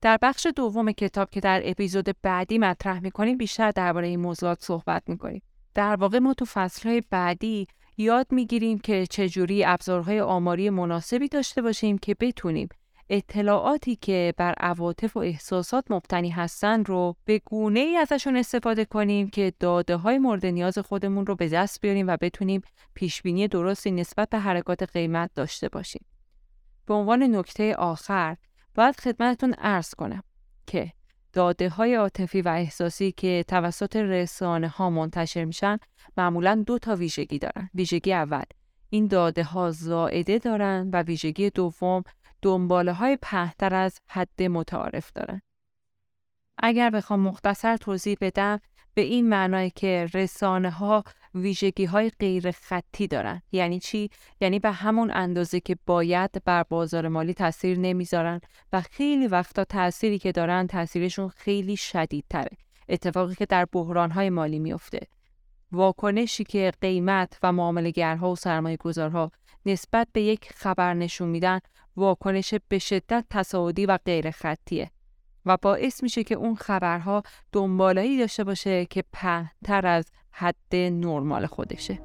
در 0.06 0.20
بخش 0.22 0.48
دوم 0.56 0.92
کتاب 0.92 1.30
که 1.30 1.40
در 1.40 1.62
اپیزود 1.66 2.10
بعدی 2.22 2.58
مطرح 2.58 3.00
می‌کنیم 3.00 3.38
بیشتر 3.38 3.72
درباره 3.72 4.08
این 4.08 4.20
موضوعات 4.20 4.64
صحبت 4.64 5.04
می‌کنیم. 5.08 5.42
در 5.76 5.96
واقع 5.96 6.20
ما 6.20 6.34
تو 6.34 6.46
فصلهای 6.46 7.04
بعدی 7.10 7.68
یاد 7.98 8.28
می‌گیریم 8.32 8.80
که 8.80 9.06
چجوری 9.06 9.66
ابزارهای 9.66 10.22
آماری 10.22 10.70
مناسبی 10.70 11.28
داشته 11.28 11.62
باشیم 11.62 11.98
که 11.98 12.16
بتونیم 12.20 12.70
اطلاعاتی 13.10 13.96
که 13.96 14.34
بر 14.38 14.54
عواطف 14.60 15.18
و 15.18 15.20
احساسات 15.20 15.92
مبتنی 15.92 16.30
هستن 16.30 16.86
رو 16.86 17.16
به 17.26 17.42
گونه 17.46 17.80
ای 17.80 17.98
ازشون 17.98 18.38
استفاده 18.38 18.86
کنیم 18.86 19.30
که 19.30 19.54
داده 19.60 19.96
های 19.96 20.20
مورد 20.20 20.46
نیاز 20.46 20.78
خودمون 20.78 21.26
رو 21.26 21.36
به 21.36 21.50
دست 21.50 21.82
بیاریم 21.82 22.08
و 22.08 22.18
بتونیم 22.22 22.62
پیش 22.94 23.22
بینی 23.22 23.48
درستی 23.48 23.92
نسبت 23.92 24.30
به 24.30 24.40
حرکات 24.40 24.84
قیمت 24.84 25.32
داشته 25.36 25.70
باشیم. 25.70 26.06
به 26.86 26.94
عنوان 26.94 27.36
نکته 27.36 27.76
آخر 27.76 28.38
باید 28.76 28.96
خدمتتون 28.96 29.54
عرض 29.54 29.94
کنم 29.94 30.24
که 30.68 30.92
داده 31.34 31.70
های 31.70 31.96
عاطفی 31.96 32.42
و 32.42 32.48
احساسی 32.48 33.12
که 33.12 33.46
توسط 33.48 33.96
رسانه 33.96 34.68
ها 34.68 34.90
منتشر 34.90 35.46
میشن 35.46 35.78
معمولا 36.18 36.64
دو 36.68 36.80
تا 36.80 36.96
ویژگی 36.96 37.40
دارن. 37.40 37.70
ویژگی 37.74 38.14
اول 38.14 38.44
این 38.90 39.08
داده 39.08 39.44
ها 39.44 39.72
زائده 39.72 40.38
دارن 40.38 40.90
و 40.94 41.02
ویژگی 41.02 41.50
دوم 41.50 42.04
دنباله 42.42 42.94
های 42.94 43.18
پهتر 43.22 43.76
از 43.76 44.00
حد 44.10 44.44
متعارف 44.44 45.12
دارن. 45.12 45.42
اگر 46.58 46.90
بخوام 46.90 47.20
مختصر 47.20 47.78
توضیح 47.78 48.18
بدم 48.22 48.60
به 48.94 49.02
این 49.02 49.30
معنای 49.30 49.70
که 49.70 50.08
رسانه 50.14 50.70
ها 50.70 51.04
ویژگی 51.36 51.86
های 51.86 52.12
غیر 52.20 52.52
خطی 52.52 53.08
دارن. 53.08 53.42
یعنی 53.52 53.80
چی؟ 53.80 54.10
یعنی 54.42 54.60
به 54.60 54.72
همون 54.72 55.12
اندازه 55.12 55.60
که 55.60 55.78
باید 55.86 56.32
بر 56.46 56.64
بازار 56.64 57.08
مالی 57.08 57.34
تاثیر 57.34 57.80
نمی‌ذارن 57.80 58.42
و 58.74 58.82
خیلی 58.82 59.28
وقتا 59.28 59.64
تأثیری 59.64 60.20
که 60.20 60.32
دارن 60.32 60.68
تاثیرشون 60.68 61.28
خیلی 61.28 61.78
شدیدتره. 61.78 62.58
اتفاقی 62.90 63.36
که 63.36 63.46
در 63.46 63.66
بحران 63.72 64.12
های 64.12 64.30
مالی 64.30 64.60
میفته 64.60 65.00
واکنشی 65.72 66.44
که 66.44 66.72
قیمت 66.82 67.40
و 67.44 67.52
معاملهگرها 67.52 68.32
و 68.32 68.36
سرمایه 68.36 68.78
گذارها 68.78 69.32
نسبت 69.66 70.08
به 70.14 70.22
یک 70.22 70.52
خبر 70.56 70.94
نشون 70.94 71.30
میدن 71.30 71.60
واکنش 71.96 72.54
به 72.70 72.80
شدت 72.80 73.26
تصاعدی 73.30 73.86
و 73.86 73.98
غیر 74.06 74.32
خطیه 74.32 74.92
و 75.46 75.58
باعث 75.58 76.04
میشه 76.04 76.24
که 76.24 76.36
اون 76.36 76.56
خبرها 76.56 77.24
دنبالایی 77.52 78.18
داشته 78.18 78.44
باشه 78.44 78.86
که 78.86 79.04
پهتر 79.14 79.88
از 79.88 80.06
حد 80.38 80.76
نرمال 80.76 81.46
خودشه. 81.46 82.00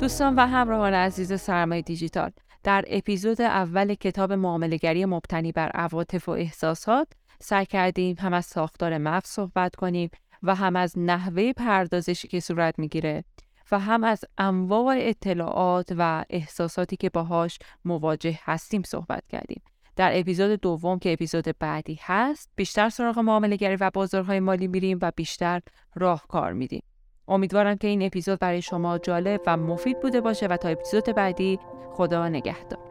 دوستان 0.00 0.34
و 0.36 0.46
همراهان 0.46 0.94
عزیز 0.94 1.40
سرمایه 1.40 1.82
دیجیتال 1.82 2.30
در 2.62 2.84
اپیزود 2.88 3.40
اول 3.40 3.94
کتاب 3.94 4.32
معاملهگری 4.32 5.04
مبتنی 5.04 5.52
بر 5.52 5.68
عواطف 5.68 6.28
و 6.28 6.32
احساسات 6.32 7.08
سعی 7.40 7.66
کردیم 7.66 8.16
هم 8.18 8.32
از 8.32 8.46
ساختار 8.46 8.98
مغز 8.98 9.28
صحبت 9.28 9.76
کنیم 9.76 10.10
و 10.42 10.54
هم 10.54 10.76
از 10.76 10.98
نحوه 10.98 11.52
پردازشی 11.52 12.28
که 12.28 12.40
صورت 12.40 12.78
می‌گیره. 12.78 13.24
و 13.72 13.78
هم 13.78 14.04
از 14.04 14.24
انواع 14.38 14.96
اطلاعات 14.98 15.94
و 15.98 16.24
احساساتی 16.30 16.96
که 16.96 17.10
باهاش 17.10 17.58
مواجه 17.84 18.38
هستیم 18.42 18.82
صحبت 18.82 19.22
کردیم. 19.28 19.62
در 19.96 20.18
اپیزود 20.18 20.60
دوم 20.60 20.98
که 20.98 21.12
اپیزود 21.12 21.44
بعدی 21.58 21.98
هست 22.02 22.50
بیشتر 22.56 22.88
سراغ 22.88 23.18
معامله 23.18 23.56
گری 23.56 23.76
و 23.76 23.90
بازارهای 23.94 24.40
مالی 24.40 24.68
میریم 24.68 24.98
و 25.02 25.12
بیشتر 25.16 25.60
راهکار 25.94 26.52
میدیم. 26.52 26.82
امیدوارم 27.28 27.76
که 27.76 27.88
این 27.88 28.02
اپیزود 28.02 28.38
برای 28.38 28.62
شما 28.62 28.98
جالب 28.98 29.40
و 29.46 29.56
مفید 29.56 30.00
بوده 30.00 30.20
باشه 30.20 30.46
و 30.46 30.56
تا 30.56 30.68
اپیزود 30.68 31.04
بعدی 31.04 31.58
خدا 31.92 32.28
نگهدار. 32.28 32.89